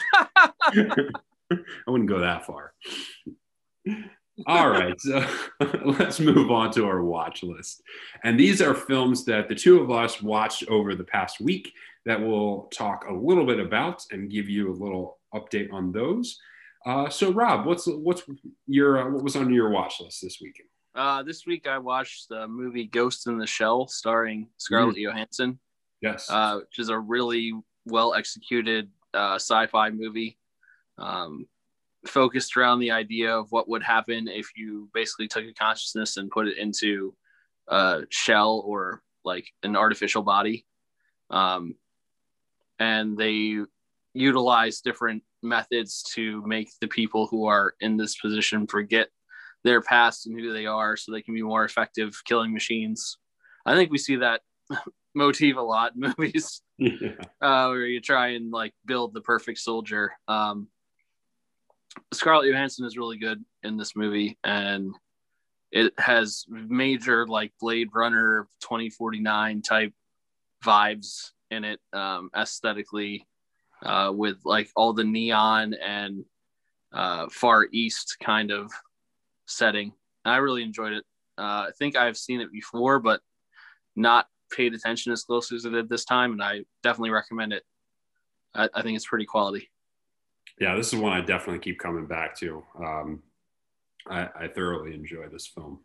I 1.51 1.59
wouldn't 1.87 2.09
go 2.09 2.19
that 2.19 2.45
far. 2.45 2.73
All 4.45 4.69
right, 4.69 4.99
so 4.99 5.25
let's 5.83 6.19
move 6.19 6.51
on 6.51 6.71
to 6.73 6.85
our 6.85 7.03
watch 7.03 7.41
list. 7.41 7.81
And 8.23 8.39
these 8.39 8.61
are 8.61 8.75
films 8.75 9.25
that 9.25 9.47
the 9.49 9.55
two 9.55 9.79
of 9.81 9.89
us 9.89 10.21
watched 10.21 10.63
over 10.69 10.93
the 10.93 11.03
past 11.03 11.39
week 11.41 11.73
that 12.05 12.21
we'll 12.21 12.69
talk 12.71 13.05
a 13.09 13.13
little 13.13 13.45
bit 13.45 13.59
about 13.59 14.03
and 14.11 14.29
give 14.29 14.47
you 14.47 14.71
a 14.71 14.75
little 14.75 15.17
update 15.33 15.73
on 15.73 15.91
those. 15.91 16.39
Uh, 16.85 17.09
so 17.09 17.31
Rob, 17.31 17.65
what's 17.65 17.87
what's 17.87 18.23
your 18.67 18.99
uh, 18.99 19.09
what 19.09 19.23
was 19.23 19.35
on 19.35 19.51
your 19.51 19.69
watch 19.69 19.99
list 19.99 20.21
this 20.21 20.37
weekend? 20.39 20.69
Uh, 20.93 21.23
this 21.23 21.45
week 21.45 21.67
I 21.67 21.79
watched 21.79 22.29
the 22.29 22.47
movie 22.47 22.85
Ghost 22.85 23.27
in 23.27 23.37
the 23.37 23.47
Shell 23.47 23.87
starring 23.87 24.47
Scarlett 24.57 24.95
mm. 24.95 25.01
Johansson. 25.01 25.59
Yes, 26.01 26.29
uh, 26.29 26.59
which 26.59 26.79
is 26.79 26.89
a 26.89 26.99
really 26.99 27.53
well 27.85 28.13
executed 28.13 28.89
uh, 29.13 29.35
sci-fi 29.35 29.89
movie, 29.89 30.37
um, 30.97 31.47
focused 32.05 32.55
around 32.55 32.79
the 32.79 32.91
idea 32.91 33.35
of 33.35 33.51
what 33.51 33.69
would 33.69 33.83
happen 33.83 34.27
if 34.27 34.49
you 34.55 34.89
basically 34.93 35.27
took 35.27 35.45
a 35.45 35.53
consciousness 35.53 36.17
and 36.17 36.31
put 36.31 36.47
it 36.47 36.57
into 36.57 37.15
a 37.67 38.01
shell 38.09 38.63
or 38.65 39.01
like 39.25 39.47
an 39.63 39.75
artificial 39.75 40.21
body. 40.21 40.65
Um, 41.29 41.75
and 42.79 43.17
they 43.17 43.57
utilize 44.13 44.81
different 44.81 45.23
methods 45.43 46.03
to 46.15 46.45
make 46.45 46.69
the 46.81 46.87
people 46.87 47.27
who 47.27 47.45
are 47.45 47.75
in 47.79 47.97
this 47.97 48.17
position 48.17 48.67
forget 48.67 49.09
their 49.63 49.81
past 49.81 50.27
and 50.27 50.39
who 50.39 50.53
they 50.53 50.65
are 50.65 50.95
so 50.95 51.11
they 51.11 51.21
can 51.21 51.33
be 51.33 51.41
more 51.41 51.65
effective 51.65 52.19
killing 52.25 52.53
machines. 52.53 53.17
I 53.65 53.75
think 53.75 53.91
we 53.91 53.97
see 53.97 54.17
that 54.17 54.41
motif 55.17 55.57
a 55.57 55.61
lot 55.61 55.93
in 55.95 56.01
movies 56.17 56.61
yeah. 56.77 57.09
uh, 57.41 57.67
where 57.67 57.85
you 57.85 57.99
try 57.99 58.29
and 58.29 58.51
like 58.51 58.73
build 58.85 59.13
the 59.13 59.21
perfect 59.21 59.59
soldier. 59.59 60.13
Um, 60.27 60.67
Scarlett 62.13 62.47
Johansson 62.47 62.85
is 62.85 62.97
really 62.97 63.17
good 63.17 63.43
in 63.63 63.75
this 63.75 63.95
movie 63.95 64.37
and 64.43 64.93
it 65.71 65.93
has 65.97 66.45
major 66.47 67.27
like 67.27 67.51
Blade 67.59 67.89
Runner 67.93 68.47
2049 68.61 69.61
type 69.63 69.93
vibes 70.63 71.31
in 71.51 71.63
it 71.63 71.79
um, 71.91 72.29
aesthetically 72.35 73.27
uh, 73.83 74.11
with 74.13 74.37
like 74.45 74.69
all 74.75 74.93
the 74.93 75.03
neon 75.03 75.73
and 75.73 76.23
uh, 76.93 77.27
far 77.29 77.67
east 77.71 78.17
kind 78.23 78.51
of 78.51 78.71
setting. 79.45 79.91
I 80.23 80.37
really 80.37 80.63
enjoyed 80.63 80.93
it. 80.93 81.03
Uh, 81.37 81.67
I 81.67 81.69
think 81.77 81.95
I've 81.95 82.17
seen 82.17 82.41
it 82.41 82.51
before, 82.51 82.99
but 82.99 83.21
not 83.95 84.27
paid 84.51 84.73
attention 84.73 85.11
as 85.11 85.23
close 85.23 85.51
as 85.51 85.65
I 85.65 85.69
did 85.69 85.89
this 85.89 86.05
time, 86.05 86.31
and 86.33 86.43
I 86.43 86.61
definitely 86.83 87.11
recommend 87.11 87.53
it. 87.53 87.63
I, 88.53 88.69
I 88.73 88.81
think 88.81 88.95
it's 88.95 89.07
pretty 89.07 89.25
quality. 89.25 89.69
Yeah, 90.59 90.75
this 90.75 90.93
is 90.93 90.99
one 90.99 91.13
I 91.13 91.21
definitely 91.21 91.59
keep 91.59 91.79
coming 91.79 92.07
back 92.07 92.35
to. 92.39 92.63
Um, 92.79 93.23
I, 94.09 94.27
I, 94.39 94.47
thoroughly 94.47 94.93
enjoy 94.95 95.27
this 95.27 95.45
film. 95.45 95.81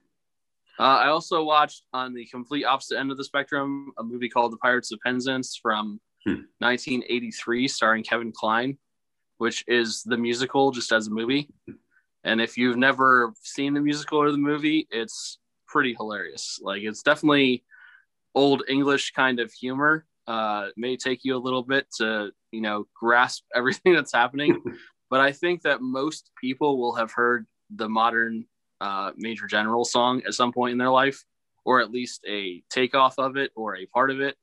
Uh, 0.79 0.83
I 0.85 1.09
also 1.09 1.43
watched 1.43 1.83
on 1.93 2.15
the 2.15 2.25
complete 2.27 2.65
opposite 2.65 2.99
end 2.99 3.11
of 3.11 3.19
the 3.19 3.25
spectrum 3.25 3.93
a 3.99 4.03
movie 4.03 4.29
called 4.29 4.53
The 4.53 4.59
Pirates 4.59 4.93
of 4.93 5.01
Penzance 5.05 5.59
from 5.61 6.01
1983, 6.25 7.63
hmm. 7.63 7.67
starring 7.67 8.03
Kevin 8.05 8.33
Kline, 8.33 8.79
which 9.39 9.65
is 9.67 10.03
the 10.05 10.17
musical 10.17 10.71
just 10.71 10.93
as 10.93 11.09
a 11.09 11.11
movie. 11.11 11.51
And 12.25 12.41
if 12.41 12.57
you've 12.57 12.77
never 12.77 13.35
seen 13.43 13.75
the 13.75 13.81
musical 13.81 14.19
or 14.19 14.31
the 14.31 14.39
movie, 14.39 14.87
it's 14.91 15.39
pretty 15.67 15.95
hilarious. 15.95 16.61
Like 16.63 16.83
it's 16.83 17.03
definitely 17.03 17.65
old 18.35 18.63
English 18.69 19.13
kind 19.13 19.41
of 19.41 19.53
humor. 19.53 20.07
Uh, 20.27 20.69
may 20.77 20.97
take 20.97 21.25
you 21.25 21.37
a 21.37 21.39
little 21.39 21.65
bit 21.65 21.87
to 21.99 22.31
you 22.53 22.61
know 22.61 22.87
grasp 22.95 23.43
everything 23.55 23.95
that's 23.95 24.13
happening, 24.13 24.63
but 25.11 25.21
I 25.21 25.33
think 25.33 25.63
that 25.63 25.81
most 25.81 26.31
people 26.41 26.79
will 26.79 26.95
have 26.95 27.13
heard 27.13 27.47
the 27.75 27.89
modern 27.89 28.47
uh, 28.81 29.13
Major 29.17 29.47
General 29.47 29.85
song 29.85 30.23
at 30.27 30.35
some 30.35 30.53
point 30.53 30.73
in 30.73 30.79
their 30.79 30.91
life, 30.91 31.25
or 31.65 31.81
at 31.81 31.91
least 31.91 32.25
a 32.29 32.63
takeoff 32.71 33.19
of 33.19 33.37
it 33.37 33.51
or 33.57 33.77
a 33.77 33.87
part 33.87 34.11
of 34.11 34.21
it. 34.21 34.37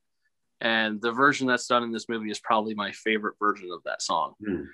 And 0.62 1.02
the 1.02 1.12
version 1.12 1.48
that's 1.48 1.68
done 1.68 1.84
in 1.84 1.92
this 1.92 2.10
movie 2.10 2.32
is 2.32 2.40
probably 2.40 2.74
my 2.74 2.92
favorite 2.92 3.36
version 3.40 3.70
of 3.72 3.82
that 3.86 4.02
song. 4.02 4.34
Mm. 4.46 4.66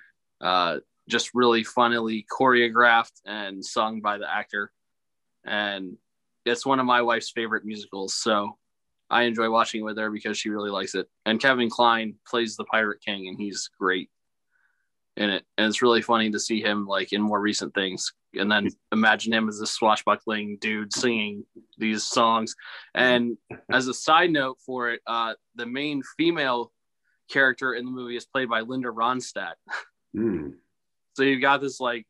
Uh, 0.41 0.79
just 1.07 1.31
really 1.33 1.63
funnily 1.63 2.25
choreographed 2.31 3.21
and 3.25 3.63
sung 3.63 4.01
by 4.01 4.17
the 4.17 4.31
actor. 4.31 4.71
And 5.45 5.97
it's 6.45 6.65
one 6.65 6.79
of 6.79 6.85
my 6.85 7.01
wife's 7.01 7.31
favorite 7.31 7.65
musicals. 7.65 8.15
So 8.15 8.57
I 9.09 9.23
enjoy 9.23 9.49
watching 9.49 9.81
it 9.81 9.83
with 9.83 9.97
her 9.97 10.09
because 10.09 10.37
she 10.37 10.49
really 10.49 10.71
likes 10.71 10.95
it. 10.95 11.07
And 11.25 11.39
Kevin 11.39 11.69
Kline 11.69 12.15
plays 12.27 12.55
the 12.55 12.65
Pirate 12.65 13.01
King, 13.01 13.27
and 13.27 13.37
he's 13.39 13.69
great. 13.79 14.09
in 15.17 15.29
it, 15.29 15.45
and 15.57 15.67
it's 15.67 15.81
really 15.81 16.01
funny 16.01 16.29
to 16.31 16.39
see 16.39 16.61
him 16.61 16.85
like 16.85 17.13
in 17.13 17.21
more 17.21 17.39
recent 17.39 17.73
things. 17.73 18.13
And 18.33 18.51
then 18.51 18.69
imagine 18.91 19.33
him 19.33 19.47
as 19.47 19.61
a 19.61 19.67
swashbuckling 19.67 20.57
dude 20.59 20.93
singing 20.93 21.45
these 21.77 22.03
songs. 22.03 22.55
And 22.93 23.37
as 23.71 23.87
a 23.87 23.93
side 23.93 24.31
note 24.31 24.57
for 24.65 24.91
it, 24.91 25.01
uh, 25.07 25.35
the 25.55 25.65
main 25.65 26.01
female 26.17 26.71
character 27.29 27.73
in 27.73 27.85
the 27.85 27.91
movie 27.91 28.17
is 28.17 28.25
played 28.25 28.49
by 28.49 28.61
Linda 28.61 28.89
Ronstadt. 28.89 29.53
Mm. 30.15 30.53
So 31.13 31.23
you've 31.23 31.41
got 31.41 31.61
this 31.61 31.79
like 31.79 32.05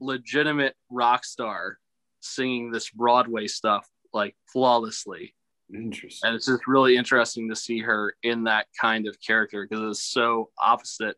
legitimate 0.00 0.74
rock 0.90 1.24
star 1.24 1.78
singing 2.20 2.70
this 2.70 2.90
Broadway 2.90 3.46
stuff 3.46 3.86
like 4.14 4.34
flawlessly. 4.50 5.34
Interesting. 5.74 6.28
And 6.28 6.36
it's 6.36 6.46
just 6.46 6.66
really 6.66 6.96
interesting 6.96 7.48
to 7.48 7.56
see 7.56 7.80
her 7.80 8.14
in 8.22 8.44
that 8.44 8.66
kind 8.80 9.08
of 9.08 9.20
character 9.20 9.66
because 9.68 9.90
it's 9.90 10.04
so 10.04 10.50
opposite 10.62 11.16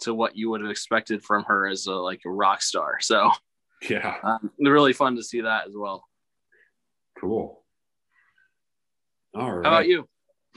to 0.00 0.12
what 0.12 0.36
you 0.36 0.50
would 0.50 0.60
have 0.60 0.70
expected 0.70 1.22
from 1.22 1.44
her 1.44 1.66
as 1.66 1.86
a 1.86 1.92
like 1.94 2.20
a 2.26 2.30
rock 2.30 2.62
star. 2.62 2.98
So 3.00 3.30
Yeah. 3.88 4.16
um, 4.22 4.50
really 4.58 4.92
fun 4.92 5.16
to 5.16 5.22
see 5.22 5.40
that 5.42 5.66
as 5.66 5.74
well. 5.76 6.04
Cool. 7.18 7.62
All 9.34 9.52
right. 9.52 9.64
How 9.66 9.72
about 9.72 9.86
you? 9.88 10.08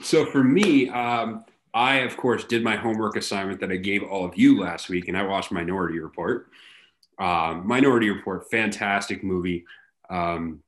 So 0.02 0.26
for 0.26 0.42
me, 0.42 0.88
um, 0.90 1.44
I 1.72 1.96
of 1.98 2.16
course 2.16 2.44
did 2.44 2.64
my 2.64 2.76
homework 2.76 3.16
assignment 3.16 3.60
that 3.60 3.70
I 3.70 3.76
gave 3.76 4.02
all 4.02 4.24
of 4.24 4.36
you 4.36 4.60
last 4.60 4.88
week, 4.88 5.08
and 5.08 5.16
I 5.16 5.22
watched 5.22 5.52
Minority 5.52 5.98
Report. 6.00 6.48
Um, 7.18 7.66
Minority 7.66 8.08
Report, 8.10 8.50
fantastic 8.50 9.22
movie 9.22 9.64
um, 10.08 10.62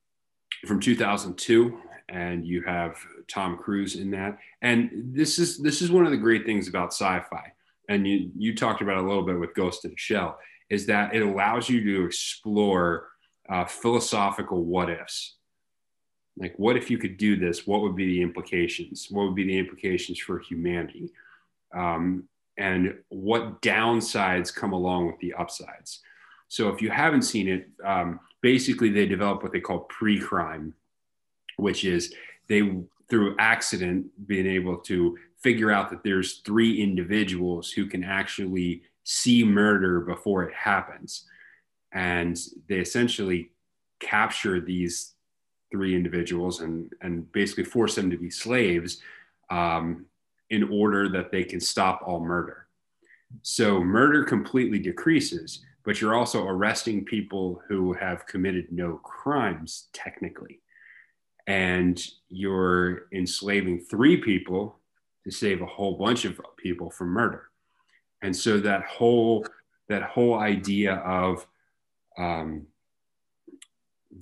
from 0.67 0.79
2002, 0.79 1.77
and 2.13 2.45
you 2.45 2.61
have 2.61 2.95
Tom 3.27 3.57
Cruise 3.57 3.95
in 3.95 4.11
that. 4.11 4.37
And 4.61 4.91
this 4.93 5.39
is 5.39 5.57
this 5.57 5.81
is 5.81 5.91
one 5.91 6.05
of 6.05 6.11
the 6.11 6.17
great 6.17 6.45
things 6.45 6.67
about 6.67 6.93
sci-fi, 6.93 7.51
and 7.89 8.07
you 8.07 8.31
you 8.37 8.55
talked 8.55 8.81
about 8.81 8.97
a 8.97 9.07
little 9.07 9.23
bit 9.23 9.39
with 9.39 9.55
Ghost 9.55 9.83
in 9.83 9.91
the 9.91 9.97
Shell, 9.97 10.37
is 10.69 10.85
that 10.85 11.15
it 11.15 11.23
allows 11.23 11.67
you 11.67 11.83
to 11.83 12.05
explore 12.05 13.09
uh, 13.49 13.65
philosophical 13.65 14.63
what 14.63 14.89
ifs. 14.89 15.35
Like 16.37 16.53
what 16.57 16.77
if 16.77 16.89
you 16.91 16.97
could 16.97 17.17
do 17.17 17.35
this? 17.35 17.65
What 17.67 17.81
would 17.81 17.95
be 17.95 18.05
the 18.05 18.21
implications? 18.21 19.07
What 19.09 19.25
would 19.25 19.35
be 19.35 19.45
the 19.45 19.57
implications 19.57 20.19
for 20.19 20.39
humanity? 20.39 21.11
Um, 21.75 22.27
and 22.57 22.95
what 23.09 23.61
downsides 23.61 24.53
come 24.53 24.73
along 24.73 25.07
with 25.07 25.19
the 25.19 25.33
upsides? 25.33 26.01
So 26.47 26.69
if 26.69 26.81
you 26.81 26.91
haven't 26.91 27.23
seen 27.23 27.47
it 27.47 27.69
um, 27.83 28.19
basically 28.41 28.89
they 28.89 29.07
develop 29.07 29.41
what 29.41 29.51
they 29.51 29.59
call 29.59 29.79
pre-crime 29.79 30.75
which 31.57 31.85
is 31.85 32.13
they 32.47 32.83
through 33.09 33.35
accident 33.39 34.07
being 34.27 34.47
able 34.47 34.77
to 34.77 35.17
figure 35.37 35.71
out 35.71 35.89
that 35.89 36.03
there's 36.03 36.39
three 36.39 36.81
individuals 36.81 37.71
who 37.71 37.85
can 37.85 38.03
actually 38.03 38.81
see 39.03 39.43
murder 39.43 39.99
before 39.99 40.43
it 40.43 40.53
happens 40.53 41.25
and 41.93 42.37
they 42.67 42.79
essentially 42.79 43.51
capture 43.99 44.59
these 44.59 45.13
three 45.71 45.95
individuals 45.95 46.61
and 46.61 46.91
and 47.01 47.31
basically 47.31 47.63
force 47.63 47.95
them 47.95 48.09
to 48.09 48.17
be 48.17 48.29
slaves 48.29 49.01
um, 49.49 50.05
in 50.49 50.63
order 50.69 51.09
that 51.09 51.31
they 51.31 51.43
can 51.43 51.59
stop 51.59 52.01
all 52.05 52.19
murder. 52.19 52.67
So 53.41 53.83
murder 53.83 54.23
completely 54.23 54.77
decreases, 54.77 55.63
but 55.83 55.99
you're 55.99 56.15
also 56.15 56.45
arresting 56.45 57.05
people 57.05 57.61
who 57.67 57.93
have 57.93 58.27
committed 58.27 58.71
no 58.71 58.97
crimes 59.03 59.87
technically, 59.93 60.59
and 61.47 62.05
you're 62.29 63.07
enslaving 63.11 63.79
three 63.79 64.17
people 64.17 64.79
to 65.23 65.31
save 65.31 65.61
a 65.61 65.65
whole 65.65 65.97
bunch 65.97 66.25
of 66.25 66.39
people 66.57 66.89
from 66.89 67.09
murder. 67.09 67.49
And 68.21 68.35
so 68.35 68.59
that 68.59 68.83
whole 68.83 69.45
that 69.89 70.03
whole 70.03 70.35
idea 70.35 70.95
of 70.95 71.45
um, 72.17 72.67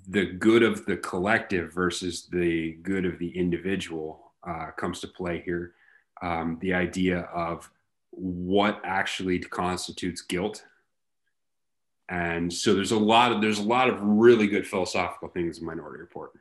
the 0.08 0.26
good 0.26 0.64
of 0.64 0.86
the 0.86 0.98
collective 0.98 1.72
versus 1.74 2.28
the 2.32 2.74
good 2.82 3.06
of 3.06 3.20
the 3.20 3.30
individual 3.38 4.32
uh, 4.48 4.72
comes 4.72 5.00
to 5.02 5.08
play 5.08 5.42
here. 5.46 5.74
Um, 6.22 6.58
the 6.62 6.74
idea 6.74 7.22
of 7.34 7.70
what 8.12 8.82
actually 8.84 9.40
constitutes 9.40 10.22
guilt, 10.22 10.66
and 12.10 12.52
so 12.52 12.74
there's 12.74 12.92
a 12.92 13.00
lot 13.00 13.32
of 13.32 13.42
there's 13.42 13.60
a 13.60 13.64
lot 13.64 13.90
of 13.90 13.98
really 14.02 14.48
good 14.48 14.68
philosophical 14.68 15.30
things 15.30 15.60
in 15.60 15.66
Minority 15.66 16.00
Report. 16.00 16.32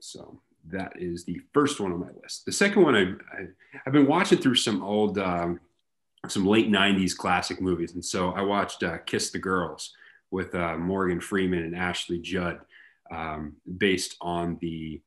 So 0.00 0.40
that 0.68 0.92
is 0.96 1.24
the 1.24 1.40
first 1.52 1.80
one 1.80 1.92
on 1.92 2.00
my 2.00 2.10
list. 2.22 2.44
The 2.46 2.52
second 2.52 2.82
one 2.82 2.94
I, 2.94 3.02
I 3.36 3.46
have 3.84 3.92
been 3.92 4.06
watching 4.06 4.38
through 4.38 4.56
some 4.56 4.82
old 4.82 5.18
um, 5.18 5.60
some 6.28 6.46
late 6.46 6.70
'90s 6.70 7.16
classic 7.16 7.60
movies, 7.60 7.94
and 7.94 8.04
so 8.04 8.32
I 8.32 8.42
watched 8.42 8.82
uh, 8.82 8.98
Kiss 8.98 9.30
the 9.30 9.38
Girls 9.38 9.94
with 10.30 10.54
uh, 10.54 10.76
Morgan 10.76 11.20
Freeman 11.20 11.64
and 11.64 11.76
Ashley 11.76 12.18
Judd, 12.18 12.60
um, 13.10 13.56
based 13.78 14.16
on 14.20 14.58
the 14.60 15.00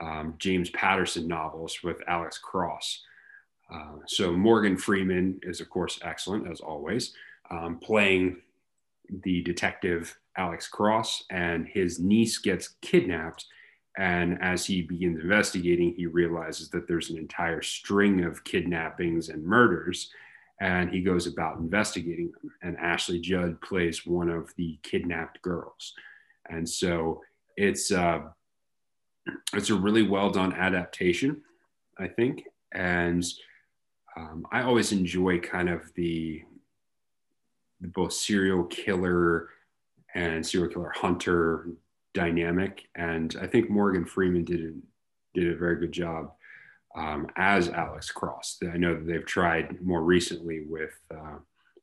um, 0.00 0.34
James 0.38 0.70
Patterson 0.70 1.26
novels 1.26 1.82
with 1.82 2.00
Alex 2.06 2.38
Cross. 2.38 3.02
Uh, 3.72 3.96
so 4.06 4.32
Morgan 4.32 4.76
Freeman 4.76 5.40
is, 5.42 5.60
of 5.60 5.68
course, 5.68 5.98
excellent 6.02 6.50
as 6.50 6.60
always, 6.60 7.12
um, 7.50 7.78
playing 7.78 8.40
the 9.24 9.42
detective 9.42 10.16
Alex 10.36 10.68
Cross, 10.68 11.24
and 11.30 11.66
his 11.66 11.98
niece 11.98 12.38
gets 12.38 12.76
kidnapped. 12.80 13.46
And 13.98 14.38
as 14.42 14.66
he 14.66 14.82
begins 14.82 15.20
investigating, 15.20 15.94
he 15.94 16.06
realizes 16.06 16.68
that 16.70 16.86
there's 16.86 17.10
an 17.10 17.16
entire 17.16 17.62
string 17.62 18.24
of 18.24 18.44
kidnappings 18.44 19.30
and 19.30 19.42
murders 19.42 20.10
and 20.60 20.90
he 20.90 21.00
goes 21.00 21.26
about 21.26 21.58
investigating 21.58 22.32
them. 22.32 22.50
And 22.62 22.76
Ashley 22.78 23.20
Judd 23.20 23.60
plays 23.60 24.06
one 24.06 24.28
of 24.28 24.54
the 24.56 24.78
kidnapped 24.82 25.42
girls, 25.42 25.92
and 26.48 26.68
so 26.68 27.22
it's 27.56 27.92
uh, 27.92 28.20
it's 29.52 29.70
a 29.70 29.74
really 29.74 30.02
well 30.02 30.30
done 30.30 30.52
adaptation, 30.52 31.42
I 31.98 32.08
think, 32.08 32.44
and 32.72 33.24
um, 34.16 34.46
I 34.50 34.62
always 34.62 34.92
enjoy 34.92 35.40
kind 35.40 35.68
of 35.68 35.92
the, 35.94 36.42
the 37.82 37.88
both 37.88 38.14
serial 38.14 38.64
killer 38.64 39.50
and 40.14 40.46
serial 40.46 40.72
killer 40.72 40.92
hunter 40.94 41.68
dynamic, 42.16 42.88
and 42.94 43.36
I 43.40 43.46
think 43.46 43.68
Morgan 43.68 44.06
Freeman 44.06 44.42
did 44.42 44.60
a, 44.60 44.72
did 45.38 45.52
a 45.52 45.56
very 45.56 45.76
good 45.76 45.92
job 45.92 46.32
um, 46.96 47.26
as 47.36 47.68
Alex 47.68 48.10
Cross. 48.10 48.58
I 48.72 48.78
know 48.78 48.94
that 48.94 49.06
they've 49.06 49.26
tried 49.26 49.82
more 49.82 50.02
recently 50.02 50.64
with 50.66 50.94
uh, 51.14 51.36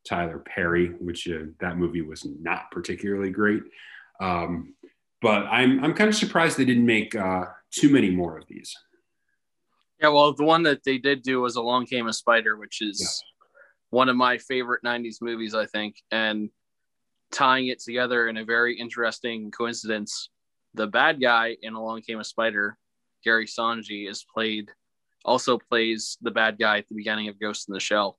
Tyler 0.09 0.39
Perry, 0.39 0.87
which 0.99 1.27
uh, 1.29 1.45
that 1.59 1.77
movie 1.77 2.01
was 2.01 2.25
not 2.41 2.71
particularly 2.71 3.29
great. 3.29 3.61
Um, 4.19 4.73
but 5.21 5.43
I'm 5.43 5.83
I'm 5.83 5.93
kind 5.93 6.09
of 6.09 6.15
surprised 6.15 6.57
they 6.57 6.65
didn't 6.65 6.85
make 6.85 7.15
uh, 7.15 7.45
too 7.69 7.91
many 7.91 8.09
more 8.09 8.35
of 8.35 8.47
these. 8.47 8.75
Yeah, 10.01 10.09
well, 10.09 10.33
the 10.33 10.43
one 10.43 10.63
that 10.63 10.83
they 10.83 10.97
did 10.97 11.21
do 11.21 11.41
was 11.41 11.55
Along 11.57 11.85
Came 11.85 12.07
a 12.07 12.13
Spider, 12.13 12.57
which 12.57 12.81
is 12.81 12.99
yeah. 12.99 13.47
one 13.91 14.09
of 14.09 14.15
my 14.15 14.39
favorite 14.39 14.81
'90s 14.83 15.17
movies, 15.21 15.53
I 15.53 15.67
think, 15.67 15.97
and 16.11 16.49
tying 17.33 17.67
it 17.67 17.79
together 17.79 18.29
in 18.29 18.37
a 18.37 18.45
very 18.45 18.77
interesting 18.77 19.51
coincidence. 19.51 20.29
The 20.75 20.87
bad 20.87 21.21
guy 21.21 21.57
in 21.61 21.73
Along 21.73 22.01
Came 22.01 22.19
a 22.19 22.23
Spider, 22.23 22.77
Gary 23.23 23.45
Soneji, 23.45 24.09
is 24.09 24.25
played 24.33 24.69
also 25.25 25.57
plays 25.57 26.17
the 26.21 26.31
bad 26.31 26.57
guy 26.59 26.79
at 26.79 26.87
the 26.89 26.95
beginning 26.95 27.27
of 27.27 27.39
Ghost 27.39 27.67
in 27.69 27.73
the 27.73 27.79
Shell. 27.79 28.17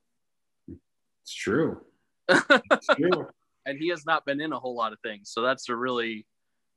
It's 1.23 1.35
true. 1.35 1.81
It's 2.29 2.87
true. 2.87 3.29
and 3.67 3.79
he 3.79 3.89
has 3.89 4.07
not 4.07 4.25
been 4.25 4.41
in 4.41 4.53
a 4.53 4.59
whole 4.59 4.77
lot 4.77 4.93
of 4.93 4.99
things, 5.01 5.31
so 5.31 5.43
that's 5.43 5.69
a 5.69 5.77
really 5.77 6.27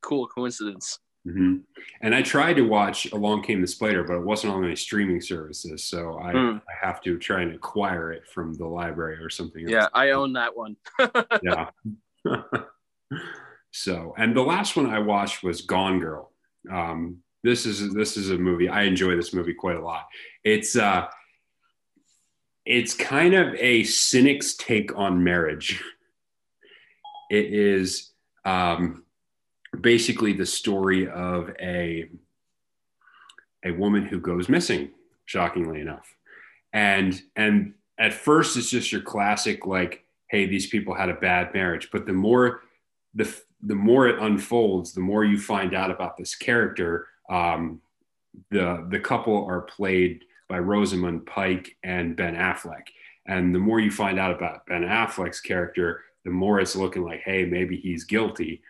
cool 0.02 0.28
coincidence. 0.28 1.00
Mm-hmm. 1.28 1.58
And 2.02 2.16
I 2.16 2.22
tried 2.22 2.54
to 2.54 2.62
watch 2.64 3.12
Along 3.12 3.44
Came 3.44 3.62
the 3.62 3.68
Spider, 3.68 4.04
but 4.04 4.16
it 4.16 4.24
wasn't 4.24 4.54
on 4.54 4.64
any 4.64 4.76
streaming 4.76 5.22
services, 5.22 5.84
so 5.84 6.20
I, 6.20 6.34
mm. 6.34 6.58
I 6.58 6.86
have 6.86 7.02
to 7.04 7.18
try 7.18 7.42
and 7.42 7.54
acquire 7.54 8.12
it 8.12 8.24
from 8.28 8.54
the 8.54 8.66
library 8.66 9.18
or 9.18 9.30
something. 9.30 9.64
Else. 9.64 9.72
Yeah, 9.72 9.88
I 9.94 10.12
own 10.12 10.34
that 10.34 10.56
one. 10.56 10.78
yeah. 11.42 11.70
so, 13.72 14.14
and 14.18 14.36
the 14.36 14.42
last 14.42 14.76
one 14.76 14.88
I 14.88 15.00
watched 15.00 15.44
was 15.44 15.62
Gone 15.62 16.00
Girl. 16.00 16.32
Um, 16.72 17.18
this 17.44 17.66
is 17.66 17.94
this 17.94 18.18
is 18.18 18.32
a 18.32 18.38
movie 18.38 18.68
I 18.68 18.84
enjoy 18.84 19.16
this 19.16 19.34
movie 19.34 19.54
quite 19.54 19.78
a 19.78 19.84
lot. 19.84 20.08
It's 20.44 20.76
uh 20.76 21.08
it's 22.66 22.94
kind 22.94 23.34
of 23.34 23.56
a 23.56 23.84
cynic's 23.84 24.56
take 24.56 24.96
on 24.98 25.24
marriage. 25.24 25.84
It 27.30 27.54
is 27.54 28.14
um, 28.46 29.04
basically 29.82 30.32
the 30.32 30.46
story 30.46 31.10
of 31.10 31.52
a 31.60 32.10
a 33.66 33.72
woman 33.72 34.06
who 34.06 34.22
goes 34.22 34.48
missing, 34.48 34.92
shockingly 35.26 35.82
enough, 35.82 36.08
and 36.72 37.22
and 37.36 37.74
at 38.00 38.14
first 38.14 38.56
it's 38.56 38.70
just 38.70 38.94
your 38.94 39.02
classic 39.02 39.66
like, 39.66 40.06
hey, 40.30 40.46
these 40.46 40.68
people 40.68 40.94
had 40.94 41.10
a 41.10 41.16
bad 41.16 41.54
marriage, 41.54 41.90
but 41.92 42.06
the 42.06 42.14
more 42.14 42.62
the 43.14 43.34
the 43.62 43.76
more 43.76 44.08
it 44.08 44.20
unfolds, 44.20 44.94
the 44.94 45.02
more 45.02 45.26
you 45.26 45.40
find 45.40 45.74
out 45.74 45.90
about 45.90 46.18
this 46.18 46.36
character 46.36 47.08
um, 47.30 47.82
the 48.50 48.86
the 48.90 49.00
couple 49.00 49.46
are 49.46 49.62
played 49.62 50.24
by 50.48 50.60
Rosamund 50.60 51.26
Pike 51.26 51.76
and 51.84 52.16
Ben 52.16 52.36
Affleck, 52.36 52.88
And 53.26 53.54
the 53.54 53.60
more 53.60 53.80
you 53.82 53.92
find 53.92 54.18
out 54.18 54.34
about 54.34 54.66
Ben 54.66 54.84
Affleck's 54.84 55.42
character, 55.42 56.04
the 56.24 56.32
more 56.32 56.62
it's 56.62 56.76
looking 56.76 57.04
like, 57.04 57.22
hey, 57.22 57.44
maybe 57.46 57.78
he's 57.78 58.06
guilty. 58.06 58.62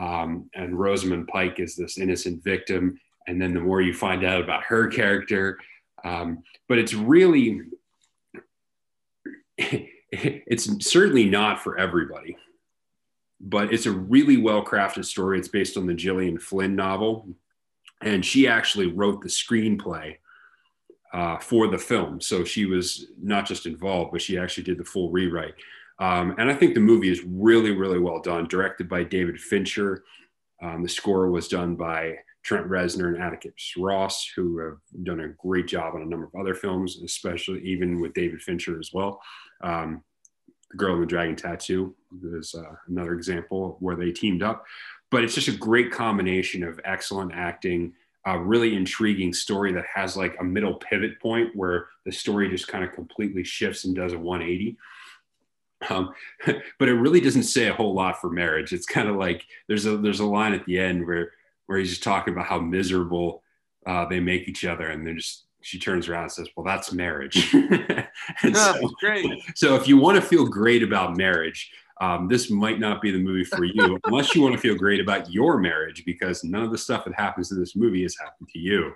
Um, 0.00 0.50
and 0.54 0.76
Rosamund 0.76 1.28
Pike 1.28 1.60
is 1.60 1.76
this 1.76 1.98
innocent 1.98 2.42
victim. 2.42 2.98
And 3.28 3.40
then 3.40 3.54
the 3.54 3.60
more 3.60 3.80
you 3.80 3.94
find 3.94 4.24
out 4.24 4.40
about 4.40 4.64
her 4.64 4.88
character, 4.88 5.58
um, 6.02 6.42
but 6.68 6.78
it's 6.78 6.94
really, 6.94 7.60
it's 10.46 10.68
certainly 10.86 11.24
not 11.24 11.62
for 11.62 11.78
everybody, 11.78 12.36
but 13.40 13.72
it's 13.72 13.86
a 13.86 13.90
really 13.90 14.36
well 14.36 14.64
crafted 14.64 15.04
story. 15.04 15.38
It's 15.38 15.48
based 15.48 15.76
on 15.76 15.86
the 15.86 15.94
Gillian 15.94 16.38
Flynn 16.38 16.76
novel. 16.76 17.28
And 18.02 18.24
she 18.24 18.46
actually 18.46 18.88
wrote 18.88 19.22
the 19.22 19.28
screenplay 19.28 20.16
uh, 21.14 21.38
for 21.38 21.68
the 21.68 21.78
film. 21.78 22.20
So 22.20 22.44
she 22.44 22.66
was 22.66 23.06
not 23.20 23.46
just 23.46 23.66
involved, 23.66 24.12
but 24.12 24.20
she 24.20 24.38
actually 24.38 24.64
did 24.64 24.78
the 24.78 24.84
full 24.84 25.10
rewrite. 25.10 25.54
Um, 25.98 26.34
and 26.38 26.50
I 26.50 26.54
think 26.54 26.74
the 26.74 26.80
movie 26.80 27.10
is 27.10 27.22
really, 27.24 27.70
really 27.70 27.98
well 27.98 28.20
done, 28.20 28.48
directed 28.48 28.88
by 28.88 29.04
David 29.04 29.40
Fincher. 29.40 30.04
Um, 30.62 30.82
the 30.82 30.88
score 30.88 31.30
was 31.30 31.48
done 31.48 31.76
by 31.76 32.16
Trent 32.42 32.68
Reznor 32.68 33.14
and 33.14 33.22
Atticus 33.22 33.74
Ross, 33.76 34.28
who 34.34 34.58
have 34.58 34.78
done 35.04 35.20
a 35.20 35.28
great 35.28 35.68
job 35.68 35.94
on 35.94 36.02
a 36.02 36.06
number 36.06 36.26
of 36.26 36.40
other 36.40 36.54
films, 36.54 37.00
especially 37.04 37.60
even 37.60 38.00
with 38.00 38.14
David 38.14 38.42
Fincher 38.42 38.78
as 38.80 38.90
well. 38.92 39.20
Um, 39.62 40.02
the 40.70 40.76
Girl 40.76 40.94
in 40.94 41.00
the 41.00 41.06
Dragon 41.06 41.36
Tattoo 41.36 41.94
is 42.24 42.54
uh, 42.54 42.74
another 42.88 43.14
example 43.14 43.76
where 43.80 43.96
they 43.96 44.10
teamed 44.10 44.42
up. 44.42 44.64
But 45.10 45.24
it's 45.24 45.34
just 45.34 45.48
a 45.48 45.52
great 45.52 45.92
combination 45.92 46.62
of 46.62 46.80
excellent 46.84 47.32
acting, 47.34 47.92
a 48.26 48.38
really 48.38 48.74
intriguing 48.74 49.32
story 49.32 49.72
that 49.72 49.84
has 49.92 50.16
like 50.16 50.36
a 50.40 50.44
middle 50.44 50.74
pivot 50.74 51.20
point 51.20 51.54
where 51.54 51.88
the 52.06 52.12
story 52.12 52.48
just 52.48 52.68
kind 52.68 52.82
of 52.82 52.92
completely 52.92 53.44
shifts 53.44 53.84
and 53.84 53.94
does 53.94 54.14
a 54.14 54.18
180. 54.18 54.76
Um, 55.90 56.14
but 56.78 56.88
it 56.88 56.94
really 56.94 57.20
doesn't 57.20 57.42
say 57.42 57.68
a 57.68 57.74
whole 57.74 57.94
lot 57.94 58.20
for 58.20 58.30
marriage. 58.30 58.72
It's 58.72 58.86
kind 58.86 59.08
of 59.08 59.16
like 59.16 59.44
there's 59.68 59.86
a 59.86 59.96
there's 59.98 60.20
a 60.20 60.26
line 60.26 60.54
at 60.54 60.64
the 60.64 60.78
end 60.78 61.06
where 61.06 61.32
where 61.66 61.78
he's 61.78 61.90
just 61.90 62.02
talking 62.02 62.32
about 62.32 62.46
how 62.46 62.60
miserable 62.60 63.42
uh, 63.86 64.06
they 64.06 64.20
make 64.20 64.48
each 64.48 64.64
other, 64.64 64.88
and 64.88 65.06
they're 65.06 65.14
just 65.14 65.44
she 65.62 65.78
turns 65.78 66.08
around 66.08 66.24
and 66.24 66.32
says, 66.32 66.48
"Well, 66.56 66.64
that's 66.64 66.92
marriage." 66.92 67.52
and 67.54 68.08
oh, 68.44 68.78
so, 68.80 68.90
great. 69.00 69.26
So 69.54 69.74
if 69.74 69.88
you 69.88 69.96
want 69.96 70.16
to 70.16 70.22
feel 70.22 70.46
great 70.46 70.82
about 70.82 71.16
marriage, 71.16 71.70
um, 72.00 72.26
this 72.28 72.50
might 72.50 72.80
not 72.80 73.00
be 73.00 73.10
the 73.10 73.18
movie 73.18 73.44
for 73.44 73.64
you 73.64 73.98
unless 74.04 74.34
you 74.34 74.42
want 74.42 74.54
to 74.54 74.60
feel 74.60 74.74
great 74.74 75.00
about 75.00 75.30
your 75.30 75.58
marriage 75.58 76.04
because 76.04 76.42
none 76.42 76.62
of 76.62 76.70
the 76.70 76.78
stuff 76.78 77.04
that 77.04 77.14
happens 77.14 77.52
in 77.52 77.60
this 77.60 77.76
movie 77.76 78.02
has 78.02 78.16
happened 78.18 78.48
to 78.52 78.58
you. 78.58 78.92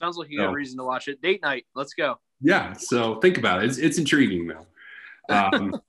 Sounds 0.00 0.16
like 0.16 0.30
you 0.30 0.38
so, 0.38 0.44
got 0.44 0.50
a 0.50 0.54
reason 0.54 0.78
to 0.78 0.84
watch 0.84 1.08
it. 1.08 1.20
Date 1.22 1.42
night. 1.42 1.66
Let's 1.74 1.94
go. 1.94 2.18
Yeah. 2.40 2.72
So 2.74 3.16
think 3.16 3.38
about 3.38 3.62
it. 3.62 3.70
It's, 3.70 3.78
it's 3.78 3.98
intriguing 3.98 4.48
though. 4.48 4.66
Um, 5.28 5.80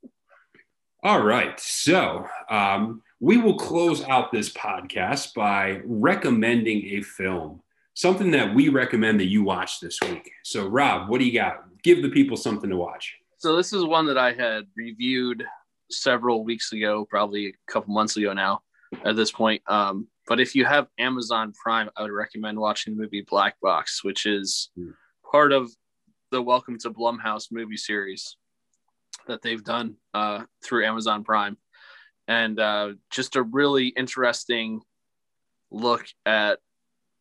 all 1.04 1.22
right. 1.22 1.60
So 1.60 2.26
um, 2.50 3.02
we 3.24 3.38
will 3.38 3.56
close 3.56 4.04
out 4.04 4.34
this 4.34 4.52
podcast 4.52 5.34
by 5.34 5.80
recommending 5.86 6.84
a 6.88 7.02
film, 7.02 7.62
something 7.94 8.32
that 8.32 8.54
we 8.54 8.68
recommend 8.68 9.18
that 9.18 9.28
you 9.28 9.42
watch 9.42 9.80
this 9.80 9.98
week. 10.02 10.30
So, 10.44 10.68
Rob, 10.68 11.08
what 11.08 11.20
do 11.20 11.26
you 11.26 11.32
got? 11.32 11.64
Give 11.84 12.02
the 12.02 12.10
people 12.10 12.36
something 12.36 12.70
to 12.70 12.76
watch. 12.76 13.16
So, 13.38 13.56
this 13.56 13.72
is 13.72 13.86
one 13.86 14.08
that 14.08 14.18
I 14.18 14.34
had 14.34 14.66
reviewed 14.76 15.46
several 15.90 16.44
weeks 16.44 16.74
ago, 16.74 17.08
probably 17.10 17.48
a 17.48 17.72
couple 17.72 17.94
months 17.94 18.18
ago 18.18 18.34
now 18.34 18.62
at 19.06 19.16
this 19.16 19.32
point. 19.32 19.62
Um, 19.68 20.10
but 20.28 20.42
if 20.42 20.54
you 20.54 20.66
have 20.66 20.88
Amazon 21.00 21.54
Prime, 21.54 21.90
I 21.96 22.02
would 22.02 22.12
recommend 22.12 22.60
watching 22.60 22.94
the 22.94 23.04
movie 23.04 23.26
Black 23.26 23.56
Box, 23.62 24.04
which 24.04 24.26
is 24.26 24.70
hmm. 24.76 24.90
part 25.32 25.54
of 25.54 25.72
the 26.32 26.42
Welcome 26.42 26.78
to 26.80 26.92
Blumhouse 26.92 27.54
movie 27.54 27.78
series 27.78 28.36
that 29.28 29.42
they've 29.42 29.64
done 29.64 29.96
uh, 30.14 30.44
through 30.62 30.86
Amazon 30.86 31.24
Prime, 31.24 31.56
and 32.28 32.60
uh, 32.60 32.94
just 33.10 33.36
a 33.36 33.44
really 33.44 33.88
interesting 33.88 34.82
look 35.72 36.06
at 36.26 36.60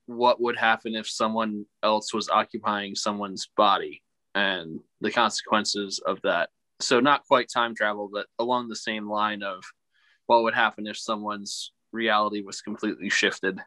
what 0.07 0.41
would 0.41 0.57
happen 0.57 0.95
if 0.95 1.09
someone 1.09 1.65
else 1.83 2.13
was 2.13 2.29
occupying 2.29 2.95
someone's 2.95 3.49
body 3.57 4.03
and 4.35 4.81
the 5.01 5.11
consequences 5.11 6.01
of 6.05 6.21
that. 6.23 6.51
So 6.81 7.01
not 7.01 7.27
quite 7.27 7.49
time 7.49 7.75
travel, 7.75 8.11
but 8.13 8.27
along 8.39 8.69
the 8.69 8.77
same 8.77 9.09
line 9.09 9.43
of 9.43 9.63
what 10.27 10.43
would 10.43 10.55
happen 10.55 10.87
if 10.87 10.99
someone's 10.99 11.73
reality 11.93 12.43
was 12.43 12.63
completely 12.63 13.11
shifted. 13.11 13.59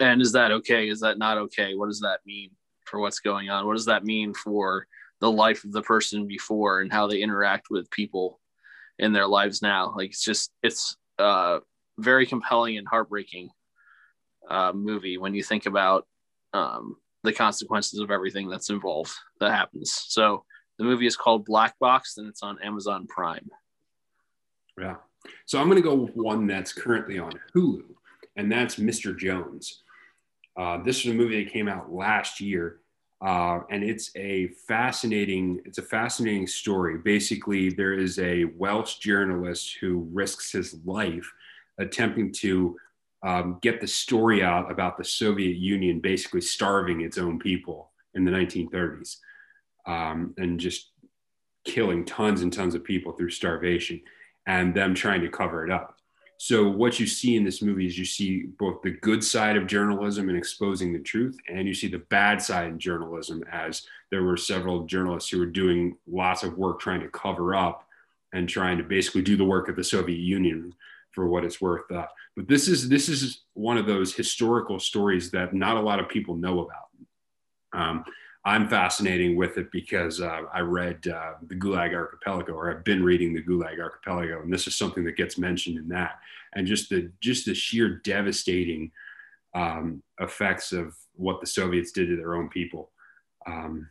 And 0.00 0.22
is 0.22 0.32
that 0.32 0.52
okay? 0.52 0.88
Is 0.88 1.00
that 1.00 1.18
not 1.18 1.38
okay? 1.38 1.74
What 1.74 1.88
does 1.88 2.00
that 2.00 2.20
mean 2.24 2.50
for 2.84 3.00
what's 3.00 3.18
going 3.18 3.50
on? 3.50 3.66
What 3.66 3.76
does 3.76 3.86
that 3.86 4.04
mean 4.04 4.32
for 4.32 4.86
the 5.20 5.30
life 5.30 5.64
of 5.64 5.72
the 5.72 5.82
person 5.82 6.26
before 6.26 6.80
and 6.80 6.92
how 6.92 7.06
they 7.06 7.20
interact 7.20 7.68
with 7.70 7.90
people 7.90 8.40
in 9.02 9.12
their 9.12 9.26
lives 9.26 9.60
now. 9.60 9.92
Like 9.94 10.10
it's 10.10 10.24
just 10.24 10.52
it's 10.62 10.96
a 11.18 11.58
very 11.98 12.24
compelling 12.24 12.78
and 12.78 12.86
heartbreaking 12.88 13.50
uh, 14.48 14.72
movie 14.72 15.18
when 15.18 15.34
you 15.34 15.42
think 15.42 15.66
about 15.66 16.06
um, 16.54 16.96
the 17.24 17.32
consequences 17.32 17.98
of 17.98 18.10
everything 18.10 18.48
that's 18.48 18.70
involved 18.70 19.12
that 19.40 19.50
happens. 19.50 19.92
So 20.08 20.44
the 20.78 20.84
movie 20.84 21.06
is 21.06 21.16
called 21.16 21.44
Black 21.44 21.78
Box 21.80 22.16
and 22.16 22.28
it's 22.28 22.42
on 22.42 22.62
Amazon 22.62 23.06
Prime. 23.08 23.50
Yeah. 24.80 24.96
So 25.46 25.60
I'm 25.60 25.66
going 25.66 25.82
to 25.82 25.88
go 25.88 25.94
with 25.94 26.16
one 26.16 26.46
that's 26.46 26.72
currently 26.72 27.18
on 27.18 27.32
Hulu, 27.54 27.82
and 28.36 28.50
that's 28.50 28.76
Mr. 28.76 29.16
Jones. 29.16 29.82
Uh, 30.56 30.82
this 30.82 31.04
is 31.04 31.12
a 31.12 31.14
movie 31.14 31.44
that 31.44 31.52
came 31.52 31.68
out 31.68 31.92
last 31.92 32.40
year 32.40 32.81
uh, 33.24 33.60
and 33.70 33.84
it's 33.84 34.10
a 34.16 34.48
fascinating 34.66 35.60
it's 35.64 35.78
a 35.78 35.82
fascinating 35.82 36.46
story. 36.46 36.98
Basically 36.98 37.70
there 37.70 37.94
is 37.94 38.18
a 38.18 38.44
welsh 38.56 38.96
journalist 38.96 39.76
who 39.80 40.08
risks 40.12 40.52
his 40.52 40.76
life 40.84 41.30
attempting 41.78 42.32
to 42.32 42.76
um, 43.22 43.58
get 43.62 43.80
the 43.80 43.86
story 43.86 44.42
out 44.42 44.70
about 44.70 44.98
the 44.98 45.04
soviet 45.04 45.56
union 45.56 46.00
basically 46.00 46.40
starving 46.40 47.02
its 47.02 47.18
own 47.18 47.38
people 47.38 47.92
in 48.14 48.24
the 48.24 48.30
1930s 48.30 49.18
um, 49.86 50.34
and 50.36 50.58
just 50.58 50.90
killing 51.64 52.04
tons 52.04 52.42
and 52.42 52.52
tons 52.52 52.74
of 52.74 52.82
people 52.82 53.12
through 53.12 53.30
starvation 53.30 54.00
and 54.46 54.74
them 54.74 54.94
trying 54.94 55.20
to 55.20 55.28
cover 55.28 55.64
it 55.64 55.70
up 55.70 55.96
so 56.44 56.66
what 56.68 56.98
you 56.98 57.06
see 57.06 57.36
in 57.36 57.44
this 57.44 57.62
movie 57.62 57.86
is 57.86 57.96
you 57.96 58.04
see 58.04 58.46
both 58.58 58.82
the 58.82 58.90
good 58.90 59.22
side 59.22 59.56
of 59.56 59.68
journalism 59.68 60.28
and 60.28 60.36
exposing 60.36 60.92
the 60.92 60.98
truth, 60.98 61.38
and 61.48 61.68
you 61.68 61.72
see 61.72 61.86
the 61.86 61.98
bad 62.10 62.42
side 62.42 62.66
in 62.66 62.80
journalism 62.80 63.44
as 63.52 63.86
there 64.10 64.24
were 64.24 64.36
several 64.36 64.84
journalists 64.84 65.30
who 65.30 65.38
were 65.38 65.46
doing 65.46 65.96
lots 66.10 66.42
of 66.42 66.58
work 66.58 66.80
trying 66.80 66.98
to 66.98 67.08
cover 67.10 67.54
up 67.54 67.86
and 68.32 68.48
trying 68.48 68.76
to 68.76 68.82
basically 68.82 69.22
do 69.22 69.36
the 69.36 69.44
work 69.44 69.68
of 69.68 69.76
the 69.76 69.84
Soviet 69.84 70.18
Union 70.18 70.74
for 71.12 71.28
what 71.28 71.44
it's 71.44 71.60
worth. 71.60 71.88
Uh, 71.92 72.08
but 72.34 72.48
this 72.48 72.66
is 72.66 72.88
this 72.88 73.08
is 73.08 73.42
one 73.54 73.78
of 73.78 73.86
those 73.86 74.12
historical 74.12 74.80
stories 74.80 75.30
that 75.30 75.54
not 75.54 75.76
a 75.76 75.80
lot 75.80 76.00
of 76.00 76.08
people 76.08 76.34
know 76.34 76.66
about. 76.66 76.88
Um, 77.72 78.04
I'm 78.44 78.68
fascinating 78.68 79.36
with 79.36 79.56
it 79.56 79.70
because 79.70 80.20
uh, 80.20 80.42
I 80.52 80.60
read 80.60 81.06
uh, 81.06 81.34
the 81.46 81.54
Gulag 81.54 81.94
Archipelago, 81.94 82.52
or 82.54 82.70
I've 82.70 82.84
been 82.84 83.04
reading 83.04 83.32
the 83.32 83.42
Gulag 83.42 83.80
Archipelago, 83.80 84.42
and 84.42 84.52
this 84.52 84.66
is 84.66 84.74
something 84.74 85.04
that 85.04 85.16
gets 85.16 85.38
mentioned 85.38 85.78
in 85.78 85.88
that, 85.88 86.18
and 86.54 86.66
just 86.66 86.90
the 86.90 87.12
just 87.20 87.46
the 87.46 87.54
sheer 87.54 88.00
devastating 88.04 88.90
um, 89.54 90.02
effects 90.20 90.72
of 90.72 90.96
what 91.14 91.40
the 91.40 91.46
Soviets 91.46 91.92
did 91.92 92.08
to 92.08 92.16
their 92.16 92.34
own 92.34 92.48
people 92.48 92.90
um, 93.46 93.88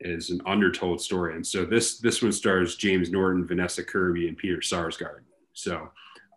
is 0.00 0.30
an 0.30 0.40
undertold 0.44 1.00
story. 1.00 1.36
And 1.36 1.46
so 1.46 1.64
this 1.64 1.98
this 1.98 2.20
one 2.20 2.32
stars 2.32 2.74
James 2.74 3.10
Norton, 3.10 3.46
Vanessa 3.46 3.84
Kirby, 3.84 4.26
and 4.26 4.36
Peter 4.36 4.58
Sarsgaard. 4.58 5.20
So 5.52 5.88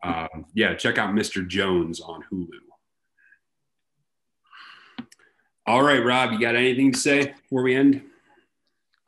um, 0.04 0.46
yeah, 0.54 0.76
check 0.76 0.98
out 0.98 1.16
Mr. 1.16 1.48
Jones 1.48 2.02
on 2.02 2.24
Hulu. 2.32 2.50
All 5.68 5.84
right, 5.84 6.04
Rob, 6.04 6.32
you 6.32 6.40
got 6.40 6.56
anything 6.56 6.94
to 6.94 6.98
say 6.98 7.34
before 7.42 7.62
we 7.62 7.76
end? 7.76 8.02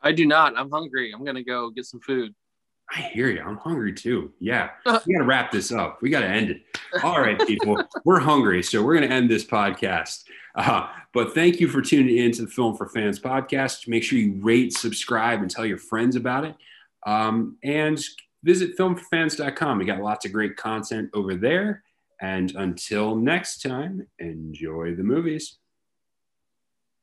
I 0.03 0.12
do 0.12 0.26
not. 0.26 0.57
I'm 0.57 0.70
hungry. 0.70 1.14
I'm 1.14 1.24
gonna 1.24 1.43
go 1.43 1.70
get 1.70 1.86
some 1.86 2.01
food. 2.01 2.36
I 2.91 3.01
hear 3.01 3.30
you. 3.30 3.41
I'm 3.41 3.57
hungry 3.57 3.93
too. 3.93 4.34
Yeah, 4.39 4.72
we 4.86 4.91
got 4.91 5.20
to 5.20 5.24
wrap 5.24 5.51
this 5.51 5.72
up. 5.72 6.01
We 6.01 6.10
got 6.10 6.22
to 6.22 6.28
end 6.28 6.49
it. 6.49 6.64
All 7.03 7.22
right, 7.22 7.39
people, 7.45 7.82
we're 8.03 8.20
hungry, 8.20 8.64
so 8.64 8.84
we're 8.84 8.95
going 8.95 9.07
to 9.07 9.16
end 9.16 9.30
this 9.30 9.45
podcast. 9.45 10.24
Uh, 10.55 10.88
but 11.14 11.36
thank 11.36 11.60
you 11.60 11.68
for 11.68 11.82
tuning 11.82 12.18
in 12.18 12.32
to 12.32 12.41
the 12.41 12.47
Film 12.47 12.76
for 12.76 12.89
Fans 12.89 13.20
podcast. 13.20 13.88
Make 13.88 14.03
sure 14.03 14.18
you 14.18 14.39
rate, 14.41 14.74
subscribe, 14.74 15.41
and 15.41 15.51
tell 15.51 15.68
your 15.68 15.78
friends 15.78 16.16
about 16.16 16.45
it. 16.45 16.55
Um, 17.05 17.57
and 17.64 18.03
visit 18.43 18.76
filmforfans.com. 18.76 19.78
We 19.78 19.86
got 19.86 20.01
lots 20.01 20.26
of 20.26 20.34
great 20.34 20.57
content 20.57 21.12
over 21.14 21.36
there. 21.36 21.84
And 22.22 22.53
until 22.55 23.16
next 23.16 23.62
time, 23.62 24.07
enjoy 24.18 24.95
the 24.95 25.03
movies. 25.03 25.59